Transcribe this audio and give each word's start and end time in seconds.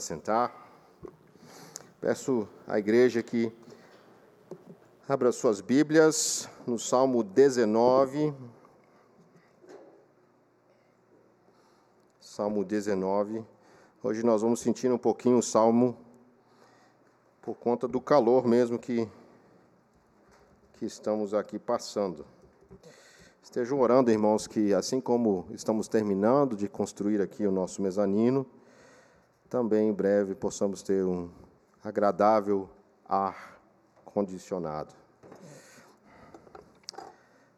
sentar. 0.00 0.68
Peço 2.00 2.48
à 2.66 2.78
igreja 2.78 3.22
que 3.22 3.52
abra 5.08 5.32
suas 5.32 5.60
Bíblias 5.60 6.48
no 6.66 6.78
Salmo 6.78 7.22
19. 7.22 8.32
Salmo 12.20 12.64
19. 12.64 13.44
Hoje 14.02 14.22
nós 14.22 14.42
vamos 14.42 14.60
sentir 14.60 14.92
um 14.92 14.98
pouquinho 14.98 15.38
o 15.38 15.42
salmo 15.42 15.96
por 17.42 17.56
conta 17.56 17.88
do 17.88 18.00
calor 18.00 18.46
mesmo 18.46 18.78
que, 18.78 19.08
que 20.74 20.86
estamos 20.86 21.34
aqui 21.34 21.58
passando. 21.58 22.24
Estejam 23.42 23.80
orando, 23.80 24.10
irmãos, 24.10 24.46
que 24.46 24.74
assim 24.74 25.00
como 25.00 25.46
estamos 25.50 25.88
terminando 25.88 26.54
de 26.54 26.68
construir 26.68 27.20
aqui 27.22 27.46
o 27.46 27.50
nosso 27.50 27.80
mezanino, 27.80 28.46
também 29.48 29.88
em 29.88 29.92
breve 29.92 30.34
possamos 30.34 30.82
ter 30.82 31.04
um 31.04 31.30
agradável 31.82 32.68
ar 33.08 33.58
condicionado. 34.04 34.94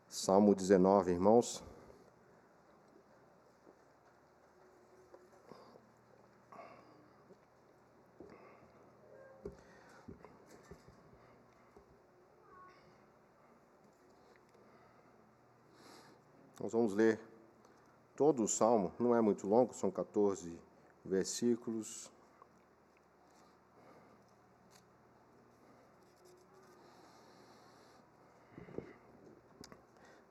Salmo 0.09 0.55
19, 0.55 1.11
irmãos. 1.11 1.63
Nós 16.61 16.73
vamos 16.73 16.93
ler 16.93 17.19
todo 18.15 18.45
o 18.45 18.49
salmo, 18.49 18.93
não 18.99 19.17
é 19.17 19.21
muito 19.21 19.47
longo, 19.47 19.73
são 19.73 19.91
14 19.91 20.70
versículos. 21.05 22.11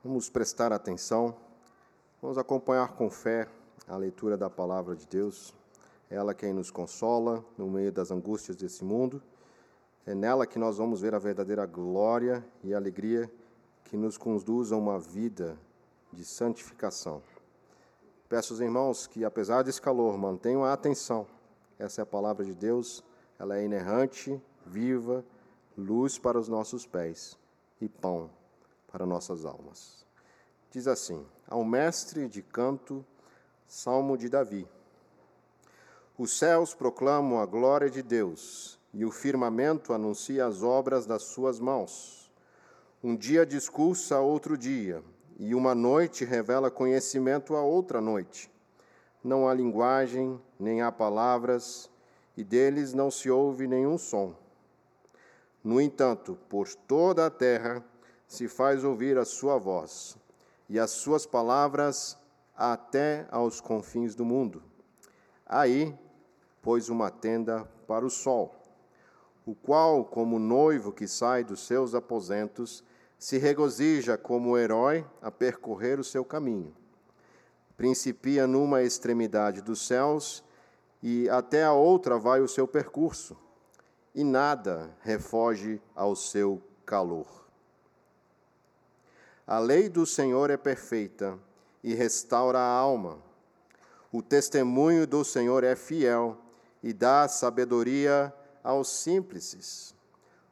Vamos 0.02 0.30
prestar 0.30 0.72
atenção, 0.72 1.36
vamos 2.22 2.38
acompanhar 2.38 2.94
com 2.94 3.10
fé 3.10 3.46
a 3.86 3.96
leitura 3.96 4.36
da 4.36 4.48
palavra 4.48 4.96
de 4.96 5.06
Deus. 5.06 5.54
É 6.10 6.16
ela 6.16 6.34
quem 6.34 6.52
nos 6.52 6.70
consola 6.70 7.44
no 7.58 7.68
meio 7.68 7.92
das 7.92 8.10
angústias 8.10 8.56
desse 8.56 8.82
mundo. 8.84 9.22
É 10.06 10.14
nela 10.14 10.46
que 10.46 10.58
nós 10.58 10.78
vamos 10.78 11.02
ver 11.02 11.14
a 11.14 11.18
verdadeira 11.18 11.66
glória 11.66 12.44
e 12.64 12.72
alegria 12.72 13.30
que 13.84 13.96
nos 13.96 14.16
conduz 14.16 14.72
a 14.72 14.76
uma 14.76 14.98
vida 14.98 15.58
de 16.12 16.24
santificação. 16.24 17.22
Peço 18.30 18.52
aos 18.52 18.60
irmãos 18.60 19.08
que, 19.08 19.24
apesar 19.24 19.64
desse 19.64 19.82
calor, 19.82 20.16
mantenham 20.16 20.64
a 20.64 20.72
atenção. 20.72 21.26
Essa 21.76 22.00
é 22.00 22.04
a 22.04 22.06
palavra 22.06 22.44
de 22.44 22.54
Deus, 22.54 23.02
ela 23.36 23.58
é 23.58 23.64
inerrante, 23.64 24.40
viva, 24.64 25.24
luz 25.76 26.16
para 26.16 26.38
os 26.38 26.46
nossos 26.46 26.86
pés 26.86 27.36
e 27.80 27.88
pão 27.88 28.30
para 28.86 29.04
nossas 29.04 29.44
almas. 29.44 30.06
Diz 30.70 30.86
assim: 30.86 31.26
Ao 31.48 31.64
mestre 31.64 32.28
de 32.28 32.40
canto, 32.40 33.04
Salmo 33.66 34.16
de 34.16 34.28
Davi. 34.28 34.64
Os 36.16 36.38
céus 36.38 36.72
proclamam 36.72 37.40
a 37.40 37.46
glória 37.46 37.90
de 37.90 38.00
Deus, 38.00 38.78
e 38.94 39.04
o 39.04 39.10
firmamento 39.10 39.92
anuncia 39.92 40.46
as 40.46 40.62
obras 40.62 41.04
das 41.04 41.24
suas 41.24 41.58
mãos. 41.58 42.30
Um 43.02 43.16
dia 43.16 43.44
discursa 43.44 44.20
outro 44.20 44.56
dia, 44.56 45.02
e 45.42 45.54
uma 45.54 45.74
noite 45.74 46.22
revela 46.22 46.70
conhecimento 46.70 47.56
a 47.56 47.62
outra 47.62 47.98
noite. 47.98 48.52
Não 49.24 49.48
há 49.48 49.54
linguagem, 49.54 50.38
nem 50.58 50.82
há 50.82 50.92
palavras, 50.92 51.90
e 52.36 52.44
deles 52.44 52.92
não 52.92 53.10
se 53.10 53.30
ouve 53.30 53.66
nenhum 53.66 53.96
som. 53.96 54.34
No 55.64 55.80
entanto, 55.80 56.38
por 56.46 56.68
toda 56.86 57.24
a 57.24 57.30
terra 57.30 57.82
se 58.28 58.48
faz 58.48 58.84
ouvir 58.84 59.16
a 59.16 59.24
sua 59.24 59.56
voz, 59.56 60.14
e 60.68 60.78
as 60.78 60.90
suas 60.90 61.24
palavras 61.24 62.18
até 62.54 63.26
aos 63.30 63.62
confins 63.62 64.14
do 64.14 64.26
mundo. 64.26 64.62
Aí 65.46 65.98
pôs 66.60 66.90
uma 66.90 67.10
tenda 67.10 67.64
para 67.86 68.04
o 68.04 68.10
sol, 68.10 68.54
o 69.46 69.54
qual, 69.54 70.04
como 70.04 70.38
noivo 70.38 70.92
que 70.92 71.08
sai 71.08 71.42
dos 71.44 71.66
seus 71.66 71.94
aposentos, 71.94 72.84
se 73.20 73.36
regozija 73.36 74.16
como 74.16 74.56
herói 74.56 75.06
a 75.20 75.30
percorrer 75.30 76.00
o 76.00 76.04
seu 76.04 76.24
caminho. 76.24 76.74
Principia 77.76 78.46
numa 78.46 78.82
extremidade 78.82 79.60
dos 79.60 79.86
céus 79.86 80.42
e 81.02 81.28
até 81.28 81.62
a 81.62 81.74
outra 81.74 82.18
vai 82.18 82.40
o 82.40 82.48
seu 82.48 82.66
percurso, 82.66 83.36
e 84.14 84.24
nada 84.24 84.90
refoge 85.02 85.82
ao 85.94 86.16
seu 86.16 86.62
calor. 86.86 87.26
A 89.46 89.58
lei 89.58 89.90
do 89.90 90.06
Senhor 90.06 90.48
é 90.48 90.56
perfeita 90.56 91.38
e 91.84 91.92
restaura 91.92 92.58
a 92.58 92.70
alma. 92.72 93.18
O 94.10 94.22
testemunho 94.22 95.06
do 95.06 95.26
Senhor 95.26 95.62
é 95.62 95.76
fiel 95.76 96.38
e 96.82 96.90
dá 96.94 97.28
sabedoria 97.28 98.32
aos 98.64 98.88
simples. 98.88 99.94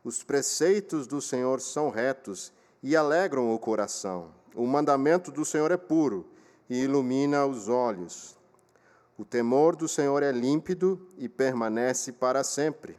Os 0.05 0.23
preceitos 0.23 1.07
do 1.07 1.23
Senhor 1.23 1.63
são 1.63 1.89
retos 1.89 2.53
e 2.83 2.97
alegram 2.97 3.53
o 3.53 3.59
coração. 3.59 4.31
O 4.55 4.67
mandamento 4.67 5.31
do 5.31 5.45
Senhor 5.45 5.71
é 5.71 5.77
puro 5.77 6.27
e 6.69 6.83
ilumina 6.83 7.47
os 7.47 7.69
olhos. 7.69 8.37
O 9.17 9.25
temor 9.25 9.75
do 9.75 9.89
Senhor 9.89 10.23
é 10.23 10.31
límpido 10.31 11.09
e 11.17 11.29
permanece 11.29 12.13
para 12.13 12.45
sempre. 12.45 12.99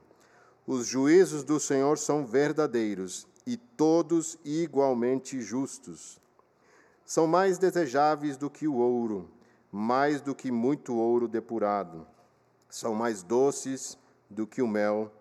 Os 0.68 0.86
juízos 0.86 1.44
do 1.44 1.60
Senhor 1.60 1.98
são 1.98 2.26
verdadeiros 2.26 3.28
e 3.46 3.56
todos 3.56 4.38
igualmente 4.44 5.42
justos. 5.42 6.20
São 7.06 7.26
mais 7.26 7.58
desejáveis 7.58 8.38
do 8.38 8.50
que 8.50 8.68
o 8.68 8.76
ouro, 8.76 9.30
mais 9.72 10.22
do 10.22 10.36
que 10.36 10.52
muito 10.52 10.96
ouro 10.96 11.28
depurado. 11.28 12.06
São 12.70 12.94
mais 12.94 13.24
doces 13.24 13.98
do 14.30 14.46
que 14.46 14.62
o 14.62 14.68
mel 14.68 15.12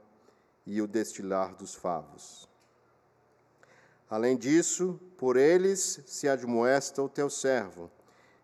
e 0.67 0.83
o 0.83 0.87
destilar 0.87 1.55
dos 1.55 1.75
favos. 1.75 2.48
Além 4.11 4.37
disso, 4.37 4.99
por 5.19 5.37
eles 5.37 6.01
se 6.07 6.29
admoesta 6.29 7.03
o 7.03 7.09
teu 7.09 7.29
servo, 7.29 7.91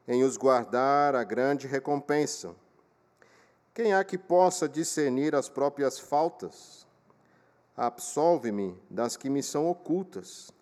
em 0.07 0.23
os 0.23 0.37
guardar 0.37 1.15
a 1.15 1.25
grande 1.25 1.67
recompensa. 1.67 2.55
Quem 3.73 3.95
há 3.95 4.05
que 4.05 4.19
possa 4.19 4.69
discernir 4.69 5.35
as 5.35 5.49
próprias 5.49 5.99
faltas? 5.99 6.87
Absolve-me 7.77 8.79
das 8.91 9.17
que 9.17 9.31
me 9.31 9.43
são 9.43 9.69
ocultas. 9.69 10.53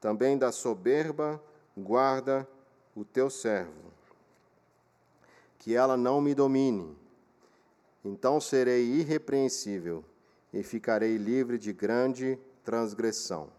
Também 0.00 0.38
da 0.38 0.50
soberba 0.50 1.42
guarda 1.76 2.48
o 2.94 3.04
teu 3.04 3.28
servo. 3.28 3.92
Que 5.58 5.74
ela 5.74 5.96
não 5.96 6.20
me 6.20 6.34
domine. 6.34 6.96
Então 8.04 8.40
serei 8.40 8.84
irrepreensível 8.84 10.04
e 10.52 10.62
ficarei 10.62 11.16
livre 11.16 11.58
de 11.58 11.72
grande 11.72 12.38
transgressão. 12.64 13.50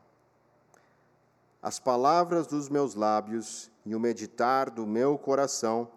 As 1.64 1.80
palavras 1.80 2.46
dos 2.46 2.68
meus 2.68 2.94
lábios 2.94 3.72
e 3.86 3.96
o 3.96 4.00
meditar 4.00 4.70
do 4.70 4.86
meu 4.86 5.18
coração 5.18 5.88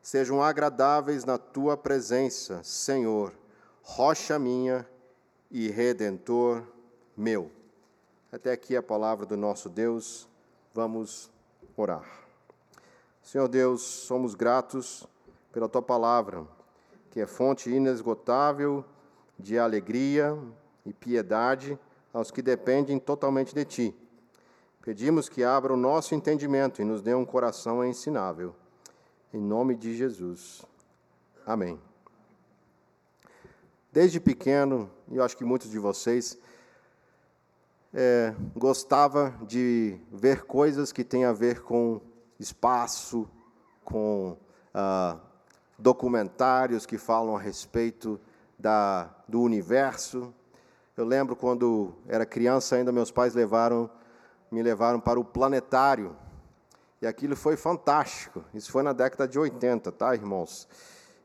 sejam 0.00 0.40
agradáveis 0.40 1.24
na 1.24 1.36
tua 1.36 1.76
presença, 1.76 2.62
Senhor, 2.62 3.32
rocha 3.82 4.38
minha 4.38 4.88
e 5.50 5.68
redentor 5.68 6.62
meu. 7.16 7.50
Até 8.30 8.52
aqui 8.52 8.76
a 8.76 8.82
palavra 8.82 9.26
do 9.26 9.36
nosso 9.36 9.68
Deus. 9.68 10.28
Vamos 10.72 11.28
orar. 11.76 12.04
Senhor 13.20 13.48
Deus, 13.48 13.82
somos 13.82 14.36
gratos 14.36 15.08
pela 15.50 15.68
tua 15.68 15.82
palavra, 15.82 16.46
que 17.10 17.20
é 17.20 17.26
fonte 17.26 17.68
inesgotável 17.68 18.84
de 19.36 19.58
alegria 19.58 20.38
e 20.84 20.92
piedade 20.92 21.76
aos 22.12 22.30
que 22.30 22.40
dependem 22.40 23.00
totalmente 23.00 23.52
de 23.52 23.64
ti. 23.64 24.05
Pedimos 24.86 25.28
que 25.28 25.42
abra 25.42 25.74
o 25.74 25.76
nosso 25.76 26.14
entendimento 26.14 26.80
e 26.80 26.84
nos 26.84 27.02
dê 27.02 27.12
um 27.12 27.24
coração 27.24 27.84
ensinável. 27.84 28.54
Em 29.34 29.40
nome 29.40 29.74
de 29.74 29.96
Jesus. 29.96 30.64
Amém. 31.44 31.76
Desde 33.92 34.20
pequeno, 34.20 34.88
e 35.08 35.16
eu 35.16 35.24
acho 35.24 35.36
que 35.36 35.44
muitos 35.44 35.72
de 35.72 35.78
vocês 35.80 36.38
é, 37.92 38.32
gostava 38.54 39.34
de 39.42 39.98
ver 40.12 40.44
coisas 40.44 40.92
que 40.92 41.02
têm 41.02 41.24
a 41.24 41.32
ver 41.32 41.62
com 41.62 42.00
espaço, 42.38 43.28
com 43.84 44.36
ah, 44.72 45.18
documentários 45.76 46.86
que 46.86 46.96
falam 46.96 47.34
a 47.34 47.40
respeito 47.40 48.20
da, 48.56 49.10
do 49.26 49.42
universo. 49.42 50.32
Eu 50.96 51.04
lembro 51.04 51.34
quando 51.34 51.92
era 52.06 52.24
criança, 52.24 52.76
ainda 52.76 52.92
meus 52.92 53.10
pais 53.10 53.34
levaram 53.34 53.90
me 54.50 54.62
levaram 54.62 55.00
para 55.00 55.18
o 55.18 55.24
planetário. 55.24 56.16
E 57.00 57.06
aquilo 57.06 57.36
foi 57.36 57.56
fantástico. 57.56 58.44
Isso 58.54 58.70
foi 58.70 58.82
na 58.82 58.92
década 58.92 59.28
de 59.28 59.38
80, 59.38 59.92
tá, 59.92 60.14
irmãos? 60.14 60.66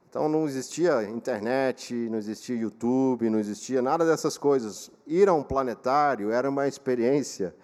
Então 0.09 0.27
não 0.27 0.45
existia 0.45 1.03
internet, 1.03 1.94
não 1.94 2.18
existia 2.18 2.56
YouTube, 2.57 3.29
não 3.29 3.39
existia 3.39 3.81
nada 3.81 4.06
dessas 4.06 4.38
coisas. 4.38 4.91
Ir 5.07 5.29
a 5.29 5.33
um 5.33 5.41
planetário 5.41 6.31
era 6.31 6.50
uma 6.50 6.68
experiência 6.68 7.56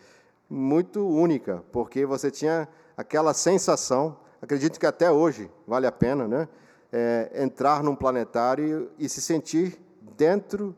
muito 0.49 1.05
única, 1.05 1.61
porque 1.73 2.05
você 2.05 2.31
tinha 2.31 2.67
aquela 2.95 3.33
sensação, 3.33 4.17
acredito 4.41 4.79
que 4.79 4.85
até 4.85 5.11
hoje 5.11 5.51
vale 5.67 5.85
a 5.85 5.91
pena, 5.91 6.25
né? 6.25 6.47
É, 6.89 7.43
entrar 7.43 7.83
num 7.83 7.93
planetário 7.93 8.89
e 8.97 9.09
se 9.09 9.21
sentir 9.21 9.77
dentro 10.15 10.73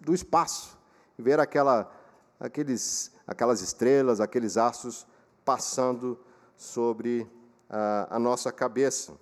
do 0.00 0.14
espaço, 0.14 0.78
ver 1.18 1.40
aquela, 1.40 1.90
aqueles, 2.38 3.12
aquelas 3.26 3.60
estrelas, 3.60 4.20
aqueles 4.20 4.56
astros 4.56 5.06
passando 5.44 6.18
sobre 6.56 7.26
a, 7.68 8.16
a 8.16 8.18
nossa 8.18 8.52
cabeça. 8.52 9.12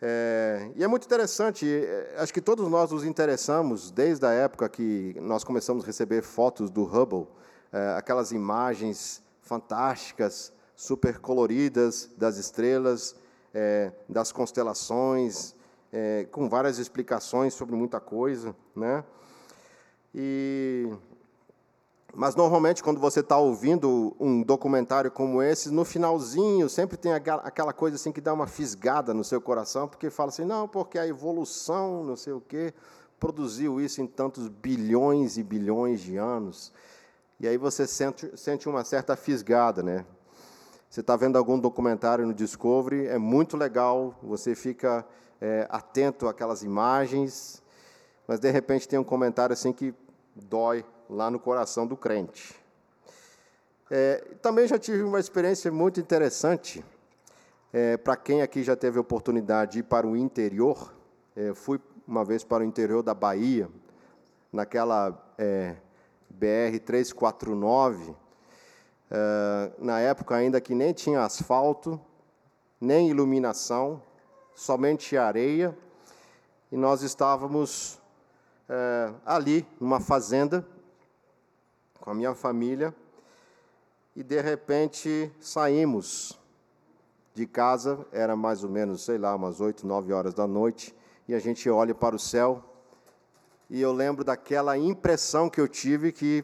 É, 0.00 0.70
e 0.76 0.84
é 0.84 0.86
muito 0.86 1.04
interessante, 1.06 1.66
é, 1.66 2.16
acho 2.18 2.32
que 2.32 2.40
todos 2.40 2.68
nós 2.68 2.92
nos 2.92 3.04
interessamos, 3.04 3.90
desde 3.90 4.24
a 4.24 4.30
época 4.30 4.68
que 4.68 5.16
nós 5.20 5.42
começamos 5.42 5.82
a 5.82 5.86
receber 5.86 6.22
fotos 6.22 6.70
do 6.70 6.84
Hubble, 6.84 7.26
é, 7.72 7.94
aquelas 7.96 8.30
imagens 8.30 9.20
fantásticas, 9.42 10.52
super 10.76 11.18
coloridas 11.18 12.08
das 12.16 12.36
estrelas, 12.36 13.16
é, 13.52 13.90
das 14.08 14.30
constelações, 14.30 15.56
é, 15.92 16.26
com 16.30 16.48
várias 16.48 16.78
explicações 16.78 17.54
sobre 17.54 17.74
muita 17.74 17.98
coisa. 17.98 18.54
Né? 18.76 19.02
E 20.14 20.88
mas 22.18 22.34
normalmente 22.34 22.82
quando 22.82 22.98
você 22.98 23.20
está 23.20 23.38
ouvindo 23.38 24.12
um 24.18 24.42
documentário 24.42 25.08
como 25.08 25.40
esse, 25.40 25.70
no 25.70 25.84
finalzinho 25.84 26.68
sempre 26.68 26.96
tem 26.96 27.12
aquela 27.12 27.72
coisa 27.72 27.94
assim 27.94 28.10
que 28.10 28.20
dá 28.20 28.34
uma 28.34 28.48
fisgada 28.48 29.14
no 29.14 29.22
seu 29.22 29.40
coração, 29.40 29.86
porque 29.86 30.10
fala 30.10 30.30
assim, 30.30 30.44
não, 30.44 30.66
porque 30.66 30.98
a 30.98 31.06
evolução, 31.06 32.02
não 32.02 32.16
sei 32.16 32.32
o 32.32 32.40
quê, 32.40 32.74
produziu 33.20 33.80
isso 33.80 34.02
em 34.02 34.06
tantos 34.08 34.48
bilhões 34.48 35.38
e 35.38 35.44
bilhões 35.44 36.00
de 36.00 36.16
anos. 36.16 36.72
E 37.38 37.46
aí 37.46 37.56
você 37.56 37.86
sente, 37.86 38.36
sente 38.36 38.68
uma 38.68 38.82
certa 38.82 39.14
fisgada, 39.14 39.80
né? 39.80 40.04
Você 40.90 41.02
está 41.02 41.14
vendo 41.14 41.38
algum 41.38 41.56
documentário 41.56 42.26
no 42.26 42.34
Discovery, 42.34 43.06
é 43.06 43.16
muito 43.16 43.56
legal, 43.56 44.18
você 44.20 44.56
fica 44.56 45.06
é, 45.40 45.68
atento 45.70 46.26
àquelas 46.26 46.64
imagens, 46.64 47.62
mas 48.26 48.40
de 48.40 48.50
repente 48.50 48.88
tem 48.88 48.98
um 48.98 49.04
comentário 49.04 49.52
assim 49.52 49.72
que 49.72 49.94
dói 50.34 50.84
lá 51.08 51.30
no 51.30 51.38
coração 51.38 51.86
do 51.86 51.96
crente. 51.96 52.54
É, 53.90 54.18
também 54.42 54.66
já 54.66 54.78
tive 54.78 55.02
uma 55.02 55.18
experiência 55.18 55.72
muito 55.72 55.98
interessante. 55.98 56.84
É, 57.72 57.96
para 57.96 58.16
quem 58.16 58.42
aqui 58.42 58.62
já 58.62 58.76
teve 58.76 58.98
oportunidade 58.98 59.72
de 59.72 59.78
ir 59.80 59.82
para 59.82 60.06
o 60.06 60.16
interior, 60.16 60.92
é, 61.34 61.54
fui 61.54 61.80
uma 62.06 62.24
vez 62.24 62.44
para 62.44 62.62
o 62.62 62.66
interior 62.66 63.02
da 63.02 63.14
Bahia, 63.14 63.68
naquela 64.52 65.18
é, 65.36 65.76
BR 66.30 66.78
349, 66.84 68.14
é, 69.10 69.72
na 69.78 70.00
época 70.00 70.34
ainda 70.34 70.60
que 70.60 70.74
nem 70.74 70.92
tinha 70.92 71.22
asfalto, 71.22 72.00
nem 72.80 73.08
iluminação, 73.08 74.02
somente 74.54 75.16
areia, 75.16 75.76
e 76.70 76.76
nós 76.76 77.02
estávamos 77.02 77.98
é, 78.68 79.12
ali, 79.24 79.66
numa 79.80 80.00
fazenda, 80.00 80.66
com 82.08 82.12
a 82.12 82.14
minha 82.14 82.34
família, 82.34 82.94
e 84.16 84.22
de 84.22 84.40
repente 84.40 85.30
saímos 85.38 86.40
de 87.34 87.46
casa, 87.46 88.06
era 88.10 88.34
mais 88.34 88.64
ou 88.64 88.70
menos, 88.70 89.04
sei 89.04 89.18
lá, 89.18 89.36
umas 89.36 89.60
oito, 89.60 89.86
nove 89.86 90.10
horas 90.10 90.32
da 90.32 90.46
noite, 90.46 90.94
e 91.28 91.34
a 91.34 91.38
gente 91.38 91.68
olha 91.68 91.94
para 91.94 92.16
o 92.16 92.18
céu, 92.18 92.64
e 93.68 93.78
eu 93.78 93.92
lembro 93.92 94.24
daquela 94.24 94.78
impressão 94.78 95.50
que 95.50 95.60
eu 95.60 95.68
tive 95.68 96.10
que 96.10 96.42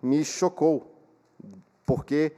me 0.00 0.24
chocou, 0.24 0.94
porque 1.84 2.30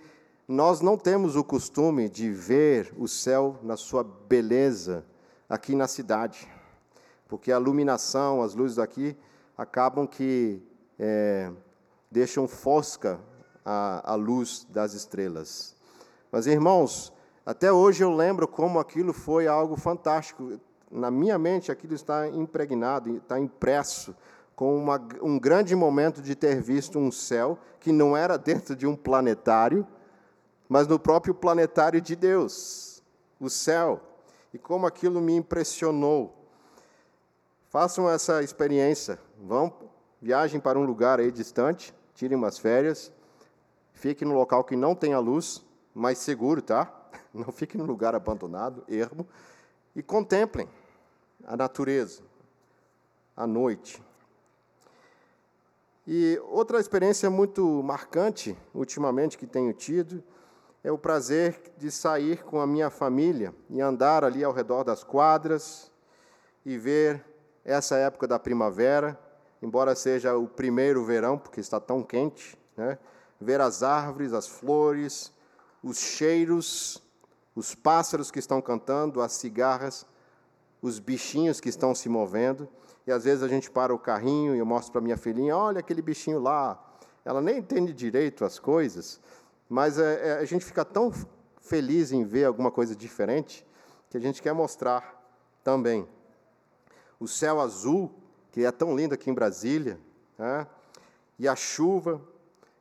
nós 0.48 0.80
não 0.80 0.96
temos 0.96 1.36
o 1.36 1.44
costume 1.44 2.08
de 2.08 2.30
ver 2.32 2.94
o 2.96 3.06
céu 3.06 3.58
na 3.62 3.76
sua 3.76 4.02
beleza 4.02 5.04
aqui 5.50 5.74
na 5.74 5.86
cidade, 5.86 6.50
porque 7.28 7.52
a 7.52 7.60
iluminação, 7.60 8.40
as 8.40 8.54
luzes 8.54 8.76
daqui 8.76 9.14
acabam 9.54 10.06
que 10.06 10.62
é, 10.98 11.52
deixam 12.12 12.46
fosca 12.46 13.18
a, 13.64 14.12
a 14.12 14.14
luz 14.14 14.66
das 14.68 14.92
estrelas. 14.92 15.74
Mas, 16.30 16.46
irmãos, 16.46 17.12
até 17.44 17.72
hoje 17.72 18.04
eu 18.04 18.14
lembro 18.14 18.46
como 18.46 18.78
aquilo 18.78 19.14
foi 19.14 19.48
algo 19.48 19.76
fantástico. 19.76 20.60
Na 20.90 21.10
minha 21.10 21.38
mente, 21.38 21.72
aquilo 21.72 21.94
está 21.94 22.28
impregnado, 22.28 23.16
está 23.16 23.40
impresso 23.40 24.14
com 24.54 24.76
uma, 24.76 25.00
um 25.22 25.38
grande 25.38 25.74
momento 25.74 26.20
de 26.20 26.34
ter 26.34 26.60
visto 26.60 26.98
um 26.98 27.10
céu 27.10 27.58
que 27.80 27.90
não 27.90 28.14
era 28.14 28.36
dentro 28.36 28.76
de 28.76 28.86
um 28.86 28.94
planetário, 28.94 29.86
mas 30.68 30.86
no 30.86 30.98
próprio 30.98 31.34
planetário 31.34 32.00
de 32.00 32.14
Deus, 32.14 33.02
o 33.40 33.48
céu. 33.48 34.00
E 34.52 34.58
como 34.58 34.86
aquilo 34.86 35.18
me 35.18 35.34
impressionou. 35.34 36.46
Façam 37.70 38.08
essa 38.08 38.42
experiência. 38.42 39.18
Vão, 39.42 39.72
viajem 40.20 40.60
para 40.60 40.78
um 40.78 40.84
lugar 40.84 41.18
aí 41.18 41.32
distante, 41.32 41.94
tirem 42.14 42.36
umas 42.36 42.58
férias, 42.58 43.12
fique 43.92 44.24
no 44.24 44.34
local 44.34 44.64
que 44.64 44.76
não 44.76 44.94
tenha 44.94 45.18
luz, 45.18 45.64
mais 45.94 46.18
seguro, 46.18 46.62
tá? 46.62 46.98
Não 47.32 47.50
fique 47.50 47.78
num 47.78 47.84
lugar 47.84 48.14
abandonado, 48.14 48.84
ermo, 48.88 49.26
e 49.96 50.02
contemplem 50.02 50.68
a 51.44 51.56
natureza, 51.56 52.22
a 53.36 53.46
noite. 53.46 54.02
E 56.06 56.38
outra 56.44 56.80
experiência 56.80 57.30
muito 57.30 57.82
marcante, 57.82 58.56
ultimamente, 58.74 59.38
que 59.38 59.46
tenho 59.46 59.72
tido, 59.72 60.22
é 60.82 60.90
o 60.90 60.98
prazer 60.98 61.72
de 61.78 61.90
sair 61.90 62.42
com 62.42 62.60
a 62.60 62.66
minha 62.66 62.90
família 62.90 63.54
e 63.70 63.80
andar 63.80 64.24
ali 64.24 64.42
ao 64.42 64.52
redor 64.52 64.82
das 64.82 65.04
quadras 65.04 65.92
e 66.66 66.76
ver 66.76 67.24
essa 67.64 67.96
época 67.96 68.26
da 68.26 68.38
primavera, 68.38 69.18
embora 69.62 69.94
seja 69.94 70.36
o 70.36 70.48
primeiro 70.48 71.04
verão, 71.04 71.38
porque 71.38 71.60
está 71.60 71.78
tão 71.78 72.02
quente, 72.02 72.58
né? 72.76 72.98
ver 73.40 73.60
as 73.60 73.82
árvores, 73.82 74.32
as 74.32 74.46
flores, 74.46 75.32
os 75.82 75.98
cheiros, 75.98 77.02
os 77.54 77.74
pássaros 77.74 78.30
que 78.30 78.38
estão 78.38 78.60
cantando, 78.60 79.20
as 79.20 79.32
cigarras, 79.32 80.06
os 80.80 80.98
bichinhos 80.98 81.60
que 81.60 81.68
estão 81.68 81.94
se 81.94 82.08
movendo. 82.08 82.68
E 83.06 83.12
às 83.12 83.24
vezes 83.24 83.42
a 83.42 83.48
gente 83.48 83.70
para 83.70 83.94
o 83.94 83.98
carrinho 83.98 84.54
e 84.54 84.58
eu 84.58 84.66
mostro 84.66 84.92
para 84.92 85.00
minha 85.00 85.16
filhinha: 85.16 85.56
olha 85.56 85.80
aquele 85.80 86.02
bichinho 86.02 86.40
lá. 86.40 86.82
Ela 87.24 87.40
nem 87.40 87.58
entende 87.58 87.92
direito 87.92 88.44
as 88.44 88.58
coisas, 88.58 89.20
mas 89.68 89.96
é, 89.96 90.28
é, 90.28 90.32
a 90.38 90.44
gente 90.44 90.64
fica 90.64 90.84
tão 90.84 91.12
feliz 91.60 92.10
em 92.10 92.24
ver 92.24 92.46
alguma 92.46 92.70
coisa 92.70 92.96
diferente 92.96 93.64
que 94.10 94.16
a 94.16 94.20
gente 94.20 94.42
quer 94.42 94.52
mostrar 94.52 95.20
também. 95.62 96.08
O 97.20 97.28
céu 97.28 97.60
azul 97.60 98.10
que 98.52 98.64
é 98.64 98.70
tão 98.70 98.94
lindo 98.94 99.14
aqui 99.14 99.30
em 99.30 99.34
Brasília, 99.34 99.98
né? 100.38 100.66
e 101.38 101.48
a 101.48 101.56
chuva, 101.56 102.20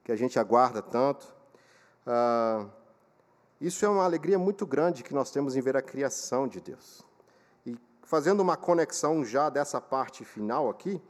que 0.04 0.12
a 0.12 0.16
gente 0.16 0.38
aguarda 0.38 0.82
tanto. 0.82 1.26
Ah, 2.06 2.68
isso 3.60 3.86
é 3.86 3.90
uma 3.90 4.04
alegria 4.04 4.38
muito 4.38 4.66
grande 4.66 5.02
que 5.02 5.14
nós 5.14 5.32
temos 5.32 5.56
em 5.56 5.62
ver 5.62 5.78
a 5.78 5.82
criação 5.82 6.48
de 6.48 6.60
Deus. 6.60 7.02
E 7.66 7.78
fazendo 8.04 8.42
uma 8.42 8.58
conexão 8.58 9.24
já 9.24 9.50
dessa 9.50 9.80
parte 9.80 10.26
final 10.26 10.70
aqui, 10.70 11.02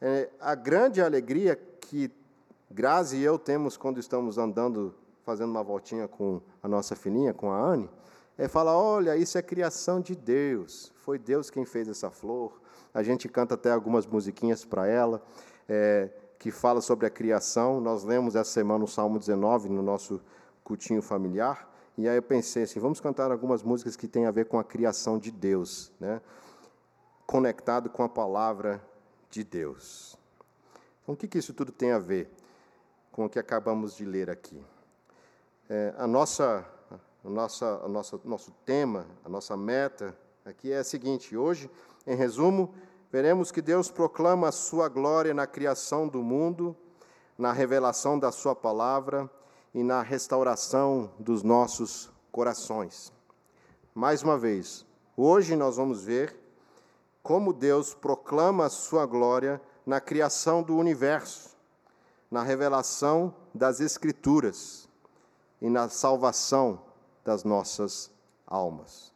é, 0.00 0.28
a 0.38 0.54
grande 0.54 1.00
alegria 1.00 1.56
que 1.56 2.10
Grazi 2.70 3.18
e 3.18 3.22
eu 3.22 3.38
temos 3.38 3.76
quando 3.76 4.00
estamos 4.00 4.36
andando, 4.36 4.94
fazendo 5.22 5.50
uma 5.50 5.62
voltinha 5.62 6.08
com 6.08 6.42
a 6.62 6.68
nossa 6.68 6.96
filhinha, 6.96 7.32
com 7.32 7.50
a 7.50 7.58
Anne, 7.58 7.88
é 8.36 8.48
falar: 8.48 8.76
olha, 8.76 9.16
isso 9.16 9.38
é 9.38 9.42
criação 9.42 10.00
de 10.00 10.14
Deus. 10.14 10.92
Foi 10.96 11.18
Deus 11.18 11.48
quem 11.48 11.64
fez 11.64 11.88
essa 11.88 12.10
flor, 12.10 12.60
a 12.94 13.02
gente 13.02 13.28
canta 13.28 13.54
até 13.54 13.72
algumas 13.72 14.06
musiquinhas 14.06 14.64
para 14.64 14.86
ela, 14.86 15.20
é, 15.68 16.08
que 16.38 16.52
fala 16.52 16.80
sobre 16.80 17.06
a 17.06 17.10
criação. 17.10 17.80
Nós 17.80 18.04
lemos 18.04 18.36
essa 18.36 18.50
semana 18.50 18.84
o 18.84 18.88
Salmo 18.88 19.18
19 19.18 19.68
no 19.68 19.82
nosso 19.82 20.20
cultinho 20.62 21.02
familiar. 21.02 21.68
E 21.98 22.08
aí 22.08 22.16
eu 22.16 22.22
pensei 22.22 22.62
assim, 22.62 22.78
vamos 22.78 23.00
cantar 23.00 23.32
algumas 23.32 23.64
músicas 23.64 23.96
que 23.96 24.06
têm 24.06 24.26
a 24.26 24.30
ver 24.30 24.46
com 24.46 24.58
a 24.58 24.64
criação 24.64 25.18
de 25.18 25.32
Deus, 25.32 25.92
né? 25.98 26.20
conectado 27.26 27.90
com 27.90 28.02
a 28.02 28.08
palavra 28.08 28.82
de 29.28 29.42
Deus. 29.42 30.16
Então, 31.02 31.14
o 31.14 31.18
que, 31.18 31.26
que 31.26 31.38
isso 31.38 31.52
tudo 31.52 31.72
tem 31.72 31.90
a 31.90 31.98
ver 31.98 32.30
com 33.10 33.26
o 33.26 33.28
que 33.28 33.38
acabamos 33.38 33.96
de 33.96 34.04
ler 34.04 34.30
aqui? 34.30 34.64
É, 35.68 35.94
a 35.96 36.06
nossa, 36.06 36.64
a 37.24 37.28
nossa, 37.28 37.80
a 37.84 37.88
nossa, 37.88 38.20
nosso 38.24 38.50
tema, 38.64 39.06
a 39.24 39.28
nossa 39.28 39.56
meta 39.56 40.16
aqui 40.44 40.72
é 40.72 40.78
a 40.78 40.84
seguinte: 40.84 41.36
hoje 41.36 41.70
em 42.06 42.14
resumo, 42.16 42.74
veremos 43.10 43.50
que 43.50 43.62
Deus 43.62 43.90
proclama 43.90 44.48
a 44.48 44.52
sua 44.52 44.88
glória 44.88 45.32
na 45.32 45.46
criação 45.46 46.08
do 46.08 46.22
mundo, 46.22 46.76
na 47.36 47.52
revelação 47.52 48.18
da 48.18 48.30
sua 48.30 48.54
palavra 48.54 49.30
e 49.74 49.82
na 49.82 50.02
restauração 50.02 51.10
dos 51.18 51.42
nossos 51.42 52.10
corações. 52.30 53.12
Mais 53.94 54.22
uma 54.22 54.36
vez, 54.36 54.86
hoje 55.16 55.56
nós 55.56 55.76
vamos 55.76 56.04
ver 56.04 56.36
como 57.22 57.52
Deus 57.52 57.94
proclama 57.94 58.66
a 58.66 58.70
sua 58.70 59.06
glória 59.06 59.60
na 59.86 60.00
criação 60.00 60.62
do 60.62 60.76
universo, 60.76 61.56
na 62.30 62.42
revelação 62.42 63.34
das 63.54 63.80
Escrituras 63.80 64.88
e 65.60 65.70
na 65.70 65.88
salvação 65.88 66.82
das 67.24 67.44
nossas 67.44 68.10
almas. 68.46 69.12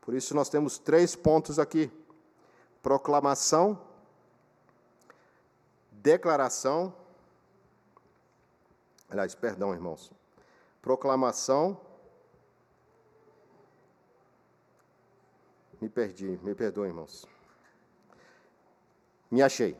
Por 0.00 0.14
isso, 0.14 0.34
nós 0.34 0.48
temos 0.48 0.78
três 0.78 1.16
pontos 1.16 1.58
aqui: 1.58 1.90
proclamação, 2.82 3.80
declaração, 5.90 6.94
aliás, 9.10 9.34
perdão, 9.34 9.72
irmãos, 9.72 10.12
proclamação, 10.80 11.80
me 15.80 15.88
perdi, 15.88 16.38
me 16.42 16.54
perdoem, 16.54 16.90
irmãos. 16.90 17.26
Me 19.30 19.42
achei. 19.42 19.76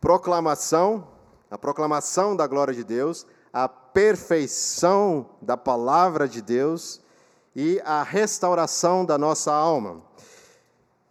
Proclamação, 0.00 1.08
a 1.50 1.56
proclamação 1.56 2.36
da 2.36 2.46
glória 2.46 2.74
de 2.74 2.84
Deus, 2.84 3.26
a 3.52 3.68
perfeição 3.68 5.30
da 5.40 5.56
palavra 5.56 6.28
de 6.28 6.42
Deus 6.42 7.00
e 7.56 7.80
a 7.84 8.02
restauração 8.02 9.04
da 9.04 9.16
nossa 9.16 9.52
alma. 9.52 10.02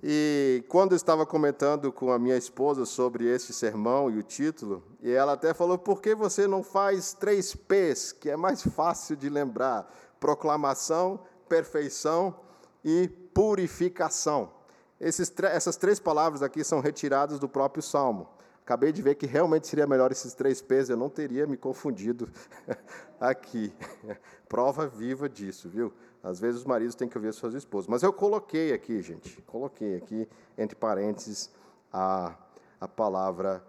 E 0.02 0.64
quando 0.68 0.92
eu 0.92 0.96
estava 0.96 1.26
comentando 1.26 1.92
com 1.92 2.12
a 2.12 2.20
minha 2.20 2.38
esposa 2.38 2.86
sobre 2.86 3.26
este 3.26 3.52
sermão 3.52 4.12
e 4.12 4.18
o 4.18 4.24
título, 4.24 4.84
e 5.02 5.12
ela 5.12 5.34
até 5.34 5.54
falou: 5.54 5.78
por 5.78 6.02
que 6.02 6.14
você 6.14 6.46
não 6.46 6.62
faz 6.62 7.14
três 7.14 7.56
P's, 7.56 8.12
que 8.12 8.30
é 8.30 8.38
mais 8.38 8.62
fácil 8.62 9.16
de 9.16 9.28
lembrar? 9.28 9.92
Proclamação, 10.20 11.20
perfeição 11.50 12.36
e 12.84 13.08
purificação. 13.34 14.52
Esses, 15.00 15.34
essas 15.44 15.78
três 15.78 16.00
palavras 16.00 16.44
aqui 16.44 16.64
são 16.64 16.80
retiradas 16.80 17.40
do 17.40 17.50
próprio 17.50 17.82
Salmo. 17.82 18.30
Acabei 18.64 18.92
de 18.92 19.02
ver 19.02 19.16
que 19.16 19.26
realmente 19.26 19.66
seria 19.66 19.88
melhor 19.88 20.12
esses 20.12 20.34
três 20.34 20.62
P's, 20.62 20.90
eu 20.90 20.98
não 20.98 21.10
teria 21.10 21.48
me 21.48 21.56
confundido 21.56 22.30
aqui. 23.18 23.74
Prova 24.50 24.88
viva 24.88 25.30
disso, 25.30 25.70
viu? 25.70 25.94
Às 26.24 26.40
vezes 26.40 26.62
os 26.62 26.66
maridos 26.66 26.96
têm 26.96 27.08
que 27.08 27.18
ouvir 27.18 27.34
suas 27.34 27.54
esposas. 27.54 27.88
Mas 27.88 28.04
eu 28.04 28.12
coloquei 28.12 28.74
aqui, 28.74 29.02
gente, 29.02 29.42
coloquei 29.44 29.96
aqui, 29.96 30.28
entre 30.58 30.76
parênteses, 30.76 31.50
a, 31.92 32.36
a 32.80 32.88
palavra 32.88 33.64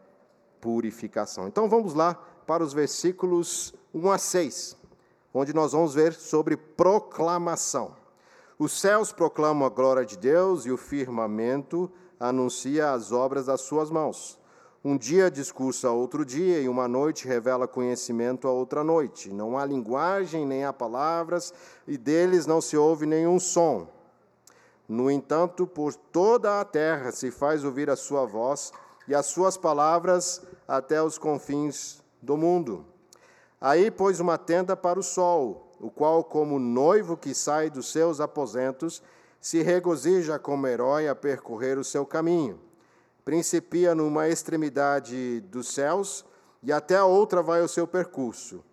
purificação. 0.61 1.47
Então 1.47 1.69
vamos 1.69 1.95
lá 1.95 2.15
para 2.47 2.65
os 2.65 2.73
versículos 2.73 3.75
1 3.95 4.11
a 4.11 4.19
6, 4.19 4.77
onde 5.33 5.55
nós 5.55 5.73
vamos 5.73 5.95
ver 5.95 6.13
sobre 6.15 6.57
proclamação. 6.57 7.95
Os 8.59 8.73
céus 8.73 9.13
proclamam 9.13 9.67
a 9.67 9.71
glória 9.71 10.05
de 10.05 10.17
Deus 10.17 10.67
e 10.67 10.71
o 10.71 10.77
firmamento 10.77 11.91
anuncia 12.19 12.91
as 12.91 13.13
obras 13.13 13.47
das 13.47 13.61
suas 13.61 13.91
mãos. 13.91 14.39
Um 14.89 14.97
dia 14.97 15.31
discursa 15.31 15.89
a 15.89 15.93
outro 15.93 16.25
dia, 16.25 16.61
e 16.61 16.67
uma 16.67 16.89
noite 16.89 17.29
revela 17.29 17.69
conhecimento 17.69 18.49
a 18.49 18.51
outra 18.51 18.83
noite. 18.83 19.31
Não 19.31 19.59
há 19.59 19.63
linguagem, 19.67 20.47
nem 20.47 20.65
há 20.65 20.73
palavras, 20.73 21.53
e 21.87 21.99
deles 21.99 22.47
não 22.47 22.59
se 22.59 22.75
ouve 22.75 23.05
nenhum 23.05 23.39
som. 23.39 23.87
No 24.89 25.11
entanto, 25.11 25.67
por 25.67 25.95
toda 25.95 26.59
a 26.59 26.65
terra 26.65 27.13
se 27.13 27.31
faz 27.31 27.65
ouvir 27.65 27.91
a 27.91 27.97
sua 27.97 28.25
voz, 28.25 28.73
e 29.07 29.15
as 29.15 29.27
suas 29.27 29.59
palavras 29.59 30.41
até 30.67 31.03
os 31.03 31.19
confins 31.19 32.03
do 32.23 32.39
mundo. 32.39 32.87
Aí 33.61 33.91
pôs 33.91 34.21
uma 34.21 34.39
tenda 34.39 34.75
para 34.75 34.99
o 34.99 35.03
sol, 35.03 35.71
o 35.79 35.91
qual, 35.91 36.25
como 36.25 36.59
noivo 36.59 37.15
que 37.15 37.35
sai 37.35 37.69
dos 37.69 37.93
seus 37.93 38.23
aposentos, 38.23 39.03
se 39.39 39.61
regozija 39.63 40.39
como 40.39 40.67
herói 40.67 41.09
a 41.09 41.15
percorrer 41.15 41.77
o 41.77 41.85
seu 41.85 42.07
caminho 42.07 42.68
principia 43.29 43.95
numa 43.95 44.27
extremidade 44.27 45.43
dos 45.51 45.69
céus 45.69 46.25
e 46.63 46.73
até 46.73 46.97
a 46.97 47.05
outra 47.05 47.43
vai 47.43 47.61
o 47.61 47.69
seu 47.69 47.87
percurso, 47.87 48.65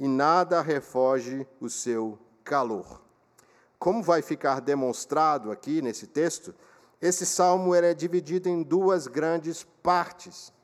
e 0.00 0.08
nada 0.08 0.62
refoge 0.62 1.46
o 1.60 1.68
seu 1.68 2.18
calor. 2.42 3.02
Como 3.78 4.02
vai 4.02 4.22
ficar 4.22 4.62
demonstrado 4.62 5.50
aqui 5.52 5.82
nesse 5.82 6.06
texto, 6.06 6.54
esse 7.02 7.26
salmo 7.26 7.74
é 7.74 7.92
dividido 7.92 8.48
em 8.48 8.62
duas 8.62 9.06
grandes 9.06 9.66
partes. 9.82 10.54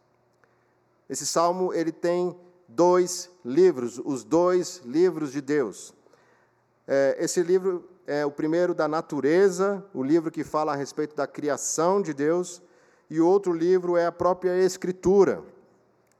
Esse 1.06 1.26
salmo 1.26 1.74
ele 1.74 1.92
tem 1.92 2.34
dois 2.66 3.30
livros, 3.44 4.00
os 4.02 4.24
dois 4.24 4.80
livros 4.86 5.30
de 5.30 5.42
Deus. 5.42 5.92
É, 6.88 7.14
esse 7.18 7.42
livro 7.42 7.86
é 8.06 8.24
o 8.24 8.30
primeiro 8.30 8.74
da 8.74 8.88
natureza, 8.88 9.84
o 9.92 10.02
livro 10.02 10.30
que 10.30 10.44
fala 10.44 10.72
a 10.72 10.76
respeito 10.76 11.14
da 11.14 11.26
criação 11.26 12.00
de 12.00 12.14
Deus, 12.14 12.62
e 13.08 13.20
outro 13.20 13.52
livro 13.52 13.96
é 13.96 14.06
a 14.06 14.12
própria 14.12 14.56
Escritura. 14.56 15.42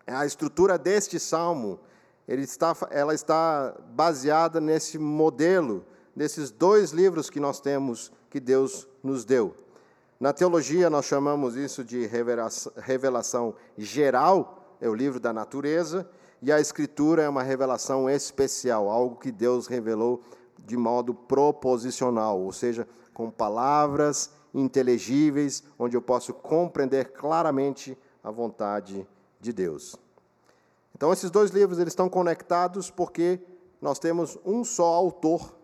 A 0.07 0.27
estrutura 0.27 0.79
deste 0.79 1.19
salmo 1.19 1.81
está, 2.29 2.77
ela 2.91 3.15
está 3.15 3.75
baseada 3.91 4.61
nesse 4.61 4.99
modelo, 4.99 5.85
nesses 6.15 6.51
dois 6.51 6.91
livros 6.91 7.31
que 7.31 7.41
nós 7.41 7.61
temos, 7.61 8.13
que 8.29 8.39
Deus 8.39 8.87
nos 9.03 9.25
deu. 9.25 9.55
Na 10.21 10.33
teologia, 10.33 10.89
nós 10.89 11.07
chamamos 11.07 11.57
isso 11.57 11.83
de 11.83 12.07
revelação, 12.07 12.73
revelação 12.77 13.55
geral, 13.77 14.77
é 14.81 14.89
o 14.89 14.95
livro 14.95 15.19
da 15.19 15.33
natureza, 15.33 16.09
e 16.41 16.53
a 16.53 16.61
Escritura 16.61 17.23
é 17.23 17.29
uma 17.29 17.43
revelação 17.43 18.09
especial, 18.09 18.91
algo 18.91 19.17
que 19.17 19.33
Deus 19.33 19.67
revelou 19.67 20.23
de 20.59 20.77
modo 20.77 21.15
proposicional, 21.15 22.41
ou 22.41 22.53
seja, 22.53 22.87
com 23.13 23.31
palavras 23.31 24.31
inteligíveis, 24.55 25.65
onde 25.79 25.97
eu 25.97 26.01
posso 26.01 26.33
compreender 26.33 27.13
claramente 27.13 27.99
a 28.23 28.31
vontade 28.31 29.07
de 29.41 29.53
Deus. 29.53 29.97
Então, 30.95 31.13
esses 31.13 31.31
dois 31.31 31.51
livros 31.51 31.79
eles 31.79 31.93
estão 31.93 32.09
conectados 32.09 32.91
porque 32.91 33.41
nós 33.83 33.99
temos 33.99 34.39
um 34.45 34.65
só 34.65 34.87
autor 34.95 35.55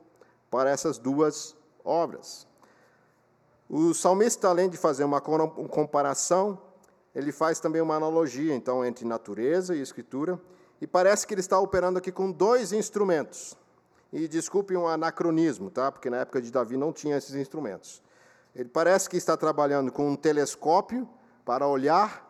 para 0.50 0.68
essas 0.68 0.98
duas 0.98 1.56
obras. 1.84 2.46
O 3.68 3.94
salmista, 3.94 4.48
além 4.48 4.68
de 4.68 4.76
fazer 4.76 5.04
uma 5.04 5.20
comparação, 5.20 6.58
ele 7.14 7.30
faz 7.30 7.60
também 7.60 7.80
uma 7.80 7.94
analogia, 7.94 8.54
então, 8.54 8.84
entre 8.84 9.06
natureza 9.06 9.76
e 9.76 9.80
escritura, 9.80 10.40
e 10.80 10.86
parece 10.86 11.26
que 11.26 11.34
ele 11.34 11.40
está 11.40 11.58
operando 11.58 11.98
aqui 11.98 12.10
com 12.10 12.32
dois 12.32 12.72
instrumentos. 12.72 13.56
E 14.12 14.26
desculpe 14.26 14.76
um 14.76 14.88
anacronismo, 14.88 15.70
tá? 15.70 15.92
Porque 15.92 16.10
na 16.10 16.18
época 16.18 16.42
de 16.42 16.50
Davi 16.50 16.76
não 16.76 16.92
tinha 16.92 17.16
esses 17.16 17.36
instrumentos. 17.36 18.02
Ele 18.54 18.68
parece 18.68 19.08
que 19.08 19.16
está 19.16 19.36
trabalhando 19.36 19.92
com 19.92 20.10
um 20.10 20.16
telescópio 20.16 21.08
para 21.44 21.66
olhar 21.66 22.28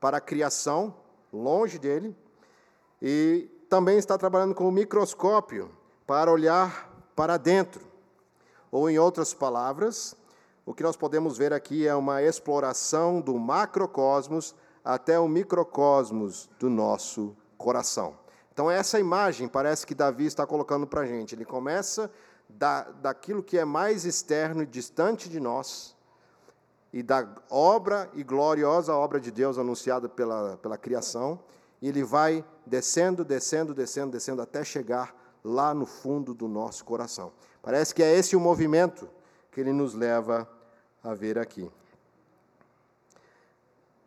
para 0.00 0.18
a 0.18 0.20
criação 0.20 0.94
longe 1.32 1.78
dele 1.78 2.16
e 3.00 3.48
também 3.68 3.96
está 3.96 4.18
trabalhando 4.18 4.54
com 4.54 4.68
um 4.68 4.72
microscópio 4.72 5.70
para 6.06 6.30
olhar 6.30 6.90
para 7.16 7.36
dentro. 7.36 7.86
Ou, 8.70 8.88
em 8.88 8.98
outras 8.98 9.32
palavras, 9.32 10.16
o 10.64 10.74
que 10.74 10.82
nós 10.82 10.96
podemos 10.96 11.38
ver 11.38 11.52
aqui 11.52 11.86
é 11.86 11.94
uma 11.94 12.22
exploração 12.22 13.20
do 13.20 13.38
macrocosmos 13.38 14.54
até 14.84 15.18
o 15.18 15.28
microcosmos 15.28 16.50
do 16.58 16.68
nosso 16.68 17.36
coração. 17.56 18.16
Então, 18.52 18.70
essa 18.70 18.98
imagem 19.00 19.48
parece 19.48 19.86
que 19.86 19.94
Davi 19.94 20.26
está 20.26 20.46
colocando 20.46 20.86
para 20.86 21.00
a 21.00 21.06
gente. 21.06 21.34
Ele 21.34 21.44
começa 21.44 22.10
da, 22.58 22.82
daquilo 22.82 23.42
que 23.42 23.58
é 23.58 23.64
mais 23.64 24.04
externo 24.04 24.62
e 24.62 24.66
distante 24.66 25.28
de 25.28 25.40
nós, 25.40 25.96
e 26.92 27.02
da 27.02 27.26
obra 27.50 28.10
e 28.14 28.22
gloriosa 28.22 28.94
obra 28.94 29.18
de 29.18 29.30
Deus 29.30 29.58
anunciada 29.58 30.08
pela, 30.08 30.56
pela 30.58 30.76
criação, 30.76 31.40
e 31.80 31.88
ele 31.88 32.04
vai 32.04 32.44
descendo, 32.66 33.24
descendo, 33.24 33.74
descendo, 33.74 34.12
descendo, 34.12 34.42
até 34.42 34.62
chegar 34.62 35.14
lá 35.42 35.74
no 35.74 35.86
fundo 35.86 36.34
do 36.34 36.46
nosso 36.46 36.84
coração. 36.84 37.32
Parece 37.62 37.94
que 37.94 38.02
é 38.02 38.16
esse 38.16 38.36
o 38.36 38.40
movimento 38.40 39.08
que 39.50 39.60
ele 39.60 39.72
nos 39.72 39.94
leva 39.94 40.48
a 41.02 41.14
ver 41.14 41.38
aqui. 41.38 41.70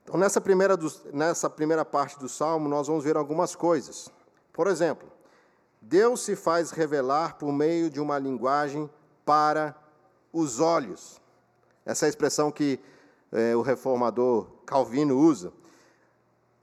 Então, 0.04 0.18
nessa 0.18 0.40
primeira, 0.40 0.78
do, 0.78 0.92
nessa 1.12 1.50
primeira 1.50 1.84
parte 1.84 2.20
do 2.20 2.30
salmo, 2.30 2.70
nós 2.70 2.88
vamos 2.88 3.04
ver 3.04 3.18
algumas 3.18 3.56
coisas. 3.56 4.10
Por 4.54 4.68
exemplo, 4.68 5.08
Deus 5.88 6.22
se 6.22 6.36
faz 6.36 6.72
revelar 6.72 7.38
por 7.38 7.54
meio 7.54 7.92
de 7.92 8.00
uma 8.00 8.18
linguagem 8.18 8.90
para 9.24 9.76
os 10.34 10.60
olhos. 10.60 11.22
Essa 11.86 12.06
é 12.06 12.08
a 12.08 12.10
expressão 12.10 12.52
que 12.52 12.80
é, 13.32 13.56
o 13.56 13.62
reformador 13.62 14.48
Calvino 14.66 15.16
usa. 15.16 15.54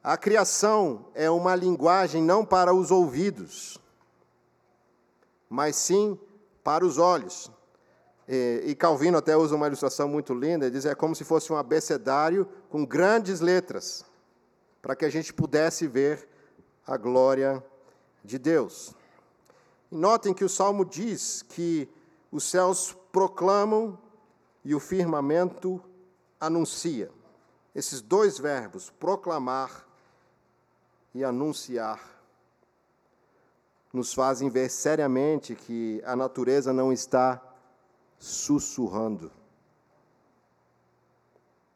A 0.03 0.17
criação 0.17 1.07
é 1.15 1.31
uma 1.31 1.55
linguagem 1.55 2.21
não 2.21 2.45
para 2.45 2.75
os 2.75 2.91
ouvidos, 2.91 3.79
mas 5.49 5.77
sim 5.77 6.19
para 6.65 6.85
os 6.85 6.99
olhos. 6.99 7.49
E, 8.29 8.65
e 8.67 8.75
Calvino 8.75 9.19
até 9.19 9.37
usa 9.37 9.55
uma 9.55 9.69
ilustração 9.69 10.09
muito 10.09 10.35
linda, 10.35 10.67
ele 10.67 10.75
diz 10.75 10.85
é 10.85 10.97
como 10.97 11.15
se 11.15 11.23
fosse 11.23 11.53
um 11.53 11.57
abecedário 11.57 12.45
com 12.69 12.85
grandes 12.85 13.39
letras, 13.39 14.05
para 14.81 14.97
que 14.97 15.05
a 15.05 15.11
gente 15.11 15.33
pudesse 15.33 15.87
ver 15.87 16.29
a 16.85 16.97
glória 16.97 17.65
de 18.25 18.37
Deus. 18.37 18.97
Notem 19.95 20.33
que 20.33 20.43
o 20.43 20.49
salmo 20.49 20.87
diz 20.87 21.43
que 21.43 21.87
os 22.31 22.45
céus 22.45 22.97
proclamam 23.13 23.99
e 24.65 24.75
o 24.75 24.81
firmamento 24.81 25.85
anuncia. 26.41 27.11
Esses 27.75 28.01
dois 28.01 28.39
verbos, 28.39 28.89
proclamar 28.89 29.87
e 31.15 31.23
anunciar, 31.23 32.01
nos 33.93 34.15
fazem 34.15 34.49
ver 34.49 34.71
seriamente 34.71 35.55
que 35.55 36.03
a 36.07 36.17
natureza 36.17 36.73
não 36.73 36.91
está 36.91 37.43
sussurrando. 38.19 39.31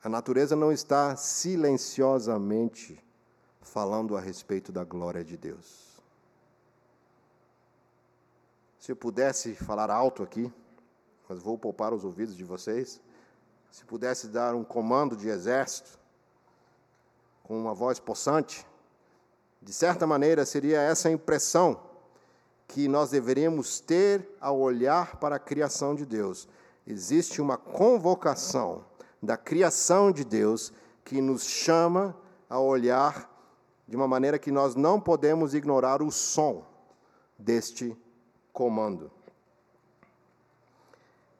A 0.03 0.09
natureza 0.09 0.57
não 0.57 0.73
está 0.73 1.17
silenciosamente 1.17 2.99
falando 3.61 4.17
a 4.17 4.21
respeito 4.21 4.73
da 4.73 4.85
glória 4.85 5.23
de 5.23 5.37
Deus. 5.37 5.86
Se 8.87 8.93
eu 8.93 8.97
pudesse 8.97 9.53
falar 9.57 9.91
alto 9.91 10.23
aqui, 10.23 10.49
mas 11.29 11.41
vou 11.41 11.59
poupar 11.59 11.93
os 11.93 12.05
ouvidos 12.05 12.37
de 12.37 12.45
vocês, 12.45 13.01
se 13.69 13.85
pudesse 13.85 14.29
dar 14.29 14.55
um 14.55 14.63
comando 14.63 15.17
de 15.17 15.29
exército 15.29 15.99
com 17.43 17.59
uma 17.59 17.75
voz 17.75 17.99
possante, 17.99 18.65
de 19.61 19.73
certa 19.73 20.07
maneira 20.07 20.47
seria 20.47 20.81
essa 20.81 21.11
impressão 21.11 21.81
que 22.69 22.87
nós 22.87 23.11
deveríamos 23.11 23.81
ter 23.81 24.25
ao 24.41 24.57
olhar 24.57 25.17
para 25.17 25.35
a 25.35 25.41
criação 25.41 25.93
de 25.93 26.07
Deus. 26.07 26.49
Existe 26.87 27.43
uma 27.43 27.57
convocação 27.57 28.85
da 29.21 29.37
criação 29.37 30.13
de 30.13 30.25
Deus 30.25 30.73
que 31.05 31.21
nos 31.21 31.43
chama 31.43 32.17
a 32.49 32.61
olhar 32.61 33.29
de 33.89 33.97
uma 33.97 34.07
maneira 34.07 34.39
que 34.39 34.53
nós 34.53 34.77
não 34.77 35.01
podemos 35.01 35.55
ignorar 35.55 36.01
o 36.01 36.13
som 36.13 36.65
deste 37.37 37.97
comando. 38.57 39.11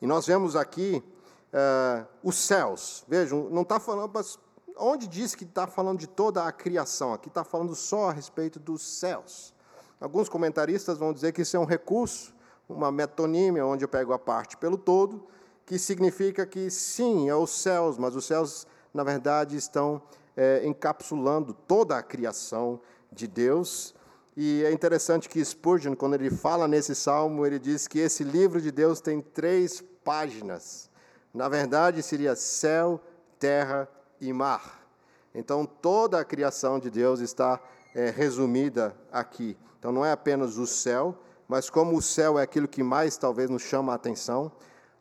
E 0.03 0.07
nós 0.07 0.27
vemos 0.27 0.55
aqui 0.55 1.03
uh, 1.51 2.07
os 2.23 2.37
céus. 2.37 3.03
Vejam, 3.09 3.49
não 3.49 3.63
está 3.63 3.81
falando, 3.81 4.11
mas 4.13 4.39
onde 4.77 5.09
diz 5.09 5.35
que 5.35 5.45
está 5.45 5.67
falando 5.67 5.99
de 5.99 6.07
toda 6.07 6.45
a 6.45 6.53
criação? 6.53 7.15
Aqui 7.15 7.29
está 7.29 7.43
falando 7.43 7.75
só 7.75 8.11
a 8.11 8.13
respeito 8.13 8.61
dos 8.61 8.83
céus. 8.83 9.55
Alguns 9.99 10.29
comentaristas 10.29 10.99
vão 10.99 11.11
dizer 11.11 11.33
que 11.33 11.41
isso 11.41 11.57
é 11.57 11.59
um 11.59 11.65
recurso, 11.65 12.35
uma 12.69 12.93
metonímia, 12.93 13.65
onde 13.65 13.83
eu 13.83 13.89
pego 13.89 14.13
a 14.13 14.19
parte 14.19 14.55
pelo 14.59 14.77
todo, 14.77 15.27
que 15.65 15.79
significa 15.79 16.45
que 16.45 16.69
sim, 16.71 17.31
é 17.31 17.35
os 17.35 17.51
céus, 17.51 17.97
mas 17.97 18.15
os 18.15 18.27
céus, 18.27 18.67
na 18.93 19.03
verdade, 19.03 19.57
estão 19.57 20.03
é, 20.37 20.67
encapsulando 20.67 21.55
toda 21.55 21.97
a 21.97 22.03
criação 22.03 22.79
de 23.11 23.27
Deus. 23.27 23.95
E 24.37 24.63
é 24.65 24.73
interessante 24.73 25.29
que 25.29 25.43
Spurgeon, 25.43 25.95
quando 25.95 26.15
ele 26.15 26.31
fala 26.31 26.69
nesse 26.69 26.95
salmo, 26.95 27.47
ele 27.47 27.59
diz 27.59 27.89
que 27.89 27.99
esse 27.99 28.23
livro 28.23 28.61
de 28.61 28.71
Deus 28.71 29.01
tem 29.01 29.21
três 29.21 29.83
páginas. 30.05 30.91
Na 31.33 31.49
verdade, 31.49 32.03
seria 32.03 32.37
céu, 32.37 33.01
terra 33.39 33.89
e 34.21 34.33
mar. 34.33 34.87
Então, 35.35 35.65
toda 35.65 36.21
a 36.21 36.25
criação 36.25 36.79
de 36.79 36.91
Deus 36.91 37.21
está 37.21 37.61
é, 37.95 38.11
resumida 38.11 38.95
aqui. 39.11 39.57
Então 39.79 39.91
não 39.91 40.05
é 40.05 40.13
apenas 40.13 40.59
o 40.59 40.67
céu, 40.67 41.17
mas 41.49 41.71
como 41.71 41.97
o 41.97 42.03
céu 42.03 42.39
é 42.39 42.43
aquilo 42.43 42.69
que 42.69 42.83
mais 42.83 43.17
talvez 43.17 43.49
nos 43.49 43.63
chama 43.63 43.93
a 43.93 43.95
atenção, 43.95 44.53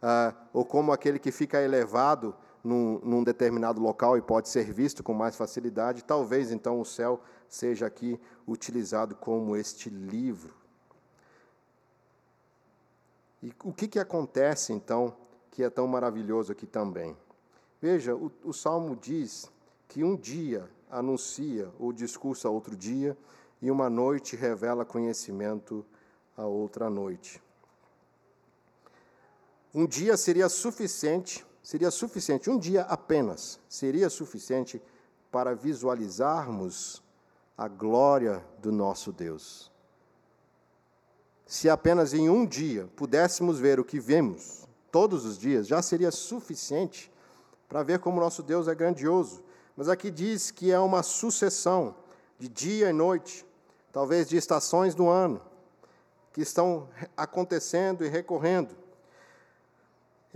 uh, 0.02 0.36
ou 0.54 0.64
como 0.64 0.92
aquele 0.92 1.20
que 1.20 1.32
fica 1.32 1.62
elevado 1.62 2.36
num, 2.66 3.00
num, 3.00 3.24
determinado 3.24 3.80
local 3.80 4.18
e 4.18 4.22
pode 4.22 4.50
ser 4.50 4.74
visto 4.74 5.04
com 5.04 5.14
mais 5.14 5.36
facilidade, 5.36 6.04
talvez 6.04 6.52
então 6.52 6.80
o 6.82 6.86
céu 6.86 7.22
seja 7.48 7.86
aqui 7.86 8.20
utilizado 8.48 9.16
como 9.16 9.56
este 9.56 9.90
livro. 9.90 10.54
E 13.42 13.54
o 13.64 13.72
que, 13.72 13.88
que 13.88 14.00
acontece 14.00 14.74
então 14.74 15.16
que 15.52 15.64
é 15.64 15.70
tão 15.70 15.88
maravilhoso 15.88 16.52
aqui 16.52 16.66
também? 16.66 17.16
Veja, 17.82 18.16
o, 18.16 18.32
o 18.44 18.52
salmo 18.52 18.96
diz 18.96 19.52
que 19.88 20.04
um 20.04 20.16
dia 20.16 20.68
anuncia 20.90 21.70
ou 21.80 21.94
discursa 21.94 22.50
outro 22.50 22.76
dia, 22.76 23.18
e 23.62 23.72
uma 23.72 23.90
noite 23.90 24.36
revela 24.36 24.86
conhecimento 24.86 25.86
a 26.38 26.46
outra 26.46 26.90
noite. 26.90 27.42
Um 29.74 29.86
dia 29.86 30.16
seria 30.18 30.48
suficiente, 30.48 31.45
seria 31.66 31.90
suficiente, 31.90 32.48
um 32.48 32.60
dia 32.60 32.84
apenas, 32.84 33.60
seria 33.68 34.08
suficiente 34.08 34.80
para 35.32 35.56
visualizarmos 35.56 37.02
a 37.58 37.68
glória 37.68 38.46
do 38.60 38.72
nosso 38.72 39.12
Deus. 39.12 39.72
Se 41.44 41.68
apenas 41.68 42.14
em 42.14 42.30
um 42.30 42.46
dia 42.46 42.88
pudéssemos 42.96 43.58
ver 43.58 43.80
o 43.80 43.84
que 43.84 44.00
vemos 44.00 44.68
todos 44.92 45.26
os 45.26 45.40
dias, 45.40 45.66
já 45.66 45.82
seria 45.82 46.12
suficiente 46.12 47.12
para 47.68 47.82
ver 47.82 47.98
como 47.98 48.20
nosso 48.20 48.44
Deus 48.44 48.68
é 48.68 48.76
grandioso. 48.76 49.44
Mas 49.76 49.90
aqui 49.90 50.12
diz 50.12 50.52
que 50.52 50.72
é 50.72 50.80
uma 50.80 51.02
sucessão 51.02 51.96
de 52.38 52.48
dia 52.48 52.92
e 52.92 52.94
noite, 52.94 53.44
talvez 53.92 54.30
de 54.30 54.38
estações 54.38 54.94
do 54.94 55.10
ano, 55.10 55.42
que 56.32 56.42
estão 56.42 56.88
acontecendo 57.18 58.06
e 58.06 58.08
recorrendo. 58.08 58.85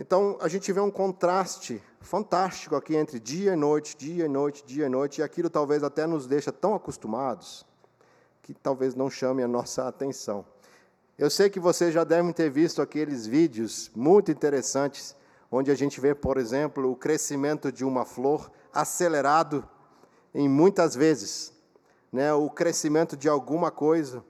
Então, 0.01 0.37
a 0.39 0.47
gente 0.47 0.71
vê 0.71 0.79
um 0.79 0.89
contraste 0.89 1.83
fantástico 1.99 2.73
aqui 2.73 2.95
entre 2.95 3.19
dia 3.19 3.51
e 3.51 3.55
noite, 3.57 3.97
dia 3.97 4.27
e 4.27 4.29
noite, 4.29 4.63
dia 4.65 4.85
e 4.85 4.89
noite, 4.89 5.19
e 5.19 5.21
aquilo 5.21 5.49
talvez 5.49 5.83
até 5.83 6.07
nos 6.07 6.25
deixa 6.25 6.53
tão 6.53 6.73
acostumados 6.73 7.65
que 8.41 8.53
talvez 8.53 8.95
não 8.95 9.09
chame 9.09 9.43
a 9.43 9.47
nossa 9.47 9.85
atenção. 9.89 10.45
Eu 11.17 11.29
sei 11.29 11.49
que 11.49 11.59
vocês 11.59 11.93
já 11.93 12.05
devem 12.05 12.31
ter 12.31 12.49
visto 12.49 12.81
aqueles 12.81 13.27
vídeos 13.27 13.91
muito 13.93 14.31
interessantes, 14.31 15.17
onde 15.51 15.69
a 15.69 15.75
gente 15.75 15.99
vê, 15.99 16.15
por 16.15 16.37
exemplo, 16.37 16.89
o 16.89 16.95
crescimento 16.95 17.69
de 17.69 17.83
uma 17.83 18.05
flor 18.05 18.49
acelerado 18.73 19.67
em 20.33 20.47
muitas 20.47 20.95
vezes 20.95 21.51
né, 22.09 22.33
o 22.33 22.49
crescimento 22.49 23.17
de 23.17 23.27
alguma 23.27 23.69
coisa. 23.69 24.23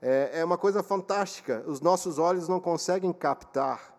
É, 0.00 0.40
é 0.40 0.44
uma 0.44 0.58
coisa 0.58 0.82
fantástica. 0.82 1.62
Os 1.68 1.80
nossos 1.80 2.18
olhos 2.18 2.48
não 2.48 2.58
conseguem 2.58 3.12
captar 3.12 3.91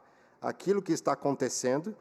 aquilo 0.44 0.82
que 0.82 0.92
está 0.92 1.14
acontecendo, 1.14 1.96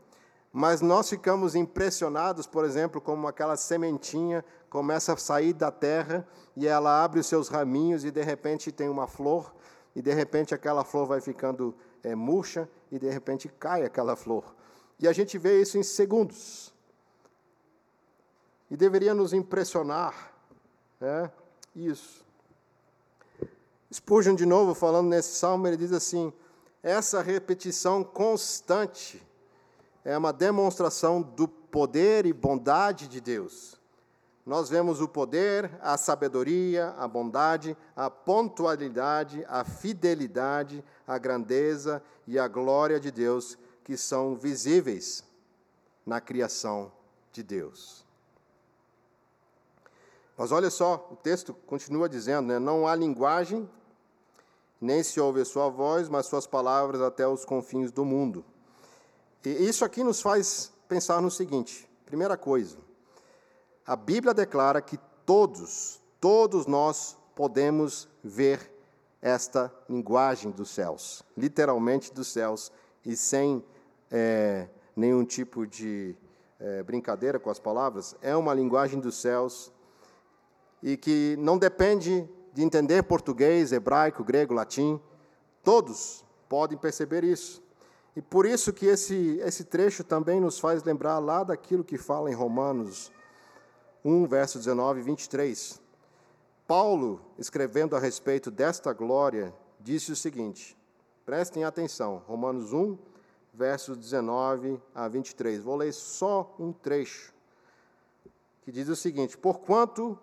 mas 0.53 0.83
nós 0.83 1.09
ficamos 1.09 1.55
impressionados, 1.55 2.47
por 2.47 2.65
exemplo, 2.65 3.01
como 3.01 3.27
aquela 3.27 3.57
sementinha 3.57 4.45
começa 4.69 5.15
a 5.15 5.17
sair 5.17 5.55
da 5.55 5.71
terra 5.71 6.27
e 6.55 6.67
ela 6.67 7.03
abre 7.03 7.21
os 7.21 7.27
seus 7.27 7.49
raminhos 7.49 8.05
e 8.05 8.11
de 8.11 8.23
repente 8.23 8.71
tem 8.71 8.89
uma 8.89 9.07
flor 9.07 9.55
e 9.95 10.03
de 10.03 10.13
repente 10.13 10.55
aquela 10.55 10.85
flor 10.85 11.07
vai 11.07 11.21
ficando 11.21 11.75
é, 12.03 12.15
murcha 12.15 12.69
e 12.91 12.99
de 12.99 13.09
repente 13.09 13.49
cai 13.49 13.85
aquela 13.85 14.17
flor. 14.17 14.55
E 14.99 15.09
a 15.09 15.13
gente 15.13 15.39
vê 15.39 15.63
isso 15.63 15.79
em 15.79 15.83
segundos. 15.83 16.73
E 18.71 18.77
deveria 18.77 19.15
nos 19.15 19.33
impressionar 19.33 20.33
é 21.01 21.31
isso. 21.75 22.23
Spurgeon, 23.93 24.35
de 24.35 24.47
novo, 24.47 24.73
falando 24.75 25.09
nesse 25.09 25.35
salmo, 25.35 25.67
ele 25.67 25.77
diz 25.77 25.93
assim: 25.93 26.33
essa 26.83 27.23
repetição 27.23 28.03
constante 28.03 29.23
é 30.05 30.19
uma 30.19 30.33
demonstração 30.33 31.23
do 31.23 31.47
poder 31.47 32.27
e 32.27 32.33
bondade 32.33 33.07
de 33.07 33.21
Deus. 33.21 33.81
Nós 34.45 34.69
vemos 34.69 35.01
o 35.01 35.07
poder, 35.07 35.71
a 35.81 35.97
sabedoria, 35.97 36.89
a 36.99 37.07
bondade, 37.07 37.77
a 37.95 38.11
pontualidade, 38.11 39.45
a 39.49 39.65
fidelidade, 39.65 40.85
a 41.07 41.17
grandeza 41.17 42.03
e 42.27 42.37
a 42.39 42.49
glória 42.49 42.99
de 42.99 43.13
Deus 43.13 43.57
que 43.85 43.97
são 43.97 44.35
visíveis 44.35 45.25
na 46.05 46.21
criação 46.21 46.91
de 47.33 47.45
Deus. 47.45 48.05
Mas 50.37 50.51
olha 50.51 50.71
só, 50.71 51.09
o 51.13 51.17
texto 51.17 51.55
continua 51.55 52.09
dizendo, 52.09 52.49
né, 52.49 52.59
não 52.59 52.89
há 52.89 52.97
linguagem, 52.97 53.69
nem 54.83 55.03
se 55.03 55.21
ouve 55.21 55.41
a 55.41 55.45
sua 55.45 55.69
voz, 55.69 56.09
mas 56.09 56.27
suas 56.27 56.47
palavras 56.47 57.01
até 57.01 57.27
os 57.27 57.45
confins 57.45 57.93
do 57.93 58.05
mundo. 58.05 58.45
E 59.45 59.51
isso 59.51 59.85
aqui 59.85 60.03
nos 60.03 60.21
faz 60.21 60.73
pensar 60.89 61.23
no 61.23 61.31
seguinte: 61.31 61.89
primeira 62.05 62.37
coisa, 62.37 62.77
a 63.87 63.95
Bíblia 63.95 64.35
declara 64.35 64.83
que 64.83 64.99
todos, 65.25 66.01
todos 66.21 66.67
nós 66.67 67.17
podemos 67.35 68.09
ver 68.23 68.73
esta 69.21 69.73
linguagem 69.89 70.51
dos 70.51 70.71
céus, 70.71 71.23
literalmente 71.37 72.13
dos 72.13 72.27
céus, 72.27 72.73
e 73.05 73.15
sem 73.15 73.65
é, 74.11 74.69
nenhum 74.97 75.25
tipo 75.25 75.65
de 75.65 76.17
é, 76.59 76.83
brincadeira 76.83 77.39
com 77.39 77.51
as 77.51 77.59
palavras, 77.61 78.17
é 78.21 78.35
uma 78.37 78.53
linguagem 78.53 78.99
dos 78.99 79.15
céus 79.15 79.73
e 80.83 80.97
que 80.97 81.37
não 81.39 81.57
depende 81.57 82.29
de 82.53 82.63
entender 82.63 83.03
português, 83.03 83.73
hebraico, 83.73 84.23
grego, 84.23 84.55
latim. 84.55 85.01
Todos 85.63 86.25
podem 86.49 86.77
perceber 86.77 87.25
isso. 87.25 87.63
E 88.15 88.21
por 88.21 88.45
isso 88.45 88.73
que 88.73 88.87
esse, 88.87 89.39
esse 89.43 89.65
trecho 89.65 90.05
também 90.05 90.41
nos 90.41 90.59
faz 90.59 90.83
lembrar 90.83 91.19
lá 91.19 91.43
daquilo 91.43 91.83
que 91.83 91.97
fala 91.97 92.31
em 92.31 92.35
Romanos 92.35 93.11
1, 94.05 94.27
verso 94.27 94.59
19 94.59 95.01
e 95.01 95.03
23. 95.03 95.81
Paulo, 96.67 97.21
escrevendo 97.39 97.97
a 97.97 97.99
respeito 97.99 98.51
desta 98.51 98.93
glória, 98.93 99.55
disse 99.81 100.13
o 100.13 100.17
seguinte: 100.17 100.77
prestem 101.25 101.65
atenção, 101.65 102.23
Romanos 102.27 102.73
1, 102.73 102.99
versos 103.53 103.97
19 103.97 104.81
a 104.95 105.09
23. 105.09 105.63
Vou 105.63 105.77
ler 105.77 105.93
só 105.93 106.55
um 106.59 106.73
trecho, 106.73 107.33
que 108.63 108.71
diz 108.71 108.89
o 108.89 108.97
seguinte: 108.97 109.39
Porquanto 109.39 110.19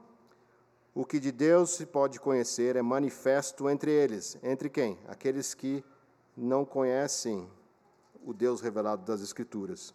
o 0.93 1.05
que 1.05 1.19
de 1.19 1.31
Deus 1.31 1.71
se 1.71 1.85
pode 1.85 2.19
conhecer 2.19 2.75
é 2.75 2.81
manifesto 2.81 3.69
entre 3.69 3.91
eles. 3.91 4.37
Entre 4.41 4.69
quem? 4.69 4.97
Aqueles 5.07 5.53
que 5.53 5.83
não 6.35 6.65
conhecem 6.65 7.47
o 8.25 8.33
Deus 8.33 8.59
revelado 8.59 9.05
das 9.05 9.21
Escrituras. 9.21 9.93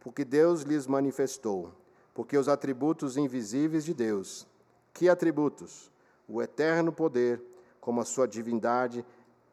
Porque 0.00 0.24
Deus 0.24 0.62
lhes 0.62 0.86
manifestou. 0.86 1.72
Porque 2.14 2.36
os 2.36 2.48
atributos 2.48 3.16
invisíveis 3.16 3.84
de 3.84 3.92
Deus. 3.92 4.46
Que 4.92 5.08
atributos? 5.08 5.92
O 6.26 6.40
eterno 6.42 6.92
poder, 6.92 7.42
como 7.80 8.00
a 8.00 8.04
sua 8.04 8.26
divindade, 8.26 9.04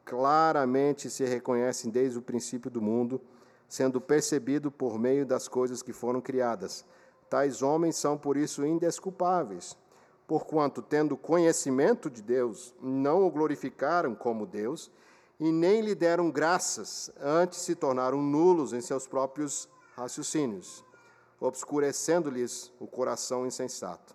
claramente 0.04 1.10
se 1.10 1.24
reconhecem 1.24 1.90
desde 1.90 2.18
o 2.18 2.22
princípio 2.22 2.70
do 2.70 2.80
mundo, 2.80 3.20
sendo 3.68 4.00
percebido 4.00 4.70
por 4.70 4.98
meio 4.98 5.26
das 5.26 5.46
coisas 5.46 5.82
que 5.82 5.92
foram 5.92 6.20
criadas. 6.20 6.84
Tais 7.28 7.62
homens 7.62 7.96
são 7.96 8.16
por 8.16 8.36
isso 8.36 8.64
indesculpáveis 8.64 9.76
porquanto, 10.30 10.80
tendo 10.80 11.16
conhecimento 11.16 12.08
de 12.08 12.22
Deus, 12.22 12.72
não 12.80 13.26
o 13.26 13.30
glorificaram 13.32 14.14
como 14.14 14.46
Deus 14.46 14.88
e 15.40 15.50
nem 15.50 15.80
lhe 15.80 15.92
deram 15.92 16.30
graças, 16.30 17.10
antes 17.20 17.58
se 17.58 17.74
tornaram 17.74 18.22
nulos 18.22 18.72
em 18.72 18.80
seus 18.80 19.08
próprios 19.08 19.68
raciocínios, 19.96 20.84
obscurecendo-lhes 21.40 22.72
o 22.78 22.86
coração 22.86 23.44
insensato. 23.44 24.14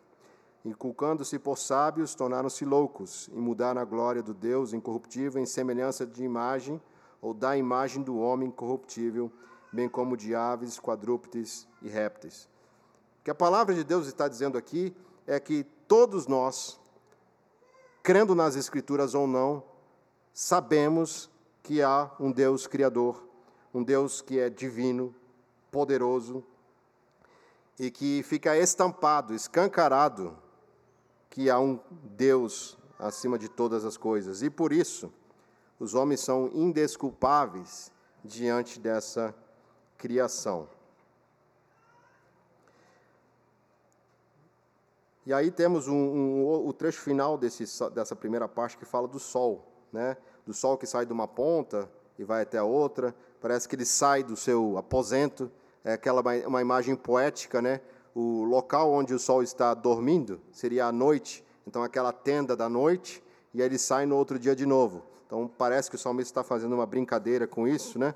Inculcando-se 0.63 1.37
por 1.37 1.57
sábios, 1.57 2.15
tornaram-se 2.15 2.63
loucos 2.63 3.29
e 3.33 3.37
mudaram 3.37 3.81
a 3.81 3.85
glória 3.85 4.23
do 4.23 4.33
Deus 4.33 4.71
incorruptível 4.71 5.41
em 5.41 5.45
semelhança 5.45 6.05
de 6.05 6.23
imagem 6.23 6.81
ou 7.21 7.33
da 7.33 7.57
imagem 7.57 8.01
do 8.01 8.17
homem 8.19 8.49
corruptível, 8.49 9.29
bem 9.69 9.89
como 9.89 10.15
de 10.15 10.33
aves, 10.33 10.79
quadrúpedes 10.79 11.67
e 11.81 11.89
répteis. 11.89 12.47
O 13.19 13.25
que 13.25 13.31
a 13.31 13.35
palavra 13.35 13.75
de 13.75 13.83
Deus 13.83 14.07
está 14.07 14.29
dizendo 14.29 14.57
aqui 14.57 14.95
é 15.27 15.37
que 15.41 15.65
todos 15.87 16.27
nós, 16.27 16.79
crendo 18.03 18.35
nas 18.35 18.55
Escrituras 18.55 19.13
ou 19.13 19.27
não, 19.27 19.63
sabemos 20.33 21.29
que 21.63 21.81
há 21.81 22.11
um 22.19 22.31
Deus 22.31 22.67
Criador, 22.67 23.23
um 23.73 23.83
Deus 23.83 24.21
que 24.21 24.39
é 24.39 24.49
divino, 24.49 25.13
poderoso 25.71 26.43
e 27.77 27.91
que 27.91 28.23
fica 28.23 28.57
estampado, 28.57 29.33
escancarado, 29.33 30.37
que 31.29 31.49
há 31.49 31.59
um 31.59 31.79
Deus 31.89 32.77
acima 32.97 33.37
de 33.37 33.49
todas 33.49 33.83
as 33.83 33.97
coisas. 33.97 34.41
E 34.41 34.49
por 34.49 34.71
isso, 34.71 35.11
os 35.79 35.93
homens 35.93 36.21
são 36.21 36.49
indesculpáveis 36.53 37.91
diante 38.23 38.79
dessa 38.79 39.35
criação. 39.97 40.69
E 45.25 45.33
aí 45.33 45.49
temos 45.49 45.87
um, 45.87 45.95
um, 45.95 46.67
o 46.67 46.71
trecho 46.71 47.01
final 47.01 47.37
desse, 47.37 47.65
dessa 47.89 48.15
primeira 48.15 48.47
parte 48.47 48.77
que 48.77 48.85
fala 48.85 49.07
do 49.07 49.19
sol, 49.19 49.65
né? 49.91 50.15
do 50.45 50.53
sol 50.53 50.77
que 50.77 50.85
sai 50.85 51.05
de 51.05 51.11
uma 51.11 51.27
ponta 51.27 51.89
e 52.19 52.23
vai 52.23 52.43
até 52.43 52.59
a 52.59 52.63
outra. 52.63 53.15
Parece 53.41 53.67
que 53.67 53.75
ele 53.75 53.85
sai 53.85 54.23
do 54.23 54.35
seu 54.35 54.77
aposento. 54.77 55.51
É 55.83 55.93
aquela 55.93 56.21
uma 56.47 56.61
imagem 56.61 56.95
poética, 56.95 57.61
né? 57.61 57.81
O 58.13 58.43
local 58.43 58.91
onde 58.91 59.13
o 59.13 59.19
sol 59.19 59.41
está 59.41 59.73
dormindo 59.73 60.39
seria 60.51 60.85
a 60.85 60.91
noite. 60.91 61.43
Então 61.65 61.83
aquela 61.83 62.13
tenda 62.13 62.55
da 62.55 62.69
noite 62.69 63.23
e 63.53 63.61
aí 63.61 63.67
ele 63.67 63.79
sai 63.79 64.05
no 64.05 64.15
outro 64.15 64.37
dia 64.37 64.55
de 64.55 64.65
novo. 64.65 65.03
Então 65.25 65.49
parece 65.57 65.89
que 65.89 65.95
o 65.95 65.99
salmista 65.99 66.31
está 66.31 66.43
fazendo 66.43 66.73
uma 66.73 66.85
brincadeira 66.85 67.47
com 67.47 67.67
isso, 67.67 67.97
né? 67.97 68.13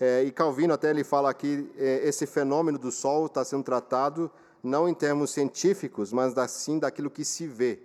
É, 0.00 0.22
e 0.22 0.30
Calvino 0.30 0.72
até 0.72 0.90
ele 0.90 1.04
fala 1.04 1.28
aqui 1.28 1.70
é, 1.76 2.08
esse 2.08 2.26
fenômeno 2.26 2.78
do 2.78 2.90
sol 2.90 3.26
está 3.26 3.44
sendo 3.44 3.64
tratado 3.64 4.30
não 4.62 4.88
em 4.88 4.94
termos 4.94 5.30
científicos, 5.30 6.12
mas 6.12 6.34
sim 6.50 6.78
daquilo 6.78 7.10
que 7.10 7.24
se 7.24 7.46
vê. 7.46 7.80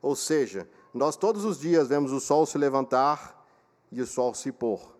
Ou 0.00 0.14
seja, 0.14 0.68
nós 0.92 1.16
todos 1.16 1.44
os 1.44 1.58
dias 1.58 1.88
vemos 1.88 2.12
o 2.12 2.20
sol 2.20 2.46
se 2.46 2.58
levantar 2.58 3.46
e 3.90 4.00
o 4.00 4.06
sol 4.06 4.34
se 4.34 4.52
pôr. 4.52 4.94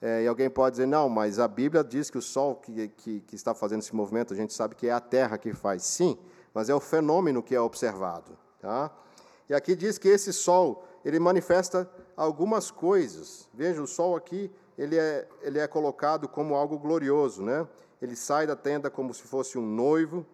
É, 0.00 0.22
e 0.22 0.26
alguém 0.26 0.48
pode 0.48 0.74
dizer, 0.74 0.86
não, 0.86 1.10
mas 1.10 1.38
a 1.38 1.46
Bíblia 1.46 1.84
diz 1.84 2.08
que 2.08 2.16
o 2.16 2.22
sol 2.22 2.54
que, 2.56 2.88
que, 2.88 3.20
que, 3.20 3.36
está 3.36 3.52
fazendo 3.52 3.80
esse 3.80 3.94
movimento, 3.94 4.32
a 4.32 4.36
gente 4.36 4.54
sabe 4.54 4.74
que 4.74 4.86
é 4.86 4.92
a 4.92 5.00
Terra 5.00 5.36
que 5.36 5.52
faz. 5.52 5.82
Sim, 5.82 6.16
mas 6.54 6.70
é 6.70 6.74
o 6.74 6.80
fenômeno 6.80 7.42
que 7.42 7.54
é 7.54 7.60
observado. 7.60 8.36
Tá? 8.60 8.90
E 9.48 9.52
aqui 9.52 9.76
diz 9.76 9.98
que 9.98 10.08
esse 10.08 10.32
sol, 10.32 10.84
ele 11.04 11.18
manifesta 11.18 11.90
algumas 12.16 12.70
coisas. 12.70 13.46
Veja, 13.52 13.82
o 13.82 13.86
sol 13.86 14.16
aqui, 14.16 14.50
ele 14.78 14.96
é, 14.96 15.28
ele 15.42 15.58
é 15.58 15.66
colocado 15.66 16.26
como 16.28 16.54
algo 16.54 16.78
glorioso. 16.78 17.42
Né? 17.42 17.68
Ele 18.00 18.16
sai 18.16 18.46
da 18.46 18.56
tenda 18.56 18.88
como 18.88 19.12
se 19.12 19.22
fosse 19.22 19.58
um 19.58 19.66
noivo, 19.66 20.24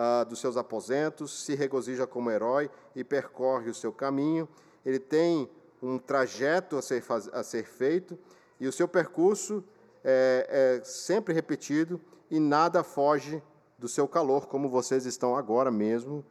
ah, 0.00 0.22
dos 0.22 0.38
seus 0.38 0.56
aposentos, 0.56 1.44
se 1.44 1.56
regozija 1.56 2.06
como 2.06 2.30
herói 2.30 2.70
e 2.94 3.02
percorre 3.02 3.68
o 3.68 3.74
seu 3.74 3.92
caminho. 3.92 4.48
Ele 4.86 5.00
tem 5.00 5.50
um 5.82 5.98
trajeto 5.98 6.76
a 6.76 6.82
ser, 6.82 7.04
a 7.32 7.42
ser 7.42 7.64
feito 7.64 8.16
e 8.60 8.68
o 8.68 8.72
seu 8.72 8.86
percurso 8.86 9.64
é, 10.04 10.78
é 10.78 10.84
sempre 10.84 11.34
repetido 11.34 12.00
e 12.30 12.38
nada 12.38 12.84
foge 12.84 13.42
do 13.76 13.88
seu 13.88 14.06
calor, 14.06 14.46
como 14.46 14.68
vocês 14.68 15.04
estão 15.04 15.36
agora 15.36 15.70
mesmo 15.70 16.24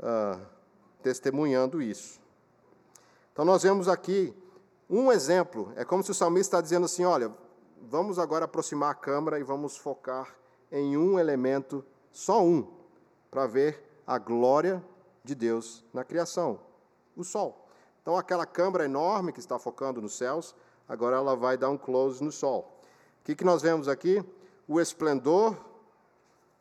ah, 0.00 0.38
testemunhando 1.02 1.80
isso. 1.80 2.20
Então, 3.32 3.42
nós 3.42 3.62
vemos 3.62 3.88
aqui 3.88 4.34
um 4.88 5.10
exemplo. 5.10 5.72
É 5.76 5.84
como 5.84 6.02
se 6.02 6.10
o 6.10 6.14
salmista 6.14 6.56
está 6.56 6.60
dizendo 6.60 6.84
assim: 6.84 7.04
olha, 7.04 7.32
vamos 7.88 8.18
agora 8.18 8.44
aproximar 8.44 8.90
a 8.90 8.94
câmera 8.94 9.38
e 9.38 9.42
vamos 9.42 9.78
focar 9.78 10.34
em 10.70 10.98
um 10.98 11.18
elemento, 11.18 11.82
só 12.12 12.44
um, 12.44 12.77
para 13.30 13.46
ver 13.46 13.82
a 14.06 14.18
glória 14.18 14.82
de 15.22 15.34
Deus 15.34 15.84
na 15.92 16.04
criação, 16.04 16.58
o 17.16 17.22
sol. 17.22 17.66
Então, 18.00 18.16
aquela 18.16 18.46
câmera 18.46 18.86
enorme 18.86 19.32
que 19.32 19.40
está 19.40 19.58
focando 19.58 20.00
nos 20.00 20.16
céus, 20.16 20.54
agora 20.88 21.16
ela 21.16 21.36
vai 21.36 21.56
dar 21.56 21.68
um 21.68 21.76
close 21.76 22.24
no 22.24 22.32
sol. 22.32 22.80
O 23.20 23.24
que, 23.24 23.34
que 23.34 23.44
nós 23.44 23.60
vemos 23.60 23.88
aqui? 23.88 24.24
O 24.66 24.80
esplendor 24.80 25.56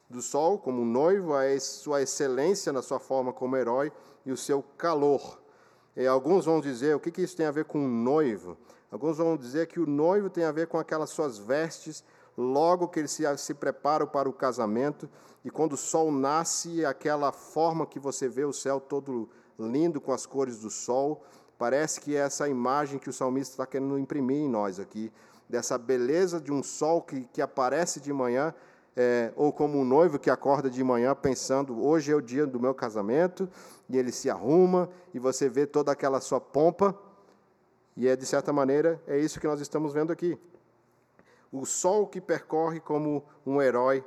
do 0.09 0.21
sol 0.21 0.57
como 0.57 0.81
um 0.81 0.85
noivo, 0.85 1.33
a 1.33 1.59
sua 1.59 2.01
excelência 2.01 2.73
na 2.73 2.81
sua 2.81 2.99
forma 2.99 3.31
como 3.31 3.55
herói 3.55 3.91
e 4.25 4.31
o 4.31 4.37
seu 4.37 4.63
calor. 4.77 5.39
E 5.95 6.05
alguns 6.05 6.45
vão 6.45 6.59
dizer, 6.59 6.95
o 6.95 6.99
que, 6.99 7.11
que 7.11 7.21
isso 7.21 7.35
tem 7.35 7.45
a 7.45 7.51
ver 7.51 7.65
com 7.65 7.79
um 7.79 7.87
noivo? 7.87 8.57
Alguns 8.91 9.17
vão 9.17 9.35
dizer 9.35 9.67
que 9.67 9.79
o 9.79 9.85
noivo 9.85 10.29
tem 10.29 10.43
a 10.43 10.51
ver 10.51 10.67
com 10.67 10.77
aquelas 10.77 11.09
suas 11.09 11.37
vestes 11.37 12.03
logo 12.37 12.87
que 12.87 12.99
ele 12.99 13.07
se, 13.07 13.23
se 13.37 13.53
prepara 13.53 14.05
para 14.05 14.29
o 14.29 14.33
casamento, 14.33 15.09
e 15.43 15.49
quando 15.49 15.73
o 15.73 15.77
sol 15.77 16.11
nasce, 16.11 16.85
aquela 16.85 17.31
forma 17.31 17.87
que 17.87 17.99
você 17.99 18.29
vê 18.29 18.45
o 18.45 18.53
céu 18.53 18.79
todo 18.79 19.27
lindo 19.57 19.99
com 19.99 20.11
as 20.11 20.25
cores 20.25 20.59
do 20.59 20.69
sol, 20.69 21.23
parece 21.57 21.99
que 21.99 22.15
é 22.15 22.19
essa 22.19 22.47
imagem 22.47 22.99
que 22.99 23.09
o 23.09 23.13
salmista 23.13 23.53
está 23.53 23.65
querendo 23.65 23.97
imprimir 23.97 24.37
em 24.37 24.49
nós 24.49 24.79
aqui, 24.79 25.11
dessa 25.49 25.77
beleza 25.77 26.39
de 26.39 26.51
um 26.51 26.61
sol 26.61 27.01
que, 27.01 27.21
que 27.33 27.41
aparece 27.41 27.99
de 27.99 28.13
manhã, 28.13 28.53
é, 28.95 29.31
ou 29.35 29.51
como 29.51 29.79
um 29.79 29.85
noivo 29.85 30.19
que 30.19 30.29
acorda 30.29 30.69
de 30.69 30.83
manhã 30.83 31.15
pensando, 31.15 31.83
hoje 31.83 32.11
é 32.11 32.15
o 32.15 32.21
dia 32.21 32.45
do 32.45 32.59
meu 32.59 32.75
casamento, 32.75 33.49
e 33.89 33.97
ele 33.97 34.11
se 34.11 34.29
arruma, 34.29 34.89
e 35.13 35.19
você 35.19 35.49
vê 35.49 35.65
toda 35.65 35.91
aquela 35.91 36.19
sua 36.19 36.39
pompa, 36.39 36.95
e 37.95 38.07
é 38.07 38.15
de 38.15 38.25
certa 38.27 38.53
maneira, 38.53 39.01
é 39.07 39.17
isso 39.17 39.39
que 39.39 39.47
nós 39.47 39.59
estamos 39.59 39.91
vendo 39.91 40.11
aqui 40.11 40.37
o 41.51 41.65
sol 41.65 42.07
que 42.07 42.19
percorre 42.19 42.79
como 42.79 43.23
um 43.45 43.61
herói 43.61 44.03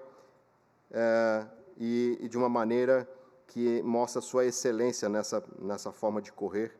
é, 0.90 1.46
e, 1.76 2.18
e, 2.20 2.28
de 2.28 2.36
uma 2.36 2.48
maneira 2.48 3.08
que 3.46 3.82
mostra 3.82 4.20
sua 4.20 4.44
excelência 4.44 5.08
nessa, 5.08 5.42
nessa 5.58 5.90
forma 5.92 6.20
de 6.20 6.32
correr. 6.32 6.76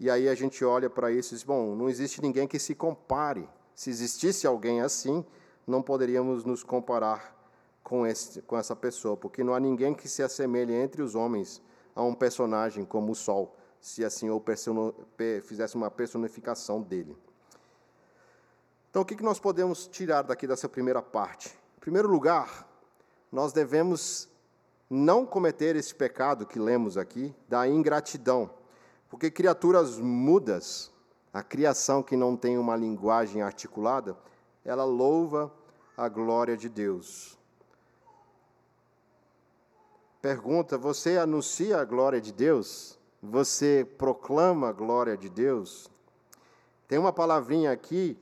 E 0.00 0.10
aí 0.10 0.28
a 0.28 0.34
gente 0.34 0.64
olha 0.64 0.88
para 0.88 1.10
isso 1.10 1.34
e 1.34 1.36
diz: 1.36 1.44
bom, 1.44 1.74
não 1.74 1.88
existe 1.88 2.20
ninguém 2.20 2.46
que 2.46 2.58
se 2.58 2.74
compare. 2.74 3.48
Se 3.74 3.90
existisse 3.90 4.46
alguém 4.46 4.80
assim, 4.80 5.24
não 5.66 5.82
poderíamos 5.82 6.44
nos 6.44 6.62
comparar 6.62 7.36
com, 7.82 8.06
esse, 8.06 8.42
com 8.42 8.56
essa 8.56 8.74
pessoa, 8.74 9.16
porque 9.16 9.44
não 9.44 9.54
há 9.54 9.60
ninguém 9.60 9.94
que 9.94 10.08
se 10.08 10.22
assemelhe 10.22 10.74
entre 10.74 11.00
os 11.00 11.14
homens 11.14 11.62
a 11.94 12.02
um 12.02 12.14
personagem 12.14 12.84
como 12.84 13.12
o 13.12 13.14
Sol, 13.14 13.56
se 13.80 14.04
assim 14.04 14.28
ou 14.28 14.42
fizesse 15.42 15.74
uma 15.76 15.90
personificação 15.90 16.82
dele. 16.82 17.16
Então, 18.98 19.04
o 19.04 19.06
que 19.16 19.22
nós 19.22 19.38
podemos 19.38 19.86
tirar 19.86 20.22
daqui 20.22 20.44
dessa 20.44 20.68
primeira 20.68 21.00
parte? 21.00 21.56
Em 21.76 21.80
primeiro 21.80 22.08
lugar, 22.08 22.68
nós 23.30 23.52
devemos 23.52 24.28
não 24.90 25.24
cometer 25.24 25.76
esse 25.76 25.94
pecado 25.94 26.44
que 26.44 26.58
lemos 26.58 26.98
aqui, 26.98 27.32
da 27.48 27.68
ingratidão, 27.68 28.50
porque 29.08 29.30
criaturas 29.30 30.00
mudas, 30.00 30.90
a 31.32 31.44
criação 31.44 32.02
que 32.02 32.16
não 32.16 32.36
tem 32.36 32.58
uma 32.58 32.74
linguagem 32.74 33.40
articulada, 33.40 34.18
ela 34.64 34.82
louva 34.82 35.48
a 35.96 36.08
glória 36.08 36.56
de 36.56 36.68
Deus. 36.68 37.38
Pergunta: 40.20 40.76
você 40.76 41.18
anuncia 41.18 41.78
a 41.78 41.84
glória 41.84 42.20
de 42.20 42.32
Deus? 42.32 42.98
Você 43.22 43.86
proclama 43.96 44.70
a 44.70 44.72
glória 44.72 45.16
de 45.16 45.28
Deus? 45.28 45.88
Tem 46.88 46.98
uma 46.98 47.12
palavrinha 47.12 47.70
aqui 47.70 48.18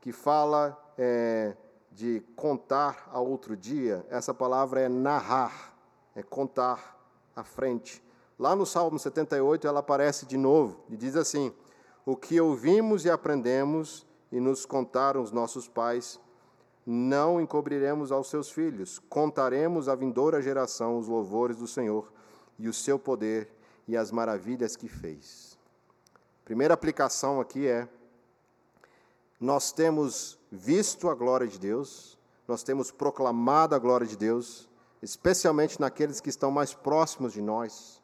que 0.00 0.12
fala 0.12 0.78
é, 0.96 1.56
de 1.90 2.20
contar 2.34 3.08
a 3.12 3.20
outro 3.20 3.56
dia, 3.56 4.04
essa 4.08 4.32
palavra 4.32 4.80
é 4.80 4.88
narrar, 4.88 5.74
é 6.14 6.22
contar 6.22 6.98
à 7.34 7.44
frente. 7.44 8.02
Lá 8.38 8.56
no 8.56 8.64
Salmo 8.64 8.98
78 8.98 9.66
ela 9.66 9.80
aparece 9.80 10.24
de 10.24 10.36
novo 10.36 10.84
e 10.88 10.96
diz 10.96 11.16
assim: 11.16 11.52
O 12.06 12.16
que 12.16 12.40
ouvimos 12.40 13.04
e 13.04 13.10
aprendemos 13.10 14.06
e 14.32 14.40
nos 14.40 14.64
contaram 14.64 15.20
os 15.20 15.32
nossos 15.32 15.68
pais, 15.68 16.18
não 16.86 17.40
encobriremos 17.40 18.10
aos 18.10 18.28
seus 18.28 18.50
filhos, 18.50 18.98
contaremos 18.98 19.88
à 19.88 19.94
vindoura 19.94 20.40
geração 20.40 20.98
os 20.98 21.06
louvores 21.06 21.56
do 21.56 21.66
Senhor 21.66 22.10
e 22.58 22.68
o 22.68 22.72
seu 22.72 22.98
poder 22.98 23.50
e 23.86 23.96
as 23.96 24.10
maravilhas 24.10 24.76
que 24.76 24.88
fez. 24.88 25.58
Primeira 26.44 26.74
aplicação 26.74 27.40
aqui 27.40 27.66
é: 27.66 27.88
nós 29.40 29.72
temos 29.72 30.38
visto 30.52 31.08
a 31.08 31.14
glória 31.14 31.46
de 31.46 31.58
Deus, 31.58 32.18
nós 32.46 32.62
temos 32.62 32.90
proclamado 32.90 33.74
a 33.74 33.78
glória 33.78 34.06
de 34.06 34.16
Deus, 34.16 34.68
especialmente 35.00 35.80
naqueles 35.80 36.20
que 36.20 36.28
estão 36.28 36.50
mais 36.50 36.74
próximos 36.74 37.32
de 37.32 37.40
nós. 37.40 38.02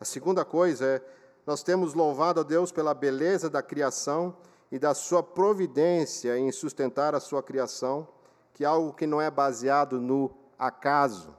A 0.00 0.04
segunda 0.06 0.44
coisa 0.44 0.86
é, 0.86 1.02
nós 1.46 1.62
temos 1.62 1.92
louvado 1.92 2.40
a 2.40 2.42
Deus 2.42 2.72
pela 2.72 2.94
beleza 2.94 3.50
da 3.50 3.62
criação 3.62 4.34
e 4.72 4.78
da 4.78 4.94
sua 4.94 5.22
providência 5.22 6.38
em 6.38 6.50
sustentar 6.50 7.14
a 7.14 7.20
sua 7.20 7.42
criação, 7.42 8.08
que 8.54 8.64
é 8.64 8.66
algo 8.66 8.94
que 8.94 9.06
não 9.06 9.20
é 9.20 9.30
baseado 9.30 10.00
no 10.00 10.30
acaso. 10.58 11.36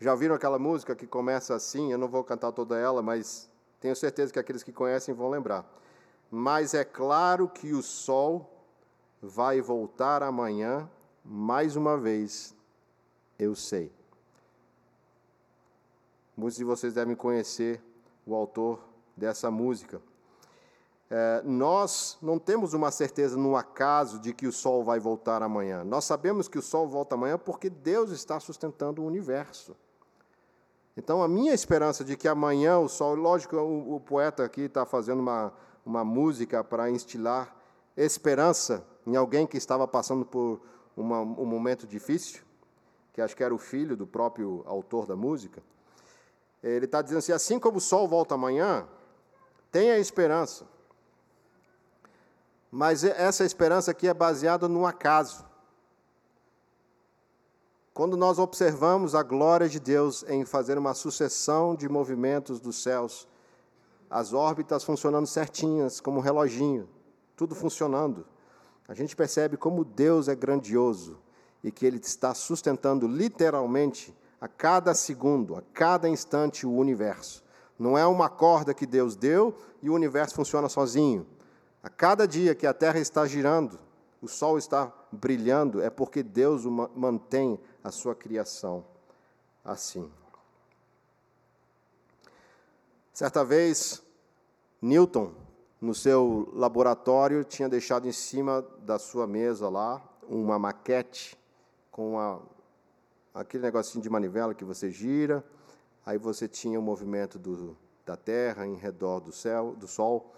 Já 0.00 0.12
ouviram 0.12 0.34
aquela 0.34 0.58
música 0.58 0.94
que 0.94 1.06
começa 1.06 1.54
assim? 1.54 1.92
Eu 1.92 1.98
não 1.98 2.08
vou 2.08 2.22
cantar 2.24 2.52
toda 2.52 2.78
ela, 2.78 3.02
mas 3.02 3.50
tenho 3.80 3.94
certeza 3.94 4.32
que 4.32 4.38
aqueles 4.38 4.62
que 4.62 4.72
conhecem 4.72 5.14
vão 5.14 5.28
lembrar. 5.28 5.64
Mas 6.30 6.74
é 6.74 6.84
claro 6.84 7.48
que 7.48 7.72
o 7.72 7.82
sol 7.82 8.50
vai 9.22 9.60
voltar 9.60 10.22
amanhã, 10.22 10.88
mais 11.24 11.76
uma 11.76 11.96
vez, 11.96 12.54
eu 13.38 13.54
sei. 13.54 13.92
Muitos 16.36 16.56
de 16.56 16.64
vocês 16.64 16.94
devem 16.94 17.16
conhecer 17.16 17.80
o 18.26 18.34
autor 18.34 18.80
dessa 19.16 19.50
música. 19.50 20.00
É, 21.08 21.40
nós 21.44 22.18
não 22.20 22.38
temos 22.38 22.74
uma 22.74 22.90
certeza 22.90 23.36
no 23.36 23.56
acaso 23.56 24.18
de 24.18 24.34
que 24.34 24.46
o 24.46 24.52
sol 24.52 24.84
vai 24.84 24.98
voltar 24.98 25.42
amanhã. 25.42 25.84
Nós 25.84 26.04
sabemos 26.04 26.48
que 26.48 26.58
o 26.58 26.62
sol 26.62 26.88
volta 26.88 27.14
amanhã 27.14 27.38
porque 27.38 27.70
Deus 27.70 28.10
está 28.10 28.40
sustentando 28.40 29.02
o 29.02 29.06
universo. 29.06 29.76
Então, 30.96 31.22
a 31.22 31.28
minha 31.28 31.52
esperança 31.52 32.04
de 32.04 32.16
que 32.16 32.26
amanhã 32.26 32.78
o 32.78 32.88
sol, 32.88 33.14
lógico, 33.14 33.56
o, 33.56 33.96
o 33.96 34.00
poeta 34.00 34.44
aqui 34.44 34.62
está 34.62 34.86
fazendo 34.86 35.20
uma, 35.20 35.52
uma 35.84 36.04
música 36.04 36.64
para 36.64 36.90
instilar 36.90 37.54
esperança 37.96 38.84
em 39.06 39.14
alguém 39.16 39.46
que 39.46 39.56
estava 39.56 39.86
passando 39.86 40.24
por 40.24 40.60
uma, 40.96 41.20
um 41.20 41.44
momento 41.44 41.86
difícil, 41.86 42.42
que 43.12 43.20
acho 43.20 43.36
que 43.36 43.44
era 43.44 43.54
o 43.54 43.58
filho 43.58 43.96
do 43.96 44.06
próprio 44.06 44.62
autor 44.66 45.06
da 45.06 45.14
música. 45.14 45.62
Ele 46.62 46.86
está 46.86 47.00
dizendo 47.00 47.18
assim: 47.18 47.32
assim 47.32 47.58
como 47.58 47.78
o 47.78 47.80
sol 47.80 48.08
volta 48.08 48.34
amanhã, 48.34 48.86
tenha 49.70 49.98
esperança. 49.98 50.66
Mas 52.70 53.04
essa 53.04 53.44
esperança 53.44 53.90
aqui 53.90 54.08
é 54.08 54.14
baseada 54.14 54.68
no 54.68 54.84
acaso. 54.84 55.45
Quando 57.96 58.14
nós 58.14 58.38
observamos 58.38 59.14
a 59.14 59.22
glória 59.22 59.70
de 59.70 59.80
Deus 59.80 60.22
em 60.28 60.44
fazer 60.44 60.76
uma 60.76 60.92
sucessão 60.92 61.74
de 61.74 61.88
movimentos 61.88 62.60
dos 62.60 62.82
céus, 62.82 63.26
as 64.10 64.34
órbitas 64.34 64.84
funcionando 64.84 65.26
certinhas, 65.26 65.98
como 65.98 66.18
um 66.18 66.20
reloginho, 66.20 66.90
tudo 67.34 67.54
funcionando, 67.54 68.26
a 68.86 68.92
gente 68.92 69.16
percebe 69.16 69.56
como 69.56 69.82
Deus 69.82 70.28
é 70.28 70.34
grandioso 70.34 71.16
e 71.64 71.72
que 71.72 71.86
Ele 71.86 71.96
está 71.96 72.34
sustentando 72.34 73.08
literalmente 73.08 74.14
a 74.38 74.46
cada 74.46 74.92
segundo, 74.92 75.56
a 75.56 75.62
cada 75.72 76.06
instante 76.06 76.66
o 76.66 76.74
universo. 76.74 77.42
Não 77.78 77.96
é 77.96 78.06
uma 78.06 78.28
corda 78.28 78.74
que 78.74 78.84
Deus 78.84 79.16
deu 79.16 79.56
e 79.80 79.88
o 79.88 79.94
universo 79.94 80.34
funciona 80.34 80.68
sozinho. 80.68 81.26
A 81.82 81.88
cada 81.88 82.28
dia 82.28 82.54
que 82.54 82.66
a 82.66 82.74
Terra 82.74 82.98
está 82.98 83.26
girando, 83.26 83.78
o 84.20 84.28
Sol 84.28 84.58
está 84.58 84.92
brilhando, 85.12 85.80
é 85.80 85.88
porque 85.88 86.22
Deus 86.22 86.64
mantém 86.94 87.58
a 87.86 87.92
sua 87.92 88.16
criação 88.16 88.84
assim. 89.64 90.10
Certa 93.12 93.44
vez, 93.44 94.02
Newton, 94.82 95.32
no 95.80 95.94
seu 95.94 96.50
laboratório, 96.52 97.44
tinha 97.44 97.68
deixado 97.68 98.08
em 98.08 98.12
cima 98.12 98.62
da 98.80 98.98
sua 98.98 99.24
mesa 99.24 99.68
lá 99.68 100.02
uma 100.28 100.58
maquete 100.58 101.38
com 101.92 102.14
uma 102.14 102.42
aquele 103.32 103.62
negocinho 103.62 104.02
de 104.02 104.10
manivela 104.10 104.54
que 104.54 104.64
você 104.64 104.90
gira, 104.90 105.44
aí 106.04 106.18
você 106.18 106.48
tinha 106.48 106.80
o 106.80 106.82
movimento 106.82 107.38
do, 107.38 107.76
da 108.04 108.16
Terra 108.16 108.66
em 108.66 108.74
redor 108.74 109.20
do 109.20 109.30
céu, 109.30 109.76
do 109.78 109.86
Sol 109.86 110.34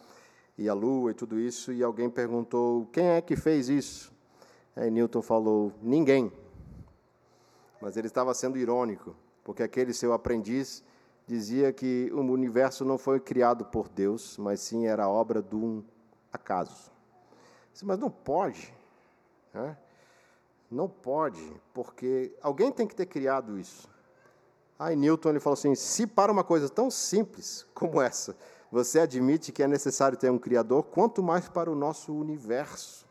e 0.58 0.68
a 0.68 0.74
Lua 0.74 1.12
e 1.12 1.14
tudo 1.14 1.38
isso, 1.38 1.72
e 1.72 1.82
alguém 1.82 2.10
perguntou 2.10 2.86
quem 2.92 3.06
é 3.06 3.22
que 3.22 3.36
fez 3.36 3.70
isso. 3.70 4.12
Aí 4.76 4.90
Newton 4.90 5.22
falou 5.22 5.72
ninguém, 5.80 6.30
mas 7.80 7.96
ele 7.96 8.06
estava 8.06 8.34
sendo 8.34 8.58
irônico, 8.58 9.14
porque 9.44 9.62
aquele 9.62 9.92
seu 9.92 10.12
aprendiz 10.12 10.82
dizia 11.26 11.72
que 11.72 12.10
o 12.12 12.20
universo 12.20 12.84
não 12.84 12.98
foi 12.98 13.20
criado 13.20 13.64
por 13.64 13.88
Deus, 13.88 14.36
mas 14.38 14.60
sim 14.60 14.86
era 14.86 15.08
obra 15.08 15.42
de 15.42 15.54
um 15.54 15.84
acaso. 16.32 16.90
Mas 17.82 17.98
não 17.98 18.10
pode. 18.10 18.74
Né? 19.54 19.76
Não 20.70 20.88
pode, 20.88 21.40
porque 21.72 22.34
alguém 22.42 22.72
tem 22.72 22.86
que 22.86 22.94
ter 22.94 23.06
criado 23.06 23.58
isso. 23.58 23.88
Aí 24.78 24.94
Newton 24.94 25.30
ele 25.30 25.40
falou 25.40 25.54
assim: 25.54 25.74
se 25.74 26.06
para 26.06 26.30
uma 26.30 26.44
coisa 26.44 26.68
tão 26.68 26.90
simples 26.90 27.66
como 27.74 28.00
essa, 28.00 28.36
você 28.70 29.00
admite 29.00 29.50
que 29.50 29.62
é 29.62 29.66
necessário 29.66 30.18
ter 30.18 30.30
um 30.30 30.38
Criador, 30.38 30.84
quanto 30.84 31.22
mais 31.22 31.48
para 31.48 31.70
o 31.70 31.74
nosso 31.74 32.14
universo. 32.14 33.07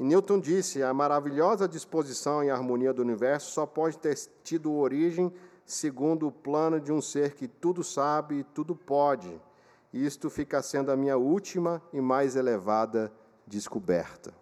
E 0.00 0.02
Newton 0.02 0.40
disse: 0.40 0.82
a 0.82 0.94
maravilhosa 0.94 1.68
disposição 1.68 2.42
e 2.42 2.48
harmonia 2.48 2.90
do 2.90 3.02
universo 3.02 3.52
só 3.52 3.66
pode 3.66 3.98
ter 3.98 4.16
tido 4.42 4.72
origem 4.72 5.30
segundo 5.66 6.26
o 6.26 6.32
plano 6.32 6.80
de 6.80 6.90
um 6.90 7.02
ser 7.02 7.34
que 7.34 7.46
tudo 7.46 7.84
sabe 7.84 8.36
e 8.36 8.42
tudo 8.42 8.74
pode. 8.74 9.38
E 9.92 10.06
isto 10.06 10.30
fica 10.30 10.62
sendo 10.62 10.90
a 10.90 10.96
minha 10.96 11.18
última 11.18 11.82
e 11.92 12.00
mais 12.00 12.34
elevada 12.34 13.12
descoberta. 13.46 14.32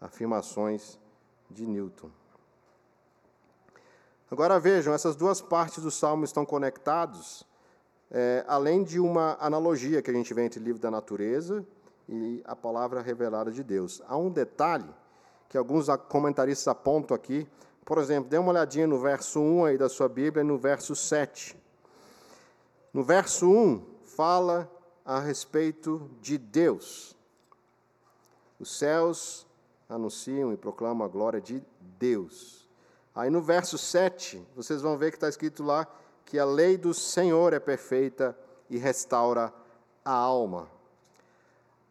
Afirmações 0.00 0.98
de 1.50 1.66
Newton. 1.66 2.08
Agora 4.30 4.58
vejam, 4.58 4.94
essas 4.94 5.14
duas 5.14 5.42
partes 5.42 5.82
do 5.82 5.90
Salmo 5.90 6.24
estão 6.24 6.46
conectados, 6.46 7.46
é, 8.10 8.42
além 8.48 8.82
de 8.82 8.98
uma 8.98 9.36
analogia 9.38 10.00
que 10.00 10.10
a 10.10 10.14
gente 10.14 10.32
vê 10.32 10.46
entre 10.46 10.60
livro 10.60 10.80
da 10.80 10.90
natureza 10.90 11.62
e 12.08 12.42
a 12.44 12.54
palavra 12.54 13.00
revelada 13.00 13.50
de 13.50 13.62
Deus. 13.62 14.02
Há 14.06 14.16
um 14.16 14.30
detalhe 14.30 14.88
que 15.48 15.56
alguns 15.56 15.86
comentaristas 16.08 16.68
apontam 16.68 17.14
aqui. 17.14 17.46
Por 17.84 17.98
exemplo, 17.98 18.28
dê 18.28 18.38
uma 18.38 18.50
olhadinha 18.50 18.86
no 18.86 18.98
verso 18.98 19.40
1 19.40 19.64
aí 19.66 19.78
da 19.78 19.88
sua 19.88 20.08
Bíblia 20.08 20.44
no 20.44 20.58
verso 20.58 20.94
7. 20.94 21.56
No 22.92 23.02
verso 23.02 23.48
1, 23.48 23.84
fala 24.16 24.70
a 25.04 25.20
respeito 25.20 26.10
de 26.20 26.38
Deus. 26.38 27.16
Os 28.58 28.78
céus 28.78 29.46
anunciam 29.88 30.52
e 30.52 30.56
proclamam 30.56 31.06
a 31.06 31.08
glória 31.10 31.40
de 31.40 31.62
Deus. 31.98 32.68
Aí 33.14 33.30
no 33.30 33.42
verso 33.42 33.76
7, 33.78 34.44
vocês 34.56 34.82
vão 34.82 34.96
ver 34.96 35.10
que 35.10 35.16
está 35.16 35.28
escrito 35.28 35.62
lá 35.62 35.86
que 36.24 36.38
a 36.38 36.44
lei 36.44 36.76
do 36.76 36.94
Senhor 36.94 37.52
é 37.52 37.60
perfeita 37.60 38.36
e 38.68 38.78
restaura 38.78 39.52
a 40.04 40.12
alma. 40.12 40.73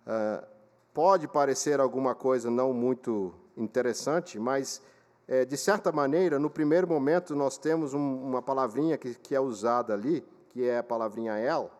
Uh, 0.05 0.45
pode 0.93 1.27
parecer 1.27 1.79
alguma 1.79 2.13
coisa 2.13 2.51
não 2.51 2.73
muito 2.73 3.33
interessante, 3.57 4.37
mas, 4.37 4.81
é, 5.27 5.45
de 5.45 5.57
certa 5.57 5.91
maneira, 5.91 6.37
no 6.37 6.49
primeiro 6.49 6.87
momento, 6.87 7.35
nós 7.35 7.57
temos 7.57 7.93
um, 7.93 8.23
uma 8.23 8.41
palavrinha 8.41 8.97
que, 8.97 9.15
que, 9.15 9.35
é 9.35 9.39
usada 9.39 9.93
ali, 9.93 10.23
que 10.49 10.67
é 10.67 10.77
a 10.77 10.83
palavrinha 10.83 11.37
El, 11.37 11.71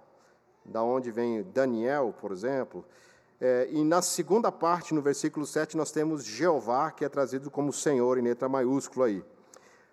da 0.66 0.82
onde 0.82 1.12
vem 1.12 1.44
Daniel, 1.44 2.14
por 2.20 2.32
exemplo, 2.32 2.86
é, 3.46 3.68
e 3.70 3.84
na 3.84 4.02
segunda 4.02 4.52
parte, 4.52 4.94
no 4.94 5.02
versículo 5.02 5.46
7, 5.46 5.76
nós 5.76 5.92
temos 5.92 6.24
Jeová, 6.24 6.92
que 6.92 7.04
é 7.04 7.10
trazido 7.10 7.52
como 7.52 7.74
Senhor 7.74 8.18
em 8.18 8.22
letra 8.22 8.48
maiúscula 8.48 9.08
aí. 9.08 9.24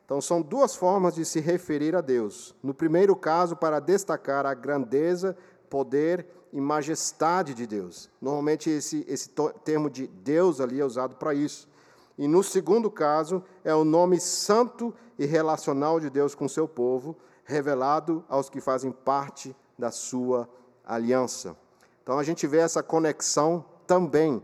Então, 0.05 0.21
são 0.21 0.41
duas 0.41 0.77
formas 0.77 1.17
de 1.17 1.25
se 1.25 1.41
referir 1.41 1.97
a 1.97 2.01
Deus. 2.01 2.55
No 2.63 2.73
primeiro 2.73 3.15
caso, 3.17 3.57
para 3.57 3.81
destacar 3.81 4.47
a 4.47 4.55
grandeza, 4.55 5.37
poder 5.69 6.27
e 6.27 6.40
majestade 6.59 7.53
de 7.53 7.67
Deus. 7.67 8.09
Normalmente, 8.21 8.71
esse, 8.71 9.05
esse 9.07 9.29
termo 9.63 9.91
de 9.91 10.07
Deus 10.07 10.59
ali 10.61 10.81
é 10.81 10.85
usado 10.85 11.17
para 11.17 11.35
isso. 11.35 11.69
E 12.17 12.27
no 12.27 12.43
segundo 12.43 12.91
caso, 12.91 13.45
é 13.63 13.75
o 13.75 13.85
nome 13.85 14.19
santo 14.19 14.95
e 15.19 15.27
relacional 15.27 16.01
de 16.01 16.09
Deus 16.09 16.35
com 16.35 16.49
seu 16.49 16.67
povo, 16.67 17.17
revelado 17.45 18.25
aos 18.29 18.49
que 18.49 18.61
fazem 18.61 18.91
parte 18.91 19.55
da 19.79 19.91
sua 19.91 20.49
aliança. 20.85 21.57
Então 22.03 22.19
a 22.19 22.23
gente 22.23 22.47
vê 22.47 22.59
essa 22.59 22.83
conexão 22.83 23.65
também 23.87 24.43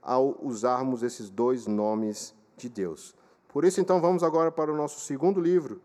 ao 0.00 0.38
usarmos 0.42 1.02
esses 1.02 1.30
dois 1.30 1.66
nomes 1.66 2.34
de 2.56 2.68
Deus. 2.68 3.14
Por 3.48 3.64
isso, 3.64 3.80
então, 3.80 4.00
vamos 4.00 4.22
agora 4.22 4.50
para 4.50 4.72
o 4.72 4.76
nosso 4.76 5.00
segundo 5.00 5.40
livro, 5.40 5.80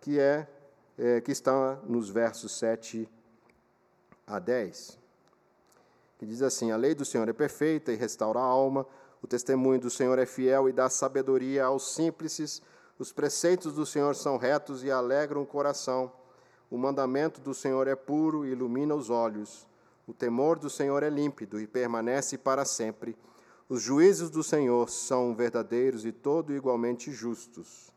que 0.00 0.18
é, 0.18 0.48
é 0.96 1.20
que 1.20 1.30
está 1.30 1.78
nos 1.86 2.08
versos 2.08 2.52
7 2.52 3.08
a 4.26 4.38
10. 4.38 4.99
Que 6.20 6.26
diz 6.26 6.42
assim: 6.42 6.70
A 6.70 6.76
lei 6.76 6.94
do 6.94 7.02
Senhor 7.02 7.26
é 7.30 7.32
perfeita 7.32 7.90
e 7.90 7.96
restaura 7.96 8.38
a 8.40 8.42
alma, 8.42 8.86
o 9.22 9.26
testemunho 9.26 9.80
do 9.80 9.88
Senhor 9.88 10.18
é 10.18 10.26
fiel 10.26 10.68
e 10.68 10.72
dá 10.72 10.90
sabedoria 10.90 11.64
aos 11.64 11.94
simples, 11.94 12.60
os 12.98 13.10
preceitos 13.10 13.72
do 13.72 13.86
Senhor 13.86 14.14
são 14.14 14.36
retos 14.36 14.84
e 14.84 14.90
alegram 14.90 15.40
o 15.40 15.46
coração. 15.46 16.12
O 16.70 16.76
mandamento 16.76 17.40
do 17.40 17.54
Senhor 17.54 17.88
é 17.88 17.96
puro 17.96 18.44
e 18.44 18.50
ilumina 18.50 18.94
os 18.94 19.08
olhos. 19.08 19.66
O 20.06 20.12
temor 20.12 20.58
do 20.58 20.68
Senhor 20.68 21.02
é 21.02 21.08
límpido 21.08 21.58
e 21.58 21.66
permanece 21.66 22.36
para 22.36 22.66
sempre. 22.66 23.16
Os 23.66 23.80
juízos 23.80 24.28
do 24.28 24.42
Senhor 24.42 24.90
são 24.90 25.34
verdadeiros 25.34 26.04
e 26.04 26.12
todo 26.12 26.54
igualmente 26.54 27.10
justos. 27.10 27.90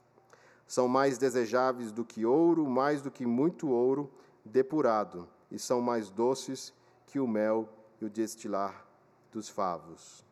São 0.65 0.87
mais 0.87 1.17
desejáveis 1.17 1.91
do 1.91 2.05
que 2.05 2.25
ouro, 2.25 2.65
mais 2.69 3.01
do 3.01 3.11
que 3.11 3.25
muito 3.25 3.67
ouro 3.67 4.09
depurado, 4.45 5.27
e 5.51 5.59
são 5.59 5.81
mais 5.81 6.09
doces 6.09 6.73
que 7.05 7.19
o 7.19 7.27
mel 7.27 7.67
e 8.01 8.05
o 8.05 8.09
destilar 8.09 8.85
dos 9.31 9.49
favos. 9.49 10.23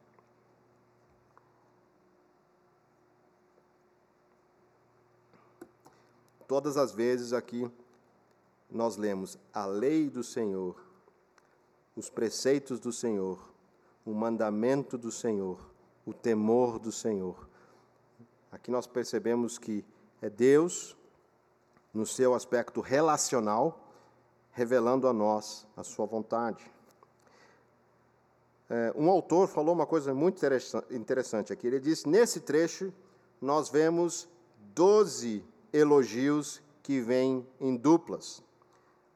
Todas 6.48 6.76
as 6.76 6.92
vezes 6.92 7.32
aqui 7.32 7.72
nós 8.70 8.98
lemos 8.98 9.38
a 9.54 9.66
lei 9.66 10.10
do 10.10 10.24
Senhor, 10.24 10.76
os 11.96 12.10
preceitos 12.10 12.80
do 12.80 12.92
Senhor, 12.92 13.40
o 14.06 14.14
mandamento 14.14 14.98
do 14.98 15.12
Senhor, 15.12 15.60
o 16.06 16.14
temor 16.14 16.80
do 16.80 16.92
Senhor. 16.92 17.48
Aqui 18.52 18.70
nós 18.70 18.86
percebemos 18.88 19.58
que 19.58 19.86
é 20.22 20.30
Deus, 20.30 20.96
no 21.94 22.06
seu 22.06 22.34
aspecto 22.34 22.82
relacional, 22.82 23.94
revelando 24.52 25.08
a 25.08 25.14
nós 25.14 25.66
a 25.76 25.84
sua 25.84 26.06
vontade. 26.06 26.70
É, 28.74 28.94
um 28.96 29.10
autor 29.10 29.50
falou 29.50 29.76
uma 29.76 29.86
coisa 29.86 30.14
muito 30.14 30.42
interessante 30.92 31.52
aqui. 31.52 31.68
Ele 31.68 31.78
disse: 31.78 32.08
nesse 32.08 32.40
trecho, 32.40 32.94
nós 33.42 33.68
vemos 33.68 34.30
doze 34.74 35.44
elogios 35.74 36.62
que 36.82 37.02
vêm 37.02 37.46
em 37.60 37.76
duplas. 37.76 38.42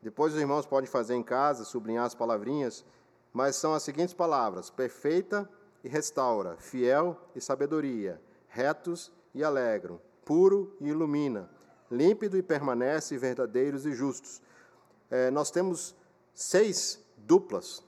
Depois 0.02 0.34
os 0.34 0.42
irmãos 0.42 0.66
podem 0.66 0.90
fazer 0.90 1.16
em 1.16 1.24
casa, 1.24 1.64
sublinhar 1.64 2.04
as 2.04 2.14
palavrinhas, 2.14 2.84
mas 3.32 3.56
são 3.56 3.74
as 3.74 3.82
seguintes 3.82 4.14
palavras: 4.14 4.70
perfeita 4.70 5.50
e 5.86 5.88
restaura, 5.88 6.58
fiel 6.58 7.18
e 7.34 7.40
sabedoria, 7.40 8.22
retos 8.50 9.10
e 9.34 9.42
alegram, 9.42 10.02
puro 10.26 10.76
e 10.82 10.90
ilumina, 10.90 11.50
límpido 11.90 12.38
e 12.38 12.44
permanece, 12.44 13.18
verdadeiros 13.18 13.86
e 13.86 13.94
justos. 13.94 14.42
É, 15.10 15.32
nós 15.32 15.50
temos 15.50 15.96
seis 16.34 17.02
duplas, 17.16 17.85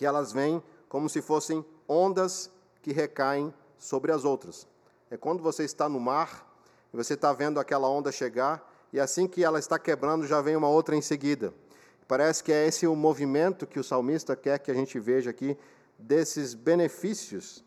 que 0.00 0.06
elas 0.06 0.32
vêm 0.32 0.62
como 0.88 1.10
se 1.10 1.20
fossem 1.20 1.62
ondas 1.86 2.50
que 2.80 2.90
recaem 2.90 3.52
sobre 3.76 4.10
as 4.10 4.24
outras. 4.24 4.66
É 5.10 5.16
quando 5.18 5.42
você 5.42 5.62
está 5.62 5.90
no 5.90 6.00
mar 6.00 6.50
e 6.90 6.96
você 6.96 7.12
está 7.12 7.34
vendo 7.34 7.60
aquela 7.60 7.86
onda 7.86 8.10
chegar, 8.10 8.66
e 8.94 8.98
assim 8.98 9.28
que 9.28 9.44
ela 9.44 9.58
está 9.58 9.78
quebrando, 9.78 10.26
já 10.26 10.40
vem 10.40 10.56
uma 10.56 10.70
outra 10.70 10.96
em 10.96 11.02
seguida. 11.02 11.52
Parece 12.08 12.42
que 12.42 12.50
é 12.50 12.66
esse 12.66 12.86
o 12.86 12.96
movimento 12.96 13.66
que 13.66 13.78
o 13.78 13.84
salmista 13.84 14.34
quer 14.34 14.58
que 14.60 14.70
a 14.70 14.74
gente 14.74 14.98
veja 14.98 15.28
aqui, 15.28 15.54
desses 15.98 16.54
benefícios 16.54 17.62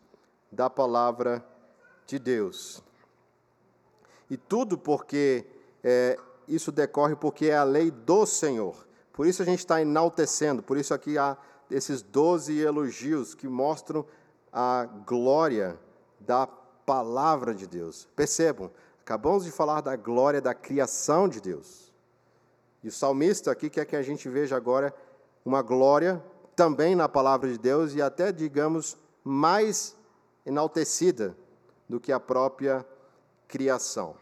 da 0.50 0.68
palavra 0.68 1.46
de 2.04 2.18
Deus. 2.18 2.82
E 4.28 4.36
tudo 4.36 4.76
porque 4.76 5.46
é, 5.84 6.18
isso 6.48 6.72
decorre 6.72 7.14
porque 7.14 7.46
é 7.46 7.56
a 7.56 7.62
lei 7.62 7.92
do 7.92 8.26
Senhor. 8.26 8.74
Por 9.12 9.24
isso 9.24 9.40
a 9.40 9.44
gente 9.44 9.60
está 9.60 9.80
enaltecendo, 9.80 10.64
por 10.64 10.76
isso 10.76 10.92
aqui 10.92 11.16
há 11.16 11.38
esses 11.70 12.02
doze 12.02 12.58
elogios 12.58 13.34
que 13.34 13.48
mostram 13.48 14.04
a 14.52 14.86
glória 15.06 15.78
da 16.20 16.46
palavra 16.46 17.54
de 17.54 17.66
Deus. 17.66 18.08
Percebam, 18.14 18.70
Acabamos 19.04 19.44
de 19.44 19.50
falar 19.50 19.82
da 19.82 19.96
glória 19.96 20.40
da 20.40 20.54
criação 20.54 21.28
de 21.28 21.38
Deus. 21.38 21.92
E 22.82 22.88
o 22.88 22.92
salmista 22.92 23.52
aqui 23.52 23.68
quer 23.68 23.84
que 23.84 23.94
a 23.94 24.00
gente 24.00 24.30
veja 24.30 24.56
agora 24.56 24.94
uma 25.44 25.60
glória 25.60 26.24
também 26.56 26.96
na 26.96 27.06
palavra 27.06 27.52
de 27.52 27.58
Deus 27.58 27.94
e 27.94 28.00
até, 28.00 28.32
digamos, 28.32 28.96
mais 29.22 29.94
enaltecida 30.46 31.36
do 31.86 32.00
que 32.00 32.10
a 32.10 32.18
própria 32.18 32.82
criação. 33.46 34.16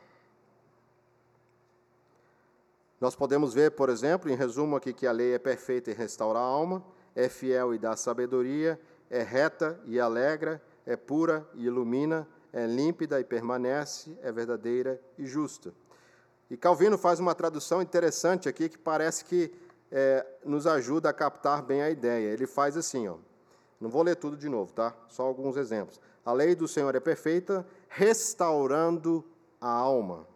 Nós 3.01 3.15
podemos 3.15 3.55
ver, 3.55 3.71
por 3.71 3.89
exemplo, 3.89 4.29
em 4.29 4.35
resumo 4.35 4.75
aqui, 4.75 4.93
que 4.93 5.07
a 5.07 5.13
lei 5.13 5.35
é 5.35 5.39
perfeita 5.39 5.93
e 5.93 5.95
restaura 5.95 6.41
a 6.41 6.43
alma, 6.43 6.83
é 7.15 7.29
fiel 7.29 7.75
e 7.75 7.79
dá 7.79 7.97
sabedoria, 7.97 8.79
é 9.11 9.23
reta 9.23 9.79
e 9.85 10.01
alegra, 10.01 10.63
é 10.87 10.97
pura 10.97 11.47
e 11.55 11.67
ilumina, 11.67 12.27
é 12.53 12.67
límpida 12.67 13.21
e 13.21 13.25
permanece, 13.25 14.19
é 14.23 14.31
verdadeira 14.31 15.01
e 15.19 15.27
justa. 15.27 15.73
E 16.51 16.57
Calvino 16.57 16.99
faz 16.99 17.19
uma 17.19 17.35
tradução 17.35 17.81
interessante 17.81 18.49
aqui 18.49 18.69
que 18.69 18.77
parece 18.77 19.25
que 19.25 19.53
é, 19.91 20.27
nos 20.45 20.67
ajuda 20.67 21.09
a 21.09 21.13
captar 21.13 21.63
bem 21.63 21.83
a 21.83 21.91
ideia. 21.91 22.31
Ele 22.31 22.47
faz 22.47 22.77
assim, 22.77 23.09
ó. 23.09 23.17
Não 23.81 23.91
vou 23.91 24.03
ler 24.03 24.17
tudo 24.17 24.37
de 24.37 24.49
novo, 24.49 24.73
tá? 24.73 24.95
Só 25.09 25.23
alguns 25.25 25.57
exemplos. 25.57 26.01
A 26.25 26.33
lei 26.33 26.55
do 26.55 26.69
Senhor 26.69 26.95
é 26.95 27.01
perfeita, 27.01 27.67
restaurando 27.89 29.25
a 29.61 29.69
alma. 29.69 30.27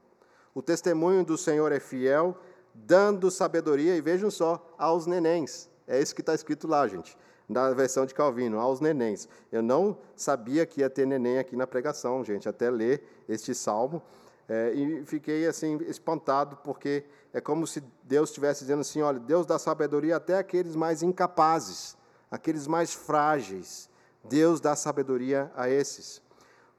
O 0.54 0.62
testemunho 0.62 1.24
do 1.24 1.38
Senhor 1.38 1.70
é 1.70 1.78
fiel, 1.78 2.36
dando 2.74 3.30
sabedoria, 3.30 3.94
e 3.94 4.00
vejam 4.00 4.30
só, 4.30 4.74
aos 4.76 5.06
nenéns. 5.06 5.70
É 5.86 6.00
isso 6.00 6.14
que 6.14 6.20
está 6.20 6.34
escrito 6.34 6.66
lá, 6.66 6.86
gente 6.86 7.16
na 7.48 7.70
versão 7.70 8.04
de 8.04 8.14
Calvino, 8.14 8.58
aos 8.58 8.80
nenéns. 8.80 9.28
Eu 9.52 9.62
não 9.62 9.96
sabia 10.14 10.66
que 10.66 10.80
ia 10.80 10.90
ter 10.90 11.06
neném 11.06 11.38
aqui 11.38 11.56
na 11.56 11.66
pregação, 11.66 12.24
gente, 12.24 12.48
até 12.48 12.70
ler 12.70 13.24
este 13.28 13.54
salmo. 13.54 14.02
É, 14.48 14.72
e 14.74 15.04
fiquei 15.04 15.46
assim 15.46 15.76
espantado, 15.88 16.56
porque 16.58 17.04
é 17.32 17.40
como 17.40 17.66
se 17.66 17.82
Deus 18.02 18.30
estivesse 18.30 18.60
dizendo 18.60 18.80
assim: 18.80 19.02
olha, 19.02 19.18
Deus 19.18 19.46
dá 19.46 19.58
sabedoria 19.58 20.16
até 20.16 20.38
aqueles 20.38 20.76
mais 20.76 21.02
incapazes, 21.02 21.96
aqueles 22.30 22.66
mais 22.66 22.92
frágeis. 22.92 23.88
Deus 24.24 24.60
dá 24.60 24.74
sabedoria 24.74 25.50
a 25.54 25.68
esses. 25.68 26.20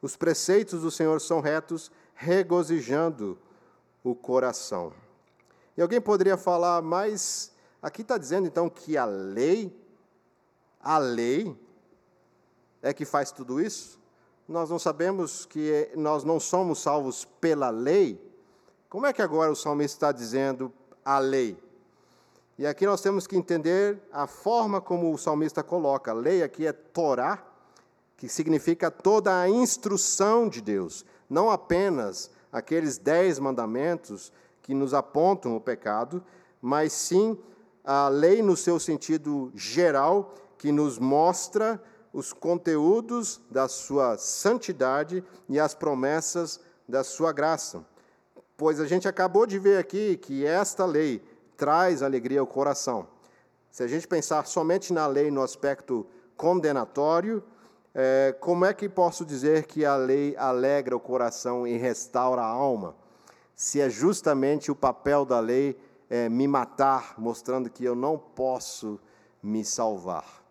Os 0.02 0.16
preceitos 0.16 0.82
do 0.82 0.92
Senhor 0.92 1.20
são 1.20 1.40
retos, 1.40 1.92
regozijando 2.14 3.38
o 4.04 4.14
coração. 4.14 4.94
E 5.78 5.82
alguém 5.82 6.00
poderia 6.00 6.38
falar, 6.38 6.82
mas 6.82 7.52
aqui 7.82 8.02
está 8.02 8.18
dizendo 8.18 8.48
então 8.48 8.70
que 8.70 8.98
a 8.98 9.06
lei 9.06 9.76
a 10.82 10.98
lei 10.98 11.56
é 12.82 12.94
que 12.94 13.04
faz 13.04 13.32
tudo 13.32 13.60
isso? 13.60 14.00
Nós 14.48 14.70
não 14.70 14.80
sabemos 14.80 15.46
que 15.46 15.92
nós 15.96 16.24
não 16.24 16.40
somos 16.40 16.82
salvos 16.82 17.26
pela 17.42 17.70
lei? 17.70 18.22
Como 18.90 19.06
é 19.06 19.12
que 19.12 19.22
agora 19.22 19.52
o 19.52 19.56
salmista 19.56 19.98
está 19.98 20.12
dizendo 20.12 20.72
a 21.04 21.20
lei? 21.20 21.58
E 22.58 22.66
aqui 22.66 22.86
nós 22.86 23.02
temos 23.02 23.28
que 23.28 23.36
entender 23.36 24.02
a 24.12 24.26
forma 24.26 24.80
como 24.80 25.14
o 25.14 25.18
salmista 25.18 25.62
coloca. 25.62 26.12
A 26.12 26.14
lei 26.14 26.42
aqui 26.42 26.66
é 26.66 26.72
Torá, 26.72 27.46
que 28.16 28.30
significa 28.30 28.90
toda 28.90 29.38
a 29.38 29.50
instrução 29.50 30.48
de 30.48 30.62
Deus, 30.62 31.06
não 31.30 31.52
apenas 31.52 32.32
aqueles 32.52 32.98
dez 32.98 33.38
mandamentos 33.38 34.32
que 34.64 34.74
nos 34.74 34.94
apontam 34.94 35.56
o 35.56 35.62
pecado, 35.62 36.24
mas 36.62 36.94
sim 36.94 37.38
a 37.90 38.10
lei 38.10 38.42
no 38.42 38.58
seu 38.58 38.82
sentido 38.82 39.50
geral, 39.56 40.36
que 40.58 40.74
nos 40.74 41.00
mostra 41.00 41.82
os 42.12 42.34
conteúdos 42.34 43.40
da 43.50 43.70
sua 43.70 44.18
santidade 44.18 45.24
e 45.48 45.58
as 45.58 45.74
promessas 45.74 46.60
da 46.86 47.02
sua 47.02 47.32
graça. 47.32 47.86
Pois 48.58 48.82
a 48.82 48.86
gente 48.86 49.08
acabou 49.08 49.46
de 49.46 49.58
ver 49.58 49.78
aqui 49.78 50.18
que 50.18 50.46
esta 50.46 50.86
lei 50.86 51.24
traz 51.56 52.04
alegria 52.04 52.42
ao 52.42 52.48
coração. 52.48 53.08
Se 53.72 53.84
a 53.84 53.88
gente 53.88 54.06
pensar 54.06 54.46
somente 54.48 54.92
na 54.92 55.08
lei 55.08 55.32
no 55.32 55.42
aspecto 55.42 56.06
condenatório, 56.36 57.42
é, 57.96 58.36
como 58.42 58.66
é 58.66 58.74
que 58.74 58.90
posso 58.90 59.24
dizer 59.24 59.66
que 59.66 59.86
a 59.86 59.96
lei 59.96 60.36
alegra 60.36 60.94
o 60.94 61.00
coração 61.00 61.66
e 61.66 61.78
restaura 61.78 62.42
a 62.42 62.48
alma? 62.48 62.98
Se 63.56 63.80
é 63.80 63.90
justamente 63.90 64.70
o 64.70 64.76
papel 64.76 65.24
da 65.24 65.40
lei 65.40 65.80
é, 66.10 66.30
me 66.30 66.48
matar, 66.48 67.16
mostrando 67.18 67.70
que 67.70 67.84
eu 67.84 67.96
não 67.96 68.18
posso 68.18 69.00
me 69.42 69.64
salvar. 69.64 70.44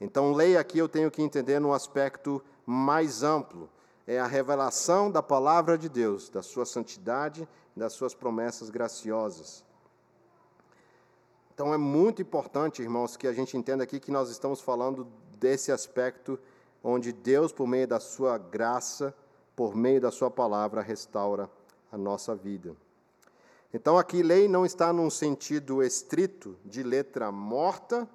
Então, 0.00 0.32
lei 0.32 0.56
aqui 0.56 0.78
eu 0.78 0.88
tenho 0.88 1.10
que 1.10 1.22
entender 1.22 1.60
num 1.60 1.72
aspecto 1.72 2.42
mais 2.64 3.22
amplo. 3.22 3.68
É 4.06 4.18
a 4.18 4.26
revelação 4.26 5.10
da 5.10 5.22
palavra 5.22 5.76
de 5.76 5.88
Deus, 5.88 6.28
da 6.28 6.42
sua 6.42 6.64
santidade, 6.64 7.48
das 7.76 7.92
suas 7.92 8.14
promessas 8.14 8.70
graciosas. 8.70 9.64
Então 11.56 11.72
é 11.72 11.78
muito 11.78 12.20
importante, 12.20 12.82
irmãos, 12.82 13.16
que 13.16 13.26
a 13.26 13.32
gente 13.32 13.56
entenda 13.56 13.82
aqui 13.82 13.98
que 13.98 14.10
nós 14.10 14.28
estamos 14.28 14.60
falando 14.60 15.06
desse 15.38 15.72
aspecto 15.72 16.38
onde 16.84 17.12
Deus, 17.12 17.50
por 17.50 17.66
meio 17.66 17.88
da 17.88 17.98
sua 17.98 18.36
graça, 18.36 19.14
por 19.56 19.74
meio 19.74 19.98
da 19.98 20.10
sua 20.10 20.30
palavra, 20.30 20.82
restaura 20.82 21.50
a 21.90 21.96
nossa 21.96 22.34
vida. 22.34 22.76
Então 23.72 23.98
aqui 23.98 24.22
lei 24.22 24.48
não 24.48 24.64
está 24.64 24.92
num 24.92 25.10
sentido 25.10 25.82
estrito 25.82 26.56
de 26.64 26.82
letra 26.82 27.30
morta, 27.32 28.08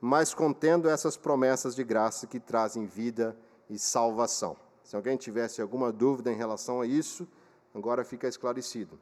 mas 0.00 0.34
contendo 0.34 0.88
essas 0.88 1.16
promessas 1.16 1.74
de 1.74 1.84
graça 1.84 2.26
que 2.26 2.40
trazem 2.40 2.86
vida 2.86 3.36
e 3.68 3.78
salvação. 3.78 4.56
Se 4.82 4.96
alguém 4.96 5.16
tivesse 5.16 5.62
alguma 5.62 5.92
dúvida 5.92 6.32
em 6.32 6.36
relação 6.36 6.80
a 6.80 6.86
isso, 6.86 7.28
agora 7.74 8.04
fica 8.04 8.26
esclarecido. 8.26 8.98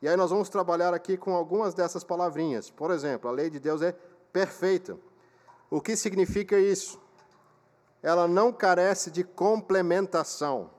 E 0.00 0.08
aí 0.08 0.16
nós 0.16 0.30
vamos 0.30 0.48
trabalhar 0.48 0.92
aqui 0.92 1.16
com 1.16 1.34
algumas 1.34 1.74
dessas 1.74 2.04
palavrinhas. 2.04 2.70
Por 2.70 2.90
exemplo, 2.90 3.28
a 3.28 3.32
lei 3.32 3.48
de 3.48 3.58
Deus 3.58 3.82
é 3.82 3.92
perfeita. 4.32 4.96
O 5.70 5.80
que 5.80 5.96
significa 5.96 6.58
isso? 6.58 7.00
Ela 8.02 8.28
não 8.28 8.52
carece 8.52 9.10
de 9.10 9.24
complementação. 9.24 10.70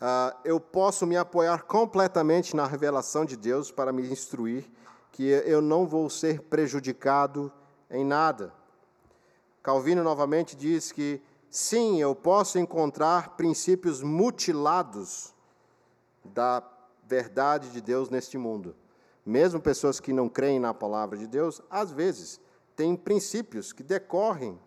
Uh, 0.00 0.34
eu 0.44 0.58
posso 0.58 1.06
me 1.06 1.16
apoiar 1.16 1.64
completamente 1.64 2.56
na 2.56 2.66
revelação 2.66 3.24
de 3.24 3.36
Deus 3.36 3.70
para 3.70 3.92
me 3.92 4.10
instruir 4.10 4.64
que 5.12 5.24
eu 5.24 5.60
não 5.60 5.86
vou 5.86 6.08
ser 6.08 6.40
prejudicado 6.42 7.52
em 7.90 8.04
nada. 8.04 8.52
Calvino 9.62 10.02
novamente 10.02 10.56
diz 10.56 10.90
que 10.90 11.20
sim, 11.50 12.00
eu 12.00 12.14
posso 12.14 12.58
encontrar 12.58 13.36
princípios 13.36 14.02
mutilados 14.02 15.34
da 16.24 16.62
verdade 17.06 17.70
de 17.70 17.80
Deus 17.80 18.08
neste 18.08 18.38
mundo. 18.38 18.74
Mesmo 19.24 19.60
pessoas 19.60 20.00
que 20.00 20.12
não 20.12 20.28
creem 20.28 20.58
na 20.58 20.72
palavra 20.72 21.18
de 21.18 21.26
Deus, 21.26 21.60
às 21.68 21.92
vezes 21.92 22.40
têm 22.74 22.96
princípios 22.96 23.72
que 23.72 23.82
decorrem 23.82 24.58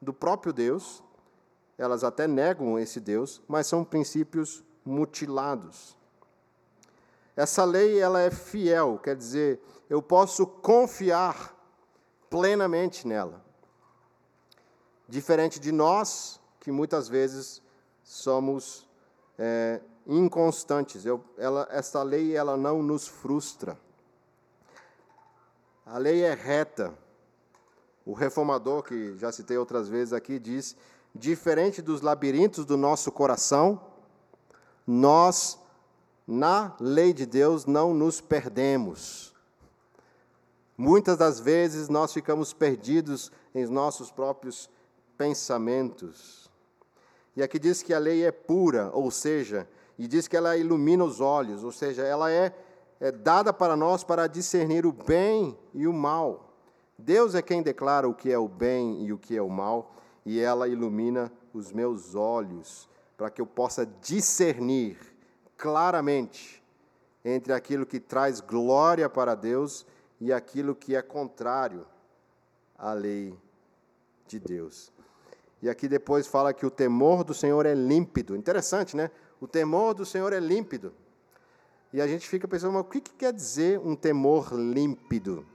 do 0.00 0.14
próprio 0.14 0.52
Deus 0.52 1.02
elas 1.76 2.04
até 2.04 2.26
negam 2.26 2.78
esse 2.78 3.00
Deus, 3.00 3.42
mas 3.48 3.66
são 3.66 3.84
princípios 3.84 4.64
mutilados. 4.84 5.96
Essa 7.36 7.64
lei 7.64 7.98
ela 7.98 8.20
é 8.20 8.30
fiel, 8.30 8.98
quer 8.98 9.16
dizer, 9.16 9.60
eu 9.90 10.00
posso 10.00 10.46
confiar 10.46 11.54
plenamente 12.30 13.06
nela. 13.06 13.44
Diferente 15.08 15.58
de 15.58 15.72
nós, 15.72 16.40
que 16.60 16.70
muitas 16.70 17.08
vezes 17.08 17.60
somos 18.02 18.88
é, 19.38 19.80
inconstantes. 20.06 21.04
Eu, 21.04 21.24
ela, 21.36 21.66
essa 21.70 22.02
lei 22.02 22.36
ela 22.36 22.56
não 22.56 22.82
nos 22.82 23.06
frustra. 23.06 23.78
A 25.84 25.98
lei 25.98 26.22
é 26.22 26.34
reta. 26.34 26.94
O 28.06 28.12
reformador, 28.12 28.82
que 28.82 29.16
já 29.18 29.32
citei 29.32 29.56
outras 29.56 29.88
vezes 29.88 30.12
aqui, 30.12 30.38
diz 30.38 30.76
diferente 31.14 31.80
dos 31.80 32.00
labirintos 32.00 32.64
do 32.64 32.76
nosso 32.76 33.12
coração, 33.12 33.80
nós, 34.86 35.58
na 36.26 36.74
lei 36.80 37.12
de 37.12 37.24
Deus, 37.24 37.64
não 37.66 37.94
nos 37.94 38.20
perdemos. 38.20 39.34
Muitas 40.76 41.16
das 41.16 41.38
vezes 41.38 41.88
nós 41.88 42.12
ficamos 42.12 42.52
perdidos 42.52 43.30
em 43.54 43.64
nossos 43.66 44.10
próprios 44.10 44.68
pensamentos. 45.16 46.50
E 47.36 47.42
aqui 47.42 47.58
diz 47.58 47.82
que 47.82 47.94
a 47.94 47.98
lei 47.98 48.24
é 48.24 48.32
pura, 48.32 48.90
ou 48.92 49.10
seja, 49.10 49.68
e 49.98 50.08
diz 50.08 50.26
que 50.26 50.36
ela 50.36 50.56
ilumina 50.56 51.04
os 51.04 51.20
olhos, 51.20 51.62
ou 51.62 51.70
seja, 51.70 52.02
ela 52.02 52.30
é, 52.30 52.52
é 53.00 53.12
dada 53.12 53.52
para 53.52 53.76
nós 53.76 54.02
para 54.02 54.26
discernir 54.26 54.84
o 54.84 54.92
bem 54.92 55.56
e 55.72 55.86
o 55.86 55.92
mal. 55.92 56.52
Deus 56.98 57.34
é 57.34 57.42
quem 57.42 57.62
declara 57.62 58.08
o 58.08 58.14
que 58.14 58.30
é 58.30 58.38
o 58.38 58.48
bem 58.48 59.04
e 59.04 59.12
o 59.12 59.18
que 59.18 59.36
é 59.36 59.42
o 59.42 59.48
mal, 59.48 59.94
e 60.24 60.40
ela 60.40 60.68
ilumina 60.68 61.32
os 61.52 61.72
meus 61.72 62.14
olhos, 62.14 62.88
para 63.16 63.30
que 63.30 63.40
eu 63.40 63.46
possa 63.46 63.86
discernir 63.86 64.98
claramente 65.56 66.62
entre 67.24 67.52
aquilo 67.52 67.86
que 67.86 68.00
traz 68.00 68.40
glória 68.40 69.08
para 69.08 69.34
Deus 69.34 69.86
e 70.20 70.32
aquilo 70.32 70.74
que 70.74 70.96
é 70.96 71.02
contrário 71.02 71.86
à 72.76 72.92
lei 72.92 73.38
de 74.26 74.38
Deus. 74.38 74.92
E 75.62 75.68
aqui 75.68 75.88
depois 75.88 76.26
fala 76.26 76.52
que 76.52 76.66
o 76.66 76.70
temor 76.70 77.24
do 77.24 77.32
Senhor 77.32 77.64
é 77.64 77.74
límpido. 77.74 78.36
Interessante, 78.36 78.96
né? 78.96 79.10
O 79.40 79.46
temor 79.46 79.94
do 79.94 80.04
Senhor 80.04 80.32
é 80.32 80.40
límpido. 80.40 80.92
E 81.92 82.00
a 82.00 82.06
gente 82.06 82.28
fica 82.28 82.46
pensando, 82.48 82.72
mas 82.72 82.82
o 82.82 82.88
que, 82.88 83.00
que 83.00 83.14
quer 83.14 83.32
dizer 83.32 83.78
um 83.78 83.94
temor 83.94 84.52
límpido? 84.52 85.46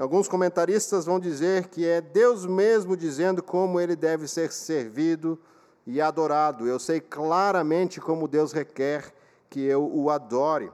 Alguns 0.00 0.26
comentaristas 0.26 1.04
vão 1.04 1.20
dizer 1.20 1.68
que 1.68 1.86
é 1.86 2.00
Deus 2.00 2.46
mesmo 2.46 2.96
dizendo 2.96 3.42
como 3.42 3.78
ele 3.78 3.94
deve 3.94 4.26
ser 4.26 4.50
servido 4.50 5.38
e 5.86 6.00
adorado. 6.00 6.66
Eu 6.66 6.78
sei 6.78 7.02
claramente 7.02 8.00
como 8.00 8.26
Deus 8.26 8.50
requer 8.50 9.12
que 9.50 9.60
eu 9.60 9.84
o 9.94 10.08
adore. 10.08 10.72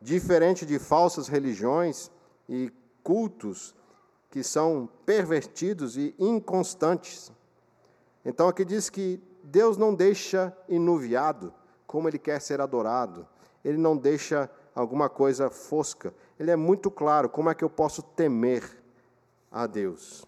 Diferente 0.00 0.64
de 0.64 0.78
falsas 0.78 1.28
religiões 1.28 2.10
e 2.48 2.72
cultos 3.02 3.74
que 4.30 4.42
são 4.42 4.88
pervertidos 5.04 5.98
e 5.98 6.14
inconstantes. 6.18 7.30
Então 8.24 8.48
aqui 8.48 8.64
diz 8.64 8.88
que 8.88 9.20
Deus 9.44 9.76
não 9.76 9.94
deixa 9.94 10.56
inuviado 10.70 11.52
como 11.86 12.08
ele 12.08 12.18
quer 12.18 12.40
ser 12.40 12.62
adorado. 12.62 13.28
Ele 13.62 13.76
não 13.76 13.94
deixa 13.94 14.50
alguma 14.76 15.08
coisa 15.08 15.48
fosca. 15.48 16.14
Ele 16.38 16.50
é 16.50 16.56
muito 16.56 16.90
claro 16.90 17.30
como 17.30 17.48
é 17.48 17.54
que 17.54 17.64
eu 17.64 17.70
posso 17.70 18.02
temer 18.02 18.62
a 19.50 19.66
Deus. 19.66 20.26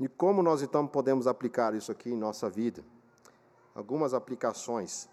E 0.00 0.08
como 0.08 0.42
nós 0.42 0.62
então 0.62 0.86
podemos 0.86 1.28
aplicar 1.28 1.72
isso 1.74 1.92
aqui 1.92 2.10
em 2.10 2.16
nossa 2.16 2.50
vida? 2.50 2.82
Algumas 3.72 4.12
aplicações. 4.12 5.08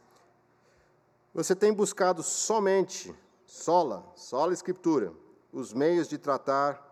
Você 1.34 1.56
tem 1.56 1.72
buscado 1.72 2.24
somente, 2.24 3.14
sola, 3.46 4.04
sola 4.16 4.52
escritura, 4.52 5.14
os 5.54 5.74
meios 5.74 6.08
de 6.08 6.18
tratar 6.18 6.84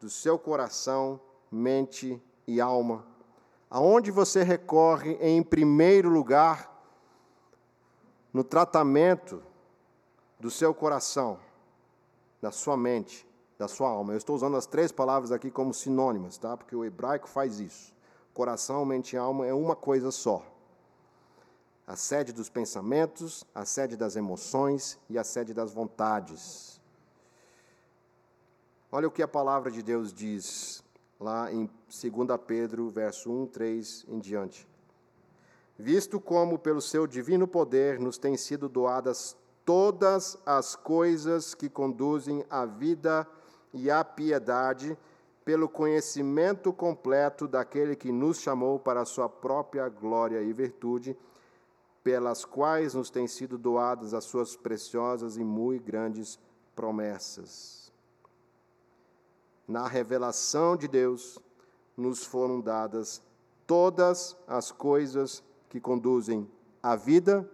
do 0.00 0.10
seu 0.10 0.36
coração, 0.36 1.20
mente 1.48 2.20
e 2.44 2.60
alma. 2.60 3.06
Aonde 3.70 4.10
você 4.10 4.42
recorre 4.42 5.12
em 5.20 5.42
primeiro 5.42 6.08
lugar 6.08 6.71
no 8.32 8.42
tratamento 8.42 9.42
do 10.40 10.50
seu 10.50 10.74
coração, 10.74 11.38
da 12.40 12.50
sua 12.50 12.76
mente, 12.76 13.28
da 13.58 13.68
sua 13.68 13.88
alma. 13.88 14.12
Eu 14.12 14.18
estou 14.18 14.34
usando 14.34 14.56
as 14.56 14.66
três 14.66 14.90
palavras 14.90 15.30
aqui 15.30 15.50
como 15.50 15.74
sinônimas, 15.74 16.38
tá? 16.38 16.56
Porque 16.56 16.74
o 16.74 16.84
hebraico 16.84 17.28
faz 17.28 17.60
isso. 17.60 17.94
Coração, 18.32 18.84
mente 18.84 19.14
e 19.14 19.18
alma 19.18 19.46
é 19.46 19.52
uma 19.52 19.76
coisa 19.76 20.10
só. 20.10 20.42
A 21.86 21.94
sede 21.94 22.32
dos 22.32 22.48
pensamentos, 22.48 23.44
a 23.54 23.64
sede 23.64 23.96
das 23.96 24.16
emoções 24.16 24.98
e 25.10 25.18
a 25.18 25.24
sede 25.24 25.52
das 25.52 25.72
vontades. 25.72 26.80
Olha 28.90 29.08
o 29.08 29.10
que 29.10 29.22
a 29.22 29.28
palavra 29.28 29.70
de 29.70 29.82
Deus 29.82 30.12
diz 30.12 30.82
lá 31.20 31.52
em 31.52 31.68
2 31.86 32.40
Pedro, 32.46 32.88
verso 32.88 33.30
1, 33.30 33.46
3 33.46 34.06
em 34.08 34.18
diante 34.18 34.71
visto 35.78 36.20
como, 36.20 36.58
pelo 36.58 36.80
seu 36.80 37.06
divino 37.06 37.46
poder, 37.46 37.98
nos 37.98 38.18
têm 38.18 38.36
sido 38.36 38.68
doadas 38.68 39.36
todas 39.64 40.38
as 40.44 40.74
coisas 40.74 41.54
que 41.54 41.68
conduzem 41.68 42.44
à 42.50 42.64
vida 42.66 43.26
e 43.72 43.90
à 43.90 44.04
piedade, 44.04 44.96
pelo 45.44 45.68
conhecimento 45.68 46.72
completo 46.72 47.48
daquele 47.48 47.96
que 47.96 48.12
nos 48.12 48.38
chamou 48.38 48.78
para 48.78 49.00
a 49.00 49.04
sua 49.04 49.28
própria 49.28 49.88
glória 49.88 50.40
e 50.40 50.52
virtude, 50.52 51.16
pelas 52.02 52.44
quais 52.44 52.94
nos 52.94 53.10
têm 53.10 53.26
sido 53.26 53.58
doadas 53.58 54.14
as 54.14 54.24
suas 54.24 54.56
preciosas 54.56 55.36
e 55.36 55.44
muito 55.44 55.84
grandes 55.84 56.38
promessas. 56.74 57.92
Na 59.66 59.86
revelação 59.86 60.76
de 60.76 60.86
Deus, 60.86 61.38
nos 61.96 62.24
foram 62.24 62.60
dadas 62.60 63.22
todas 63.66 64.36
as 64.46 64.70
coisas 64.72 65.42
que 65.72 65.80
conduzem 65.80 66.46
à 66.82 66.94
vida 66.94 67.50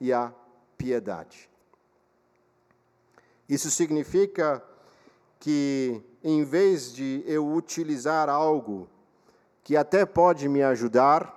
e 0.00 0.10
à 0.10 0.32
piedade. 0.78 1.50
Isso 3.46 3.70
significa 3.70 4.64
que, 5.38 6.02
em 6.24 6.44
vez 6.44 6.94
de 6.94 7.22
eu 7.26 7.46
utilizar 7.46 8.30
algo 8.30 8.88
que 9.62 9.76
até 9.76 10.06
pode 10.06 10.48
me 10.48 10.62
ajudar, 10.62 11.30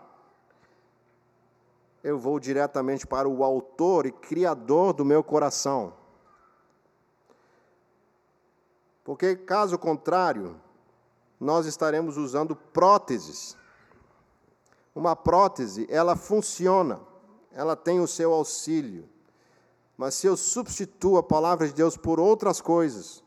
eu 2.01 2.17
vou 2.17 2.39
diretamente 2.39 3.05
para 3.05 3.27
o 3.27 3.43
autor 3.43 4.05
e 4.05 4.11
criador 4.13 4.93
do 4.93 5.03
meu 5.03 5.21
coração. 5.21 5.93
Porque, 9.03 9.35
caso 9.35 9.77
contrário, 9.77 10.55
nós 11.37 11.65
estaremos 11.65 12.15
usando 12.15 12.55
próteses 12.55 13.58
uma 14.99 15.15
prótese, 15.15 15.87
ela 15.89 16.13
funciona, 16.13 16.99
ela 17.53 17.75
tem 17.75 18.01
o 18.01 18.07
seu 18.07 18.33
auxílio, 18.33 19.07
Mas 19.97 20.13
se 20.13 20.27
eu 20.27 20.37
substituo 20.37 21.17
a 21.17 21.23
palavra 21.23 21.67
de 21.67 21.73
Deus 21.73 21.97
por 21.97 22.21
outras 22.21 22.61
coisas 22.61 23.21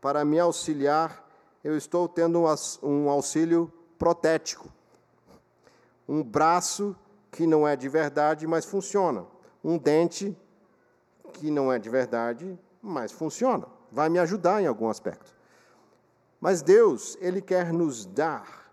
para 0.00 0.24
me 0.24 0.38
auxiliar, 0.38 1.24
eu 1.62 1.76
estou 1.76 2.08
tendo 2.08 2.42
um 2.82 3.08
auxílio 3.08 3.72
protético. 3.96 4.68
Um 6.08 6.22
braço 6.22 6.96
que 7.30 7.46
não 7.46 7.68
é 7.68 7.76
de 7.76 7.88
verdade, 7.88 8.48
mas 8.48 8.64
funciona. 8.64 9.26
Um 9.62 9.78
dente 9.78 10.36
que 11.34 11.52
não 11.52 11.72
é 11.72 11.78
de 11.78 11.88
verdade, 11.88 12.58
mas 12.82 13.12
funciona. 13.12 13.66
Vai 13.92 14.08
me 14.08 14.18
ajudar 14.18 14.60
em 14.60 14.66
algum 14.66 14.88
aspecto. 14.88 15.32
Mas 16.40 16.62
Deus, 16.62 17.16
Ele 17.20 17.40
quer 17.40 17.72
nos 17.72 18.04
dar 18.04 18.67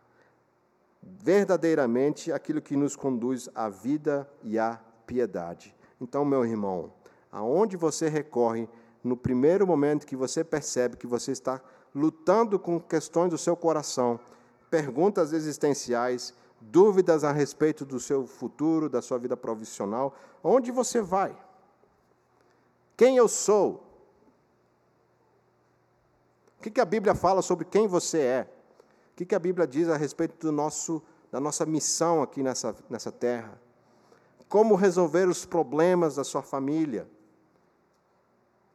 verdadeiramente 1.05 2.31
aquilo 2.31 2.61
que 2.61 2.75
nos 2.75 2.95
conduz 2.95 3.47
à 3.53 3.69
vida 3.69 4.27
e 4.41 4.57
à 4.57 4.79
piedade. 5.05 5.75
Então, 6.01 6.25
meu 6.25 6.43
irmão, 6.43 6.91
aonde 7.31 7.77
você 7.77 8.09
recorre 8.09 8.67
no 9.03 9.15
primeiro 9.15 9.67
momento 9.67 10.07
que 10.07 10.15
você 10.15 10.43
percebe 10.43 10.97
que 10.97 11.05
você 11.05 11.31
está 11.31 11.61
lutando 11.93 12.57
com 12.57 12.79
questões 12.79 13.29
do 13.29 13.37
seu 13.37 13.55
coração, 13.55 14.19
perguntas 14.69 15.31
existenciais, 15.31 16.33
dúvidas 16.59 17.23
a 17.23 17.31
respeito 17.31 17.85
do 17.85 17.99
seu 17.99 18.25
futuro, 18.25 18.89
da 18.89 19.01
sua 19.01 19.19
vida 19.19 19.37
profissional, 19.37 20.15
onde 20.43 20.71
você 20.71 21.01
vai? 21.01 21.37
Quem 22.97 23.15
eu 23.17 23.27
sou? 23.27 23.83
O 26.57 26.69
que, 26.69 26.81
a 26.81 26.85
Bíblia 26.85 27.13
fala 27.13 27.43
sobre 27.43 27.63
quem 27.63 27.87
você 27.87 28.19
é? 28.19 28.54
O 29.16 29.26
que, 29.26 29.34
a 29.34 29.39
Bíblia 29.39 29.66
diz 29.66 29.88
a 29.88 29.95
respeito 29.95 30.36
do 30.45 30.51
nosso, 30.51 31.01
da 31.32 31.39
nossa 31.39 31.66
missão 31.66 32.22
aqui 32.22 32.43
nessa, 32.43 32.76
nessa 32.89 33.13
terra? 33.13 33.57
Como 34.49 34.76
resolver 34.76 35.30
os 35.30 35.45
problemas 35.45 36.18
da 36.18 36.24
sua 36.26 36.41
família? 36.41 37.07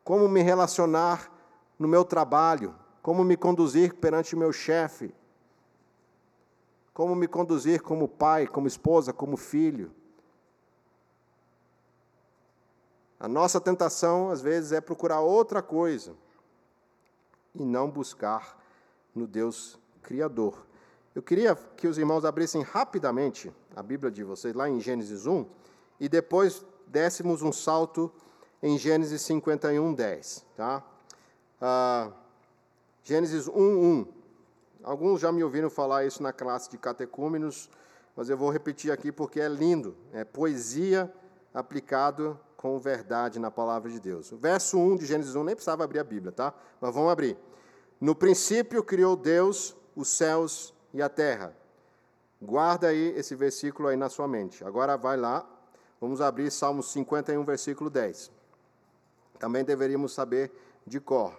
Como 0.03 0.27
me 0.31 0.41
relacionar 0.41 1.31
no 1.79 1.87
meu 1.87 2.07
trabalho? 2.07 2.75
Como 3.03 3.23
me 3.23 3.37
conduzir 3.37 3.95
perante 3.97 4.35
o 4.35 4.39
meu 4.39 4.51
chefe? 4.51 5.15
Como 6.95 7.15
me 7.15 7.29
conduzir 7.29 7.83
como 7.83 8.09
pai, 8.09 8.47
como 8.47 8.67
esposa, 8.67 9.13
como 9.13 9.37
filho? 9.37 9.93
A 13.19 13.29
nossa 13.29 13.61
tentação, 13.61 14.31
às 14.31 14.41
vezes, 14.41 14.73
é 14.73 14.81
procurar 14.81 15.21
outra 15.21 15.61
coisa 15.61 16.15
e 17.55 17.63
não 17.63 17.91
buscar 17.91 18.59
no 19.15 19.27
Deus 19.27 19.79
Criador. 20.11 20.67
Eu 21.15 21.23
queria 21.23 21.55
que 21.55 21.87
os 21.87 21.97
irmãos 21.97 22.25
abrissem 22.25 22.63
rapidamente 22.63 23.53
a 23.77 23.81
Bíblia 23.81 24.11
de 24.11 24.25
vocês, 24.25 24.53
lá 24.53 24.69
em 24.69 24.81
Gênesis 24.81 25.25
1, 25.25 25.47
e 26.01 26.09
depois 26.09 26.65
dessemos 26.85 27.43
um 27.43 27.53
salto 27.53 28.11
em 28.61 28.77
Gênesis 28.77 29.23
51, 29.23 29.95
10. 29.95 30.47
Tá? 30.57 30.83
Ah, 31.61 32.11
Gênesis 33.05 33.47
1, 33.47 33.53
1. 33.55 34.07
Alguns 34.83 35.21
já 35.21 35.31
me 35.31 35.45
ouviram 35.45 35.71
falar 35.71 36.05
isso 36.05 36.25
na 36.25 36.33
classe 36.33 36.69
de 36.69 36.77
catecúmenos, 36.77 37.71
mas 38.17 38.29
eu 38.29 38.37
vou 38.37 38.51
repetir 38.51 38.91
aqui 38.91 39.13
porque 39.13 39.41
é 39.41 39.49
lindo. 39.49 39.97
É 40.13 40.25
poesia 40.25 41.09
aplicado 41.55 42.37
com 42.57 42.81
verdade 42.81 43.39
na 43.39 43.53
palavra 43.53 43.89
de 43.89 44.01
Deus. 44.01 44.33
O 44.33 44.37
verso 44.37 44.77
1 44.77 44.97
de 44.97 45.07
Gênesis 45.07 45.37
1 45.37 45.45
nem 45.45 45.55
precisava 45.55 45.85
abrir 45.85 46.01
a 46.01 46.05
Bíblia, 46.05 46.33
tá? 46.33 46.53
Mas 46.81 46.93
vamos 46.93 47.13
abrir. 47.13 47.39
No 48.01 48.13
princípio 48.13 48.83
criou 48.83 49.15
Deus 49.15 49.79
os 49.95 50.09
céus 50.09 50.75
e 50.93 51.03
a 51.03 51.09
terra. 51.09 51.55
Guarda 52.41 52.89
aí 52.89 53.15
esse 53.17 53.35
versículo 53.35 53.89
aí 53.89 53.97
na 53.97 54.09
sua 54.09 54.27
mente. 54.27 54.65
Agora 54.65 54.97
vai 54.97 55.17
lá, 55.17 55.47
vamos 56.01 56.21
abrir 56.21 56.51
Salmos 56.51 56.91
51, 56.93 57.45
versículo 57.45 57.91
10. 57.91 58.31
Também 59.39 59.65
deveríamos 59.65 60.13
saber 60.13 60.51
de 60.87 61.01
cor. 61.01 61.39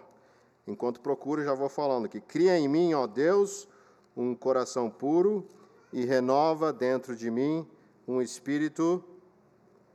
Enquanto 0.66 1.00
procuro, 1.00 1.42
já 1.42 1.54
vou 1.54 1.68
falando 1.68 2.06
aqui. 2.06 2.20
Cria 2.20 2.56
em 2.56 2.68
mim, 2.68 2.94
ó 2.94 3.06
Deus, 3.06 3.68
um 4.16 4.34
coração 4.34 4.88
puro 4.88 5.46
e 5.92 6.04
renova 6.04 6.72
dentro 6.72 7.16
de 7.16 7.30
mim 7.30 7.68
um 8.06 8.20
espírito 8.20 9.02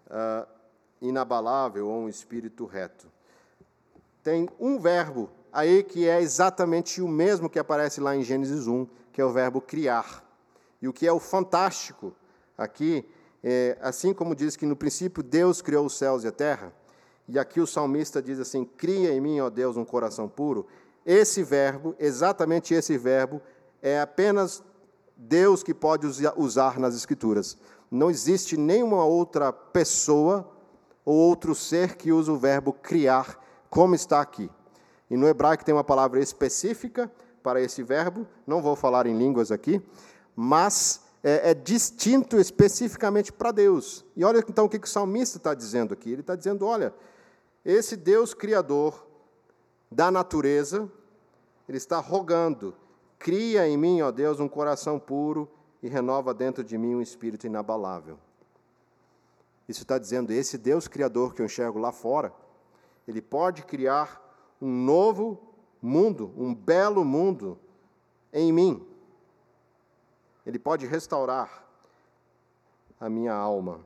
uh, 0.08 0.48
inabalável 1.02 1.88
ou 1.88 2.02
um 2.02 2.10
espírito 2.10 2.66
reto. 2.66 3.08
Tem 4.24 4.50
um 4.60 4.80
verbo 4.80 5.30
aí 5.58 5.82
que 5.82 6.08
é 6.08 6.22
exatamente 6.22 7.02
o 7.02 7.08
mesmo 7.08 7.50
que 7.50 7.58
aparece 7.58 8.00
lá 8.00 8.16
em 8.16 8.22
Gênesis 8.22 8.68
1, 8.68 8.86
que 9.12 9.20
é 9.20 9.26
o 9.26 9.32
verbo 9.32 9.60
criar. 9.60 10.24
E 10.80 10.88
o 10.88 10.94
que 10.94 11.08
é 11.08 11.12
o 11.12 11.20
fantástico 11.20 12.14
aqui, 12.56 13.04
é, 13.44 13.76
assim 13.82 14.14
como 14.14 14.36
diz 14.36 14.56
que 14.56 14.68
no 14.68 14.76
princípio 14.76 15.24
Deus 15.24 15.60
criou 15.60 15.88
os 15.88 15.98
céus 15.98 16.24
e 16.24 16.28
a 16.28 16.32
terra, 16.32 16.72
e 17.28 17.40
aqui 17.40 17.60
o 17.60 17.66
salmista 17.66 18.22
diz 18.22 18.40
assim: 18.40 18.66
Cria 18.66 19.12
em 19.12 19.20
mim, 19.20 19.40
ó 19.40 19.50
Deus, 19.50 19.78
um 19.78 19.84
coração 19.84 20.30
puro. 20.30 20.68
Esse 21.04 21.42
verbo, 21.42 21.96
exatamente 21.98 22.76
esse 22.76 22.96
verbo, 22.96 23.42
é 23.82 24.00
apenas 24.00 24.64
Deus 25.18 25.64
que 25.64 25.74
pode 25.74 26.06
usar 26.36 26.80
nas 26.80 26.96
Escrituras. 26.96 27.58
Não 27.90 28.12
existe 28.12 28.58
nenhuma 28.58 29.04
outra 29.06 29.52
pessoa 29.52 30.48
ou 31.04 31.16
outro 31.16 31.56
ser 31.56 31.96
que 31.96 32.12
usa 32.12 32.32
o 32.32 32.38
verbo 32.38 32.74
criar, 32.74 33.44
como 33.72 33.96
está 33.96 34.22
aqui. 34.22 34.52
E 35.10 35.16
no 35.16 35.28
hebraico 35.28 35.64
tem 35.64 35.74
uma 35.74 35.84
palavra 35.84 36.20
específica 36.20 37.12
para 37.42 37.62
esse 37.62 37.82
verbo, 37.82 38.28
não 38.46 38.62
vou 38.62 38.76
falar 38.76 39.08
em 39.08 39.18
línguas 39.18 39.52
aqui, 39.52 39.82
mas 40.36 41.02
é, 41.24 41.52
é 41.52 41.54
distinto 41.54 42.38
especificamente 42.38 43.32
para 43.32 43.52
Deus. 43.52 44.06
E 44.16 44.24
olha 44.24 44.44
então 44.48 44.66
o 44.66 44.70
que, 44.70 44.80
que 44.80 44.88
o 44.88 44.90
salmista 44.90 45.38
está 45.38 45.54
dizendo 45.54 45.94
aqui. 45.94 46.12
Ele 46.12 46.22
está 46.22 46.36
dizendo: 46.36 46.66
olha, 46.66 46.94
esse 47.64 47.96
Deus 47.96 48.34
Criador 48.34 49.06
da 49.92 50.12
natureza, 50.12 50.92
ele 51.68 51.78
está 51.78 52.00
rogando: 52.00 52.76
cria 53.18 53.68
em 53.68 53.78
mim, 53.78 54.02
ó 54.02 54.12
Deus, 54.12 54.40
um 54.40 54.48
coração 54.48 55.00
puro 55.00 55.50
e 55.82 55.88
renova 55.88 56.34
dentro 56.34 56.64
de 56.64 56.78
mim 56.78 56.96
um 56.96 57.02
espírito 57.02 57.48
inabalável. 57.48 58.18
Isso 59.68 59.82
está 59.82 59.98
dizendo, 59.98 60.32
esse 60.32 60.58
Deus 60.58 60.88
Criador 60.88 61.34
que 61.34 61.42
eu 61.42 61.46
enxergo 61.46 61.78
lá 61.78 61.92
fora, 61.92 62.32
ele 63.08 63.22
pode 63.22 63.64
criar 63.64 64.27
um 64.62 64.72
novo 64.84 65.40
mundo, 65.82 66.32
um 66.38 66.54
belo 66.54 67.04
mundo 67.04 67.58
em 68.32 68.52
mim. 68.52 68.86
Ele 70.46 70.58
pode 70.58 70.86
restaurar 70.86 71.66
a 73.00 73.10
minha 73.10 73.34
alma. 73.34 73.82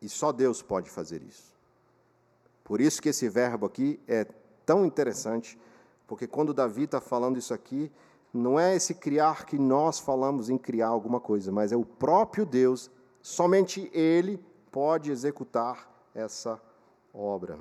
E 0.00 0.08
só 0.08 0.32
Deus 0.32 0.62
pode 0.62 0.88
fazer 0.88 1.22
isso. 1.22 1.52
Por 2.62 2.80
isso 2.80 3.02
que 3.02 3.08
esse 3.08 3.28
verbo 3.28 3.66
aqui 3.66 3.98
é 4.06 4.24
tão 4.64 4.86
interessante, 4.86 5.58
porque 6.06 6.26
quando 6.26 6.54
Davi 6.54 6.84
está 6.84 7.00
falando 7.00 7.38
isso 7.38 7.52
aqui, 7.52 7.90
não 8.32 8.60
é 8.60 8.76
esse 8.76 8.94
criar 8.94 9.46
que 9.46 9.58
nós 9.58 9.98
falamos 9.98 10.50
em 10.50 10.58
criar 10.58 10.88
alguma 10.88 11.18
coisa, 11.18 11.50
mas 11.50 11.72
é 11.72 11.76
o 11.76 11.84
próprio 11.84 12.44
Deus 12.44 12.90
Somente 13.22 13.90
Ele 13.92 14.42
pode 14.70 15.10
executar 15.10 15.86
essa 16.14 16.60
obra. 17.12 17.58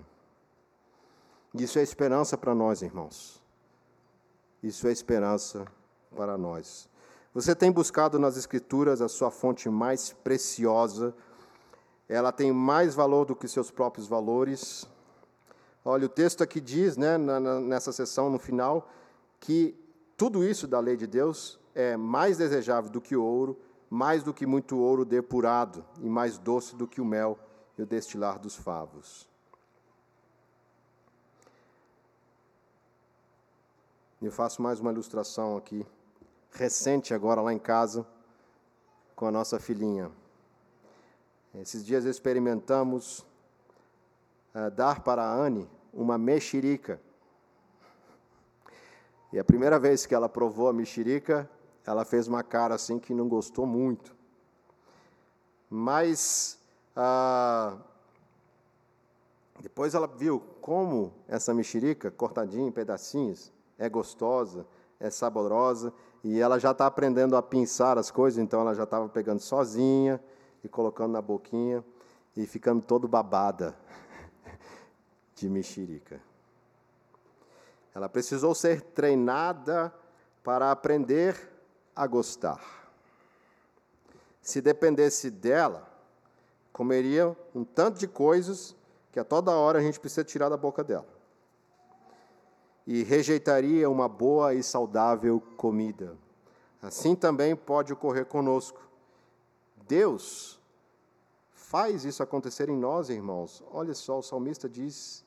Isso 1.64 1.80
é 1.80 1.82
esperança 1.82 2.38
para 2.38 2.54
nós, 2.54 2.82
irmãos. 2.82 3.42
Isso 4.62 4.88
é 4.88 4.92
esperança 4.92 5.66
para 6.16 6.38
nós. 6.38 6.90
Você 7.34 7.56
tem 7.56 7.72
buscado 7.72 8.18
nas 8.18 8.38
Escrituras 8.38 9.02
a 9.02 9.08
sua 9.08 9.30
fonte 9.30 9.70
mais 9.70 10.12
preciosa, 10.24 11.14
ela 12.10 12.32
tem 12.32 12.52
mais 12.52 12.96
valor 12.96 13.26
do 13.26 13.36
que 13.36 13.48
seus 13.48 13.70
próprios 13.70 14.08
valores. 14.08 14.88
Olha, 15.84 16.06
o 16.06 16.10
texto 16.10 16.42
aqui 16.42 16.60
diz, 16.60 16.98
né, 16.98 17.18
nessa 17.18 17.92
sessão 17.92 18.30
no 18.30 18.40
final, 18.40 18.90
que 19.40 19.76
tudo 20.16 20.44
isso 20.44 20.68
da 20.68 20.80
lei 20.80 20.98
de 20.98 21.06
Deus 21.06 21.60
é 21.76 21.96
mais 21.96 22.38
desejável 22.38 22.90
do 22.90 23.02
que 23.02 23.16
o 23.16 23.24
ouro, 23.24 23.60
mais 23.90 24.24
do 24.24 24.34
que 24.34 24.46
muito 24.46 24.78
ouro 24.78 25.06
depurado, 25.06 25.86
e 26.02 26.10
mais 26.10 26.38
doce 26.38 26.76
do 26.76 26.88
que 26.88 27.00
o 27.00 27.06
mel 27.06 27.38
e 27.78 27.84
o 27.84 27.86
destilar 27.86 28.40
dos 28.40 28.56
favos. 28.56 29.28
Eu 34.20 34.32
faço 34.32 34.64
mais 34.64 34.80
uma 34.80 34.92
ilustração 34.92 35.56
aqui, 35.56 35.86
recente 36.50 37.14
agora 37.14 37.40
lá 37.40 37.54
em 37.54 37.60
casa, 37.60 38.04
com 39.16 39.28
a 39.28 39.32
nossa 39.32 39.60
filhinha. 39.60 40.12
Esses 41.54 41.86
dias 41.86 42.04
experimentamos 42.04 43.20
uh, 44.56 44.72
dar 44.76 45.04
para 45.04 45.24
a 45.24 45.32
Anne 45.32 45.70
uma 45.94 46.18
mexerica. 46.18 47.00
E 49.32 49.38
a 49.38 49.44
primeira 49.44 49.78
vez 49.78 50.08
que 50.08 50.16
ela 50.16 50.28
provou 50.28 50.68
a 50.68 50.74
mexerica, 50.74 51.48
ela 51.86 52.04
fez 52.04 52.28
uma 52.28 52.42
cara 52.42 52.74
assim 52.74 52.98
que 52.98 53.14
não 53.14 53.30
gostou 53.30 53.68
muito. 53.68 54.16
Mas 55.70 56.60
depois 59.62 59.94
ela 59.94 60.08
viu 60.08 60.40
como 60.60 61.14
essa 61.28 61.54
mexerica, 61.54 62.10
cortadinha 62.10 62.68
em 62.68 62.72
pedacinhos, 62.72 63.56
é 63.78 63.90
gostosa, 63.90 64.66
é 65.00 65.10
saborosa, 65.10 65.94
e 66.24 66.40
ela 66.40 66.60
já 66.60 66.72
está 66.72 66.86
aprendendo 66.86 67.36
a 67.36 67.42
pinçar 67.42 67.98
as 67.98 68.12
coisas, 68.12 68.38
então 68.38 68.62
ela 68.62 68.74
já 68.74 68.84
estava 68.84 69.08
pegando 69.08 69.40
sozinha 69.40 70.22
e 70.64 70.68
colocando 70.68 71.14
na 71.14 71.22
boquinha 71.22 71.84
e 72.36 72.46
ficando 72.46 72.82
todo 72.82 73.08
babada. 73.08 73.76
de 75.38 75.48
mexerica. 75.48 76.20
Ela 77.94 78.10
precisou 78.10 78.54
ser 78.54 78.82
treinada 78.82 79.94
para 80.44 80.72
aprender 80.72 81.36
a 81.96 82.06
gostar. 82.08 82.62
Se 84.42 84.62
dependesse 84.62 85.30
dela, 85.30 85.88
comeria 86.72 87.36
um 87.54 87.64
tanto 87.64 88.00
de 88.00 88.08
coisas 88.08 88.76
que 89.12 89.20
a 89.20 89.24
toda 89.24 89.52
hora 89.52 89.80
a 89.80 89.82
gente 89.82 90.00
precisa 90.00 90.24
tirar 90.24 90.50
da 90.50 90.58
boca 90.58 90.84
dela. 90.84 91.17
E 92.88 93.04
rejeitaria 93.04 93.90
uma 93.90 94.08
boa 94.08 94.54
e 94.54 94.64
saudável 94.64 95.44
comida. 95.58 96.18
Assim 96.82 97.16
também 97.16 97.54
pode 97.54 97.92
ocorrer 97.92 98.26
conosco. 98.26 98.80
Deus 99.88 100.58
faz 101.52 102.06
isso 102.06 102.24
acontecer 102.24 102.70
em 102.70 102.78
nós, 102.78 103.10
irmãos. 103.10 103.62
Olha 103.74 103.94
só, 103.94 104.20
o 104.20 104.24
salmista 104.24 104.70
diz 104.70 105.26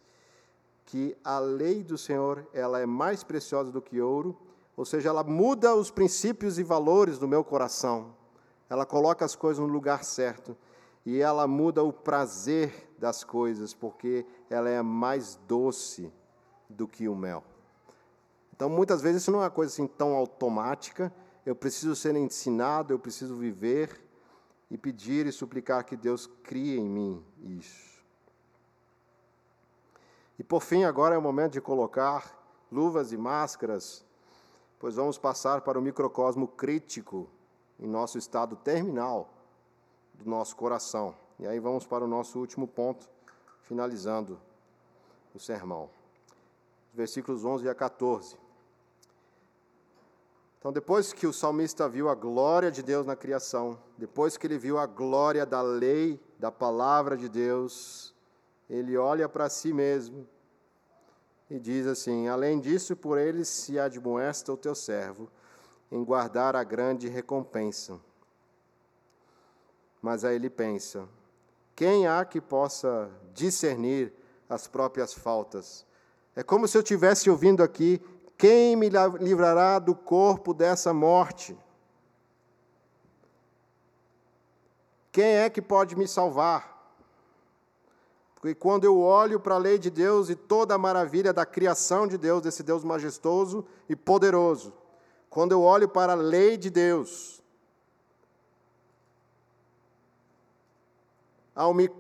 que 0.87 1.15
a 1.23 1.39
lei 1.39 1.85
do 1.85 1.99
Senhor 1.99 2.47
ela 2.55 2.81
é 2.81 2.87
mais 2.87 3.23
preciosa 3.23 3.71
do 3.71 3.83
que 3.83 4.01
ouro, 4.01 4.37
ou 4.75 4.87
seja, 4.87 5.11
ela 5.11 5.23
muda 5.23 5.75
os 5.75 5.91
princípios 5.91 6.59
e 6.59 6.63
valores 6.63 7.19
do 7.19 7.29
meu 7.29 7.45
coração. 7.45 8.15
Ela 8.71 8.87
coloca 8.87 9.23
as 9.23 9.37
coisas 9.37 9.63
no 9.63 9.71
lugar 9.71 10.03
certo 10.03 10.57
e 11.05 11.21
ela 11.21 11.47
muda 11.47 11.83
o 11.83 11.93
prazer 11.93 12.91
das 12.99 13.23
coisas, 13.23 13.75
porque 13.75 14.25
ela 14.49 14.71
é 14.71 14.81
mais 14.81 15.39
doce 15.47 16.11
do 16.71 16.89
que 16.89 17.09
o 17.09 17.15
mel. 17.15 17.45
Então, 18.55 18.69
muitas 18.69 19.01
vezes 19.01 19.23
isso 19.23 19.31
não 19.31 19.41
é 19.41 19.45
uma 19.45 19.51
coisa 19.51 19.73
assim 19.73 19.87
tão 19.87 20.15
automática. 20.15 21.13
Eu 21.45 21.57
preciso 21.57 21.97
ser 21.97 22.15
ensinado, 22.17 22.93
eu 22.93 22.99
preciso 22.99 23.35
viver 23.35 24.01
e 24.71 24.79
pedir 24.79 25.27
e 25.27 25.33
suplicar 25.33 25.85
que 25.85 25.97
Deus 25.97 26.27
crie 26.43 26.79
em 26.79 26.89
mim 26.89 27.25
isso. 27.43 27.91
E 30.39 30.45
por 30.45 30.63
fim, 30.63 30.85
agora 30.85 31.15
é 31.15 31.19
o 31.19 31.23
momento 31.23 31.53
de 31.53 31.61
colocar 31.61 32.39
luvas 32.71 33.13
e 33.13 33.17
máscaras, 33.17 34.05
pois 34.79 34.95
vamos 34.95 35.19
passar 35.19 35.61
para 35.63 35.79
o 35.79 35.83
microcosmo 35.83 36.47
crítico 36.47 37.29
em 37.79 37.87
nosso 37.87 38.17
estado 38.17 38.57
terminal 38.57 39.29
do 40.15 40.29
nosso 40.29 40.55
coração. 40.57 41.15
E 41.39 41.47
aí 41.47 41.59
vamos 41.59 41.87
para 41.87 42.05
o 42.05 42.09
nosso 42.09 42.39
último 42.39 42.67
ponto, 42.69 43.09
finalizando 43.63 44.39
o 45.35 45.39
sermão. 45.39 45.91
Versículos 46.93 47.45
11 47.45 47.69
a 47.69 47.75
14. 47.75 48.37
Então, 50.59 50.73
depois 50.73 51.13
que 51.13 51.27
o 51.27 51.33
salmista 51.33 51.89
viu 51.89 52.09
a 52.09 52.15
glória 52.15 52.71
de 52.71 52.83
Deus 52.83 53.07
na 53.07 53.17
criação, 53.17 53.79
depois 53.97 54.37
que 54.37 54.47
ele 54.47 54.59
viu 54.59 54.77
a 54.77 54.87
glória 54.87 55.47
da 55.47 55.63
lei, 55.63 56.21
da 56.39 56.53
palavra 56.53 57.17
de 57.17 57.29
Deus, 57.29 58.15
ele 58.69 58.97
olha 58.97 59.29
para 59.29 59.49
si 59.49 59.73
mesmo 59.73 60.29
e 61.49 61.59
diz 61.59 61.87
assim: 61.87 62.29
Além 62.29 62.61
disso, 62.61 62.95
por 62.95 63.19
ele 63.19 63.45
se 63.45 63.79
admoesta 63.79 64.53
o 64.53 64.57
teu 64.57 64.75
servo 64.75 65.31
em 65.91 66.05
guardar 66.05 66.55
a 66.55 66.63
grande 66.63 67.09
recompensa. 67.09 67.99
Mas 70.01 70.25
aí 70.25 70.37
ele 70.37 70.49
pensa: 70.49 71.09
quem 71.75 72.07
há 72.07 72.25
que 72.25 72.41
possa 72.41 73.11
discernir 73.35 74.13
as 74.49 74.69
próprias 74.69 75.13
faltas? 75.13 75.87
É 76.35 76.43
como 76.43 76.69
se 76.69 76.77
eu 76.77 76.83
estivesse 76.83 77.29
ouvindo 77.29 77.63
aqui: 77.63 78.01
quem 78.39 78.77
me 78.77 78.89
livrará 79.21 79.79
do 79.79 79.95
corpo 79.95 80.55
dessa 80.55 80.95
morte? 80.95 81.57
Quem 85.13 85.25
é 85.25 85.51
que 85.51 85.61
pode 85.61 85.97
me 85.97 86.07
salvar? 86.07 86.71
Porque 88.37 88.55
quando 88.55 88.85
eu 88.85 88.99
olho 88.99 89.39
para 89.39 89.57
a 89.57 89.59
lei 89.59 89.79
de 89.79 89.91
Deus 89.91 90.31
e 90.31 90.35
toda 90.35 90.75
a 90.75 90.79
maravilha 90.79 91.33
da 91.33 91.45
criação 91.45 92.07
de 92.07 92.17
Deus, 92.17 92.41
desse 92.41 92.63
Deus 92.63 92.83
majestoso 92.83 93.67
e 93.87 93.95
poderoso, 93.95 94.73
quando 95.29 95.53
eu 95.53 95.63
olho 95.63 95.87
para 95.89 96.13
a 96.13 96.17
lei 96.17 96.57
de 96.57 96.71
Deus, 96.71 97.43
ao 101.55 101.75
me 101.75 101.91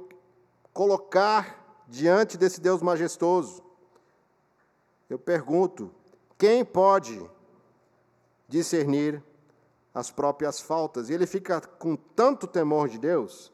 colocar 0.72 1.84
diante 1.86 2.38
desse 2.38 2.60
Deus 2.60 2.80
majestoso, 2.80 3.62
eu 5.12 5.18
pergunto: 5.18 5.90
quem 6.38 6.64
pode 6.64 7.22
discernir 8.48 9.22
as 9.94 10.10
próprias 10.10 10.60
faltas. 10.60 11.08
E 11.08 11.14
ele 11.14 11.26
fica 11.26 11.60
com 11.60 11.96
tanto 11.96 12.46
temor 12.46 12.88
de 12.88 12.98
Deus 12.98 13.52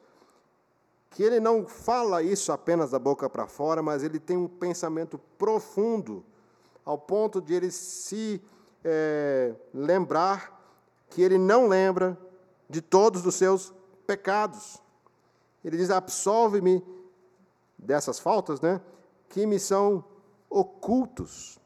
que 1.11 1.23
ele 1.23 1.41
não 1.41 1.67
fala 1.67 2.23
isso 2.23 2.53
apenas 2.53 2.91
da 2.91 2.99
boca 2.99 3.29
para 3.29 3.47
fora, 3.47 3.83
mas 3.83 4.03
ele 4.03 4.19
tem 4.19 4.37
um 4.37 4.47
pensamento 4.47 5.19
profundo, 5.39 6.23
ao 6.85 6.99
ponto 6.99 7.41
de 7.41 7.55
ele 7.55 7.71
se 7.71 8.41
é, 8.85 9.55
lembrar 9.73 10.55
que 11.09 11.23
ele 11.23 11.39
não 11.39 11.69
lembra 11.69 12.19
de 12.69 12.83
todos 12.83 13.25
os 13.25 13.35
seus 13.35 13.73
pecados. 14.07 14.81
Ele 15.65 15.77
diz: 15.79 15.91
absolve-me 15.91 16.85
dessas 17.79 18.19
faltas, 18.19 18.61
né, 18.61 18.81
que 19.31 19.47
me 19.47 19.59
são 19.59 20.05
ocultos. 20.57 21.59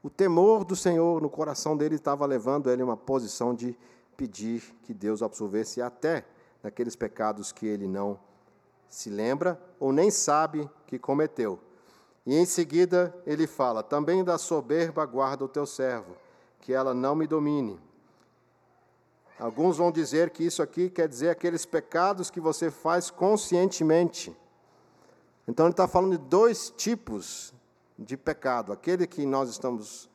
O 0.00 0.08
temor 0.08 0.64
do 0.64 0.76
Senhor 0.76 1.20
no 1.20 1.28
coração 1.28 1.76
dele 1.76 1.96
estava 1.96 2.24
levando 2.24 2.70
ele 2.70 2.82
a 2.82 2.84
uma 2.84 2.96
posição 2.96 3.52
de 3.52 3.76
pedir 4.16 4.62
que 4.84 4.94
Deus 4.94 5.22
absolvesse 5.22 5.82
até 5.82 6.24
daqueles 6.62 6.94
pecados 6.94 7.50
que 7.50 7.66
ele 7.66 7.88
não 7.88 8.18
se 8.88 9.10
lembra 9.10 9.60
ou 9.80 9.92
nem 9.92 10.08
sabe 10.08 10.70
que 10.86 10.98
cometeu. 10.98 11.58
E 12.24 12.36
em 12.36 12.46
seguida 12.46 13.12
ele 13.26 13.48
fala: 13.48 13.82
Também 13.82 14.22
da 14.22 14.38
soberba 14.38 15.04
guarda 15.04 15.44
o 15.44 15.48
teu 15.48 15.66
servo, 15.66 16.14
que 16.60 16.72
ela 16.72 16.94
não 16.94 17.16
me 17.16 17.26
domine. 17.26 17.80
Alguns 19.38 19.76
vão 19.76 19.90
dizer 19.90 20.30
que 20.30 20.44
isso 20.44 20.62
aqui 20.62 20.88
quer 20.88 21.08
dizer 21.08 21.30
aqueles 21.30 21.66
pecados 21.66 22.30
que 22.30 22.40
você 22.40 22.70
faz 22.70 23.10
conscientemente. 23.10 24.34
Então 25.48 25.66
ele 25.66 25.72
está 25.72 25.86
falando 25.86 26.18
de 26.18 26.24
dois 26.24 26.70
tipos 26.76 27.54
de 27.98 28.16
pecado, 28.16 28.72
aquele 28.72 29.06
que 29.06 29.24
nós 29.24 29.48
estamos 29.48 30.10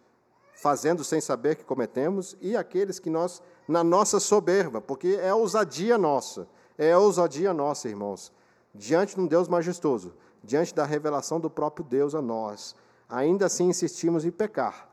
fazendo 0.53 1.03
sem 1.03 1.19
saber 1.19 1.55
que 1.55 1.63
cometemos, 1.63 2.37
e 2.39 2.55
aqueles 2.55 2.99
que 2.99 3.09
nós, 3.09 3.41
na 3.67 3.83
nossa 3.83 4.19
soberba, 4.19 4.79
porque 4.79 5.17
é 5.19 5.33
ousadia 5.33 5.97
nossa, 5.97 6.47
é 6.77 6.95
ousadia 6.95 7.53
nossa, 7.53 7.89
irmãos, 7.89 8.31
diante 8.73 9.15
de 9.15 9.21
um 9.21 9.25
Deus 9.25 9.47
majestoso, 9.47 10.13
diante 10.43 10.75
da 10.75 10.85
revelação 10.85 11.39
do 11.39 11.49
próprio 11.49 11.83
Deus 11.83 12.13
a 12.13 12.21
nós, 12.21 12.75
ainda 13.09 13.47
assim 13.47 13.69
insistimos 13.69 14.23
em 14.23 14.31
pecar. 14.31 14.87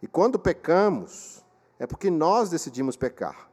E 0.00 0.06
quando 0.06 0.38
pecamos, 0.38 1.44
é 1.78 1.86
porque 1.86 2.10
nós 2.10 2.50
decidimos 2.50 2.96
pecar. 2.96 3.50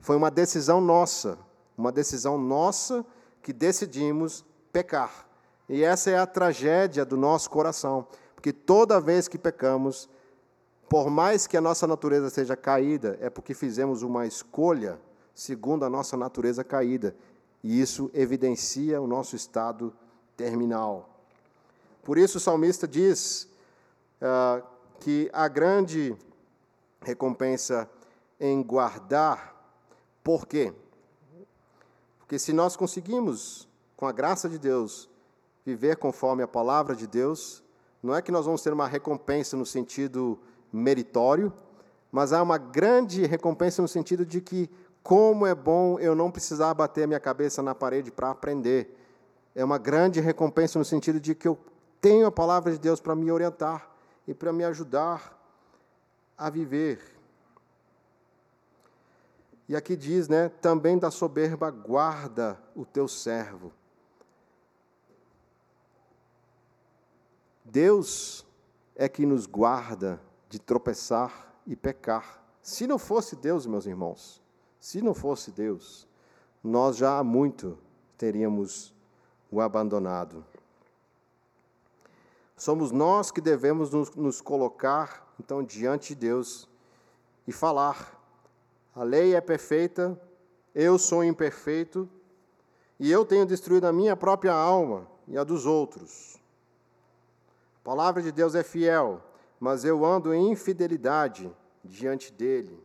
Foi 0.00 0.16
uma 0.16 0.30
decisão 0.30 0.80
nossa, 0.80 1.38
uma 1.76 1.92
decisão 1.92 2.38
nossa 2.38 3.04
que 3.42 3.52
decidimos 3.52 4.44
pecar. 4.72 5.26
E 5.72 5.82
essa 5.82 6.10
é 6.10 6.18
a 6.18 6.26
tragédia 6.26 7.02
do 7.02 7.16
nosso 7.16 7.48
coração, 7.48 8.06
porque 8.34 8.52
toda 8.52 9.00
vez 9.00 9.26
que 9.26 9.38
pecamos, 9.38 10.06
por 10.86 11.08
mais 11.08 11.46
que 11.46 11.56
a 11.56 11.62
nossa 11.62 11.86
natureza 11.86 12.28
seja 12.28 12.54
caída, 12.54 13.16
é 13.22 13.30
porque 13.30 13.54
fizemos 13.54 14.02
uma 14.02 14.26
escolha 14.26 15.00
segundo 15.34 15.86
a 15.86 15.88
nossa 15.88 16.14
natureza 16.14 16.62
caída, 16.62 17.16
e 17.64 17.80
isso 17.80 18.10
evidencia 18.12 19.00
o 19.00 19.06
nosso 19.06 19.34
estado 19.34 19.94
terminal. 20.36 21.08
Por 22.02 22.18
isso 22.18 22.36
o 22.36 22.40
salmista 22.40 22.86
diz 22.86 23.48
uh, 24.20 24.62
que 25.00 25.30
a 25.32 25.48
grande 25.48 26.14
recompensa 27.00 27.88
em 28.38 28.62
guardar, 28.62 29.56
por 30.22 30.46
quê? 30.46 30.74
Porque 32.18 32.38
se 32.38 32.52
nós 32.52 32.76
conseguimos, 32.76 33.66
com 33.96 34.06
a 34.06 34.12
graça 34.12 34.50
de 34.50 34.58
Deus, 34.58 35.10
viver 35.64 35.96
conforme 35.96 36.42
a 36.42 36.48
palavra 36.48 36.94
de 36.94 37.06
Deus, 37.06 37.62
não 38.02 38.14
é 38.14 38.20
que 38.20 38.32
nós 38.32 38.46
vamos 38.46 38.62
ter 38.62 38.72
uma 38.72 38.88
recompensa 38.88 39.56
no 39.56 39.64
sentido 39.64 40.38
meritório, 40.72 41.52
mas 42.10 42.32
há 42.32 42.42
uma 42.42 42.58
grande 42.58 43.24
recompensa 43.24 43.80
no 43.80 43.88
sentido 43.88 44.26
de 44.26 44.40
que, 44.40 44.68
como 45.02 45.46
é 45.46 45.54
bom 45.54 45.98
eu 45.98 46.14
não 46.14 46.30
precisar 46.30 46.74
bater 46.74 47.04
a 47.04 47.06
minha 47.06 47.20
cabeça 47.20 47.62
na 47.62 47.74
parede 47.74 48.10
para 48.10 48.30
aprender. 48.30 48.98
É 49.54 49.64
uma 49.64 49.78
grande 49.78 50.20
recompensa 50.20 50.78
no 50.78 50.84
sentido 50.84 51.20
de 51.20 51.34
que 51.34 51.46
eu 51.46 51.58
tenho 52.00 52.26
a 52.26 52.32
palavra 52.32 52.72
de 52.72 52.78
Deus 52.78 53.00
para 53.00 53.14
me 53.14 53.30
orientar 53.30 53.88
e 54.26 54.34
para 54.34 54.52
me 54.52 54.64
ajudar 54.64 55.38
a 56.36 56.50
viver. 56.50 57.00
E 59.68 59.76
aqui 59.76 59.96
diz, 59.96 60.28
né, 60.28 60.48
também 60.60 60.98
da 60.98 61.10
soberba 61.10 61.70
guarda 61.70 62.58
o 62.74 62.84
teu 62.84 63.06
servo. 63.06 63.72
Deus 67.64 68.46
é 68.94 69.08
que 69.08 69.24
nos 69.24 69.46
guarda 69.46 70.20
de 70.48 70.58
tropeçar 70.58 71.54
e 71.66 71.74
pecar. 71.76 72.42
Se 72.62 72.86
não 72.86 72.98
fosse 72.98 73.36
Deus, 73.36 73.66
meus 73.66 73.86
irmãos, 73.86 74.42
se 74.80 75.00
não 75.00 75.14
fosse 75.14 75.50
Deus, 75.50 76.06
nós 76.62 76.96
já 76.96 77.18
há 77.18 77.24
muito 77.24 77.78
teríamos 78.16 78.94
o 79.50 79.60
abandonado. 79.60 80.44
Somos 82.56 82.92
nós 82.92 83.30
que 83.30 83.40
devemos 83.40 83.90
nos, 83.90 84.14
nos 84.14 84.40
colocar, 84.40 85.34
então, 85.40 85.64
diante 85.64 86.14
de 86.14 86.20
Deus 86.20 86.68
e 87.46 87.52
falar. 87.52 88.20
A 88.94 89.02
lei 89.02 89.34
é 89.34 89.40
perfeita, 89.40 90.20
eu 90.74 90.98
sou 90.98 91.24
imperfeito 91.24 92.08
e 93.00 93.10
eu 93.10 93.24
tenho 93.24 93.44
destruído 93.44 93.86
a 93.86 93.92
minha 93.92 94.14
própria 94.14 94.52
alma 94.52 95.08
e 95.26 95.36
a 95.36 95.42
dos 95.42 95.66
outros. 95.66 96.40
A 97.82 97.84
palavra 97.84 98.22
de 98.22 98.30
Deus 98.30 98.54
é 98.54 98.62
fiel, 98.62 99.20
mas 99.58 99.84
eu 99.84 100.04
ando 100.04 100.32
em 100.32 100.52
infidelidade 100.52 101.52
diante 101.84 102.32
dele. 102.32 102.80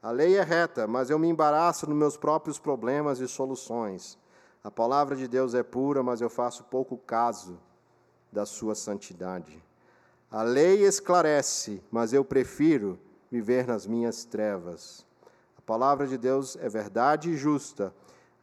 A 0.00 0.12
lei 0.12 0.36
é 0.36 0.42
reta, 0.42 0.86
mas 0.86 1.10
eu 1.10 1.18
me 1.18 1.26
embaraço 1.28 1.88
nos 1.88 1.98
meus 1.98 2.16
próprios 2.16 2.60
problemas 2.60 3.18
e 3.18 3.26
soluções. 3.26 4.16
A 4.62 4.70
palavra 4.70 5.16
de 5.16 5.26
Deus 5.26 5.52
é 5.52 5.64
pura, 5.64 6.00
mas 6.00 6.20
eu 6.20 6.30
faço 6.30 6.62
pouco 6.62 6.96
caso 6.96 7.58
da 8.30 8.46
sua 8.46 8.76
santidade. 8.76 9.60
A 10.30 10.44
lei 10.44 10.84
esclarece, 10.84 11.82
mas 11.90 12.12
eu 12.12 12.24
prefiro 12.24 12.96
viver 13.28 13.66
nas 13.66 13.84
minhas 13.84 14.24
trevas. 14.24 15.04
A 15.58 15.60
palavra 15.60 16.06
de 16.06 16.16
Deus 16.16 16.56
é 16.60 16.68
verdade 16.68 17.30
e 17.30 17.36
justa, 17.36 17.92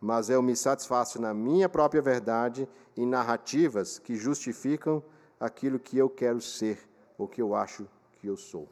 mas 0.01 0.29
eu 0.29 0.41
me 0.41 0.53
satisfaço 0.53 1.21
na 1.21 1.33
minha 1.33 1.69
própria 1.69 2.01
verdade 2.01 2.67
e 2.97 3.05
narrativas 3.05 3.99
que 3.99 4.17
justificam 4.17 5.01
aquilo 5.39 5.79
que 5.79 5.97
eu 5.97 6.09
quero 6.09 6.41
ser 6.41 6.79
ou 7.17 7.27
que 7.27 7.41
eu 7.41 7.55
acho 7.55 7.87
que 8.19 8.27
eu 8.27 8.35
sou. 8.35 8.67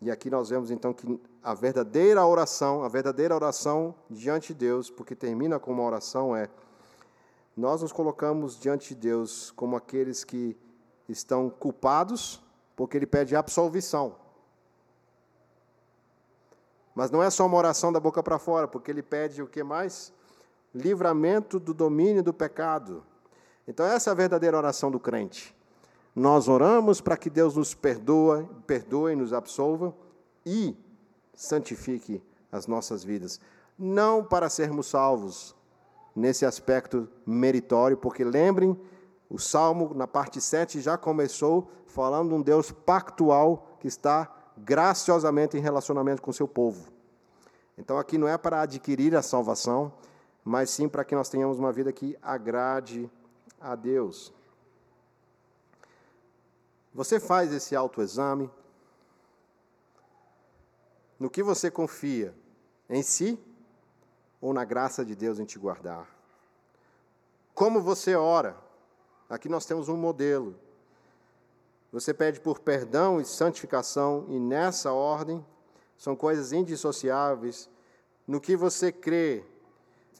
E 0.00 0.10
aqui 0.10 0.28
nós 0.30 0.48
vemos 0.48 0.70
então 0.70 0.92
que 0.92 1.20
a 1.42 1.54
verdadeira 1.54 2.26
oração, 2.26 2.82
a 2.82 2.88
verdadeira 2.88 3.34
oração 3.34 3.94
diante 4.10 4.48
de 4.48 4.58
Deus, 4.58 4.90
porque 4.90 5.14
termina 5.14 5.60
com 5.60 5.72
uma 5.72 5.84
oração, 5.84 6.34
é: 6.34 6.48
nós 7.56 7.82
nos 7.82 7.92
colocamos 7.92 8.58
diante 8.58 8.94
de 8.94 9.00
Deus 9.00 9.52
como 9.52 9.76
aqueles 9.76 10.24
que 10.24 10.56
estão 11.08 11.48
culpados, 11.48 12.42
porque 12.74 12.96
Ele 12.96 13.06
pede 13.06 13.36
absolvição. 13.36 14.16
Mas 16.94 17.10
não 17.10 17.22
é 17.22 17.30
só 17.30 17.46
uma 17.46 17.56
oração 17.56 17.92
da 17.92 17.98
boca 17.98 18.22
para 18.22 18.38
fora, 18.38 18.68
porque 18.68 18.90
ele 18.90 19.02
pede 19.02 19.42
o 19.42 19.46
que 19.46 19.62
mais? 19.62 20.12
Livramento 20.74 21.58
do 21.58 21.72
domínio 21.72 22.22
do 22.22 22.34
pecado. 22.34 23.04
Então, 23.66 23.86
essa 23.86 24.10
é 24.10 24.12
a 24.12 24.14
verdadeira 24.14 24.56
oração 24.56 24.90
do 24.90 24.98
crente. 24.98 25.54
Nós 26.14 26.48
oramos 26.48 27.00
para 27.00 27.16
que 27.16 27.30
Deus 27.30 27.56
nos 27.56 27.74
perdoe, 27.74 28.46
perdoe, 28.66 29.16
nos 29.16 29.32
absolva 29.32 29.94
e 30.44 30.76
santifique 31.34 32.22
as 32.50 32.66
nossas 32.66 33.02
vidas. 33.02 33.40
Não 33.78 34.22
para 34.22 34.50
sermos 34.50 34.86
salvos 34.86 35.56
nesse 36.14 36.44
aspecto 36.44 37.08
meritório, 37.26 37.96
porque 37.96 38.22
lembrem, 38.22 38.78
o 39.30 39.38
Salmo, 39.38 39.94
na 39.94 40.06
parte 40.06 40.40
7, 40.40 40.80
já 40.80 40.98
começou 40.98 41.70
falando 41.86 42.28
de 42.28 42.34
um 42.34 42.42
Deus 42.42 42.70
pactual 42.70 43.76
que 43.80 43.88
está 43.88 44.30
graciosamente 44.58 45.56
em 45.56 45.60
relacionamento 45.60 46.20
com 46.20 46.32
seu 46.32 46.46
povo. 46.46 46.92
Então 47.78 47.98
aqui 47.98 48.18
não 48.18 48.28
é 48.28 48.36
para 48.36 48.60
adquirir 48.60 49.16
a 49.16 49.22
salvação, 49.22 49.92
mas 50.44 50.68
sim 50.68 50.88
para 50.88 51.04
que 51.04 51.14
nós 51.14 51.30
tenhamos 51.30 51.58
uma 51.58 51.72
vida 51.72 51.90
que 51.92 52.16
agrade 52.20 53.10
a 53.62 53.76
Deus. 53.76 54.32
Você 56.92 57.18
faz 57.20 57.52
esse 57.52 57.74
autoexame? 57.74 58.50
No 61.18 61.30
que 61.30 61.42
você 61.42 61.70
confia? 61.70 62.34
Em 62.90 63.02
si 63.02 63.38
ou 64.40 64.52
na 64.52 64.64
graça 64.64 65.04
de 65.04 65.14
Deus 65.14 65.38
em 65.38 65.44
te 65.44 65.58
guardar? 65.58 66.06
Como 67.54 67.80
você 67.80 68.14
ora? 68.14 68.56
Aqui 69.30 69.48
nós 69.48 69.64
temos 69.64 69.88
um 69.88 69.96
modelo. 69.96 70.58
Você 71.92 72.12
pede 72.12 72.40
por 72.40 72.58
perdão 72.58 73.20
e 73.20 73.24
santificação, 73.24 74.26
e 74.28 74.38
nessa 74.38 74.92
ordem 74.92 75.44
são 75.96 76.16
coisas 76.16 76.52
indissociáveis. 76.52 77.68
No 78.26 78.40
que 78.40 78.56
você 78.56 78.90
crê, 78.90 79.44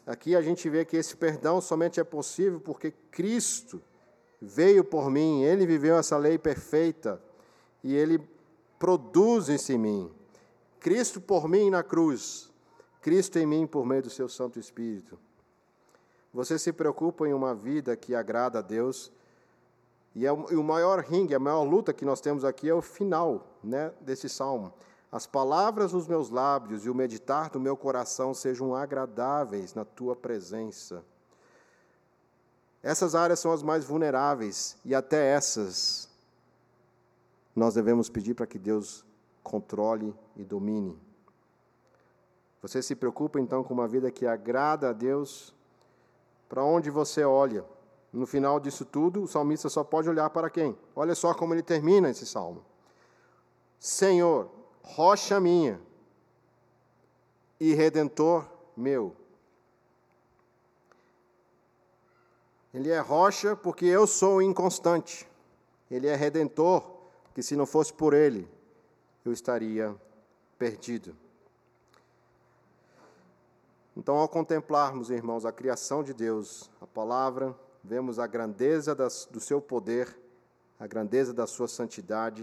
aqui 0.06 0.34
a 0.34 0.42
gente 0.42 0.68
vê 0.68 0.84
que 0.84 0.96
esse 0.96 1.16
perdão 1.16 1.60
somente 1.60 2.00
é 2.00 2.04
possível 2.04 2.60
porque 2.60 2.92
Cristo 3.10 3.82
veio 4.40 4.84
por 4.84 5.10
mim, 5.10 5.42
ele 5.42 5.66
viveu 5.66 5.96
essa 5.96 6.16
lei 6.16 6.38
perfeita 6.38 7.22
e 7.82 7.94
ele 7.94 8.20
produz 8.78 9.48
isso 9.48 9.72
em 9.72 9.78
mim. 9.78 10.10
Cristo 10.80 11.20
por 11.20 11.48
mim 11.48 11.70
na 11.70 11.82
cruz, 11.82 12.50
Cristo 13.00 13.38
em 13.38 13.46
mim 13.46 13.66
por 13.66 13.86
meio 13.86 14.02
do 14.02 14.10
seu 14.10 14.28
Santo 14.28 14.58
Espírito. 14.58 15.18
Você 16.34 16.58
se 16.58 16.72
preocupa 16.72 17.28
em 17.28 17.32
uma 17.32 17.54
vida 17.54 17.96
que 17.96 18.14
agrada 18.14 18.58
a 18.58 18.62
Deus 18.62 19.12
e, 20.14 20.26
é 20.26 20.30
e 20.30 20.56
o 20.56 20.62
maior 20.62 20.98
ringue, 21.00 21.34
a 21.34 21.38
maior 21.38 21.62
luta 21.62 21.92
que 21.92 22.04
nós 22.04 22.20
temos 22.20 22.44
aqui 22.44 22.68
é 22.68 22.74
o 22.74 22.82
final 22.82 23.46
né, 23.62 23.92
desse 24.00 24.28
salmo. 24.28 24.72
As 25.12 25.26
palavras 25.26 25.92
dos 25.92 26.08
meus 26.08 26.30
lábios 26.30 26.86
e 26.86 26.90
o 26.90 26.94
meditar 26.94 27.50
do 27.50 27.60
meu 27.60 27.76
coração 27.76 28.32
sejam 28.32 28.74
agradáveis 28.74 29.74
na 29.74 29.84
tua 29.84 30.16
presença. 30.16 31.04
Essas 32.82 33.14
áreas 33.14 33.38
são 33.38 33.52
as 33.52 33.62
mais 33.62 33.84
vulneráveis 33.84 34.78
e 34.82 34.94
até 34.94 35.34
essas 35.34 36.08
nós 37.54 37.74
devemos 37.74 38.08
pedir 38.08 38.32
para 38.32 38.46
que 38.46 38.58
Deus 38.58 39.04
controle 39.42 40.14
e 40.34 40.42
domine. 40.42 40.98
Você 42.62 42.80
se 42.80 42.94
preocupa 42.94 43.38
então 43.38 43.62
com 43.62 43.74
uma 43.74 43.86
vida 43.86 44.10
que 44.10 44.26
agrada 44.26 44.88
a 44.88 44.92
Deus? 44.94 45.54
Para 46.48 46.64
onde 46.64 46.88
você 46.88 47.22
olha? 47.22 47.66
No 48.10 48.26
final 48.26 48.58
disso 48.58 48.84
tudo, 48.86 49.22
o 49.22 49.28
salmista 49.28 49.68
só 49.68 49.84
pode 49.84 50.08
olhar 50.08 50.30
para 50.30 50.48
quem? 50.48 50.76
Olha 50.96 51.14
só 51.14 51.34
como 51.34 51.52
ele 51.52 51.62
termina 51.62 52.08
esse 52.08 52.24
salmo: 52.24 52.64
Senhor, 53.78 54.61
rocha 54.82 55.40
minha 55.40 55.80
e 57.58 57.74
redentor 57.74 58.46
meu. 58.76 59.16
Ele 62.74 62.90
é 62.90 62.98
rocha 62.98 63.54
porque 63.54 63.84
eu 63.84 64.06
sou 64.06 64.40
inconstante. 64.40 65.28
Ele 65.90 66.06
é 66.06 66.16
redentor, 66.16 66.82
que 67.34 67.42
se 67.42 67.54
não 67.54 67.66
fosse 67.66 67.92
por 67.92 68.14
ele, 68.14 68.48
eu 69.24 69.32
estaria 69.32 69.94
perdido. 70.58 71.14
Então, 73.94 74.16
ao 74.16 74.26
contemplarmos, 74.26 75.10
irmãos, 75.10 75.44
a 75.44 75.52
criação 75.52 76.02
de 76.02 76.14
Deus, 76.14 76.70
a 76.80 76.86
palavra, 76.86 77.54
vemos 77.84 78.18
a 78.18 78.26
grandeza 78.26 78.94
das, 78.94 79.28
do 79.30 79.38
seu 79.38 79.60
poder, 79.60 80.18
a 80.80 80.86
grandeza 80.86 81.34
da 81.34 81.46
sua 81.46 81.68
santidade, 81.68 82.42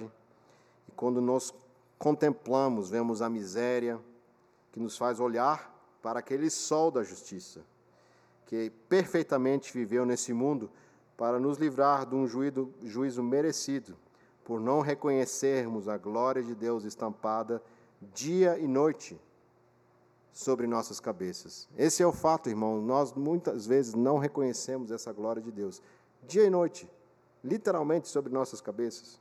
e 0.87 0.91
quando 0.91 1.19
nós 1.19 1.51
contemplamos, 2.00 2.89
vemos 2.89 3.22
a 3.22 3.30
miséria 3.30 4.00
que 4.72 4.80
nos 4.80 4.97
faz 4.97 5.20
olhar 5.20 5.76
para 6.02 6.20
aquele 6.20 6.50
sol 6.50 6.89
da 6.89 7.04
justiça, 7.04 7.62
que 8.45 8.72
perfeitamente 8.88 9.74
viveu 9.74 10.06
nesse 10.06 10.34
mundo 10.34 10.72
para 11.18 11.38
nos 11.38 11.58
livrar 11.58 12.06
de 12.06 12.16
um 12.16 12.26
juízo, 12.26 12.74
juízo 12.82 13.22
merecido, 13.22 13.97
por 14.45 14.62
não 14.62 14.80
reconhecermos 14.80 15.89
a 15.89 15.97
glória 15.97 16.41
de 16.41 16.56
Deus 16.56 16.86
estampada 16.86 17.62
dia 18.14 18.58
e 18.58 18.68
noite 18.68 19.20
sobre 20.32 20.66
nossas 20.66 21.02
cabeças. 21.02 21.68
Esse 21.78 22.02
é 22.02 22.08
o 22.08 22.14
fato, 22.14 22.50
irmão. 22.50 22.82
Nós 22.82 23.14
muitas 23.14 23.68
vezes 23.68 23.93
não 23.93 24.18
reconhecemos 24.18 24.89
essa 24.89 25.12
glória 25.12 25.41
de 25.41 25.52
Deus, 25.52 25.82
dia 26.26 26.45
e 26.45 26.50
noite, 26.50 26.89
literalmente 27.43 28.08
sobre 28.08 28.32
nossas 28.32 28.62
cabeças. 28.62 29.20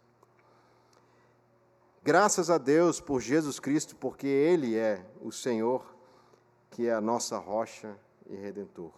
Graças 2.09 2.48
a 2.48 2.56
Deus 2.56 3.02
por 3.02 3.20
Jesus 3.20 3.61
Cristo, 3.61 3.94
porque 3.94 4.26
Ele 4.26 4.74
é 4.74 5.04
o 5.20 5.30
Senhor, 5.30 5.84
que 6.70 6.86
é 6.86 6.94
a 6.94 7.02
nossa 7.02 7.36
rocha 7.36 7.94
e 8.30 8.34
redentor. 8.34 8.92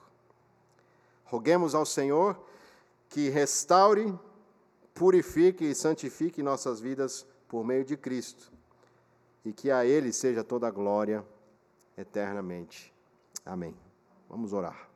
Roguemos 1.24 1.74
ao 1.74 1.84
Senhor 1.84 2.40
que 3.08 3.28
restaure, 3.28 4.16
purifique 4.94 5.64
e 5.64 5.74
santifique 5.74 6.40
nossas 6.40 6.78
vidas 6.80 7.26
por 7.48 7.64
meio 7.64 7.84
de 7.84 7.96
Cristo, 7.96 8.52
e 9.44 9.52
que 9.52 9.72
a 9.72 9.84
Ele 9.84 10.12
seja 10.12 10.44
toda 10.44 10.68
a 10.68 10.70
glória 10.70 11.26
eternamente. 11.98 12.94
Amém. 13.44 13.74
Vamos 14.28 14.52
orar. 14.52 14.88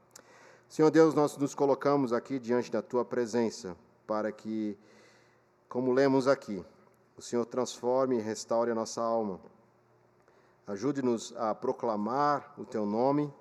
Senhor 0.69 0.93
Deus, 0.93 1.15
nós 1.15 1.37
nos 1.37 1.53
colocamos 1.53 2.13
aqui 2.13 2.39
diante 2.39 2.71
da 2.71 2.81
tua 2.81 3.05
presença 3.05 3.77
para 4.07 4.31
que, 4.31 4.79
como 5.69 5.91
lemos 5.91 6.29
aqui, 6.29 6.65
o 7.17 7.23
Senhor 7.23 7.45
transforme 7.47 8.17
e 8.17 8.21
restaure 8.21 8.71
a 8.71 8.75
nossa 8.75 9.01
alma. 9.01 9.41
Ajude-nos 10.67 11.35
a 11.37 11.55
proclamar 11.55 12.55
o 12.59 12.65
teu 12.65 12.87
nome, 12.87 13.33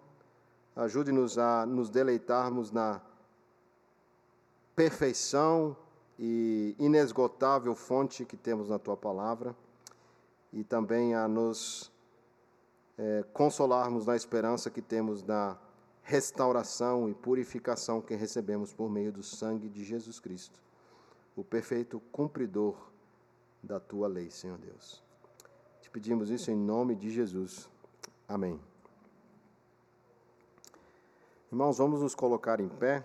ajude-nos 0.75 1.37
a 1.37 1.65
nos 1.65 1.89
deleitarmos 1.89 2.71
na 2.71 3.01
perfeição 4.75 5.75
e 6.19 6.75
inesgotável 6.77 7.73
fonte 7.75 8.25
que 8.25 8.35
temos 8.35 8.69
na 8.69 8.77
tua 8.77 8.97
palavra 8.97 9.55
e 10.51 10.63
também 10.63 11.15
a 11.15 11.27
nos 11.27 11.91
é, 12.97 13.23
consolarmos 13.33 14.05
na 14.05 14.15
esperança 14.15 14.69
que 14.69 14.81
temos 14.81 15.23
na 15.23 15.57
restauração 16.03 17.09
e 17.09 17.13
purificação 17.13 18.01
que 18.01 18.13
recebemos 18.13 18.73
por 18.73 18.89
meio 18.89 19.11
do 19.11 19.23
sangue 19.23 19.69
de 19.69 19.83
Jesus 19.83 20.19
Cristo, 20.19 20.61
o 21.35 21.43
perfeito 21.43 22.01
cumpridor 22.11 22.92
da 23.63 23.79
tua 23.79 24.07
lei, 24.07 24.29
Senhor 24.29 24.57
Deus. 24.57 25.01
Te 25.81 25.89
pedimos 25.89 26.29
isso 26.29 26.51
em 26.51 26.55
nome 26.55 26.95
de 26.95 27.09
Jesus. 27.09 27.69
Amém. 28.27 28.59
Irmãos, 31.51 31.77
vamos 31.77 32.01
nos 32.01 32.15
colocar 32.15 32.59
em 32.59 32.67
pé. 32.67 33.03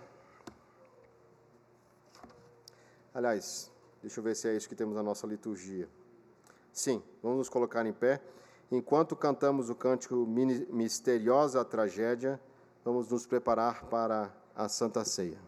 Aliás, 3.13 3.71
deixa 4.01 4.19
eu 4.19 4.23
ver 4.23 4.35
se 4.35 4.47
é 4.47 4.55
isso 4.55 4.67
que 4.67 4.75
temos 4.75 4.95
na 4.95 5.03
nossa 5.03 5.27
liturgia. 5.27 5.87
Sim, 6.73 7.03
vamos 7.21 7.37
nos 7.37 7.49
colocar 7.49 7.85
em 7.85 7.93
pé. 7.93 8.21
Enquanto 8.71 9.15
cantamos 9.15 9.69
o 9.69 9.75
cântico 9.75 10.15
Misteriosa 10.25 11.63
Tragédia, 11.65 12.39
vamos 12.83 13.09
nos 13.09 13.27
preparar 13.27 13.85
para 13.85 14.33
a 14.55 14.67
Santa 14.67 15.03
Ceia. 15.05 15.37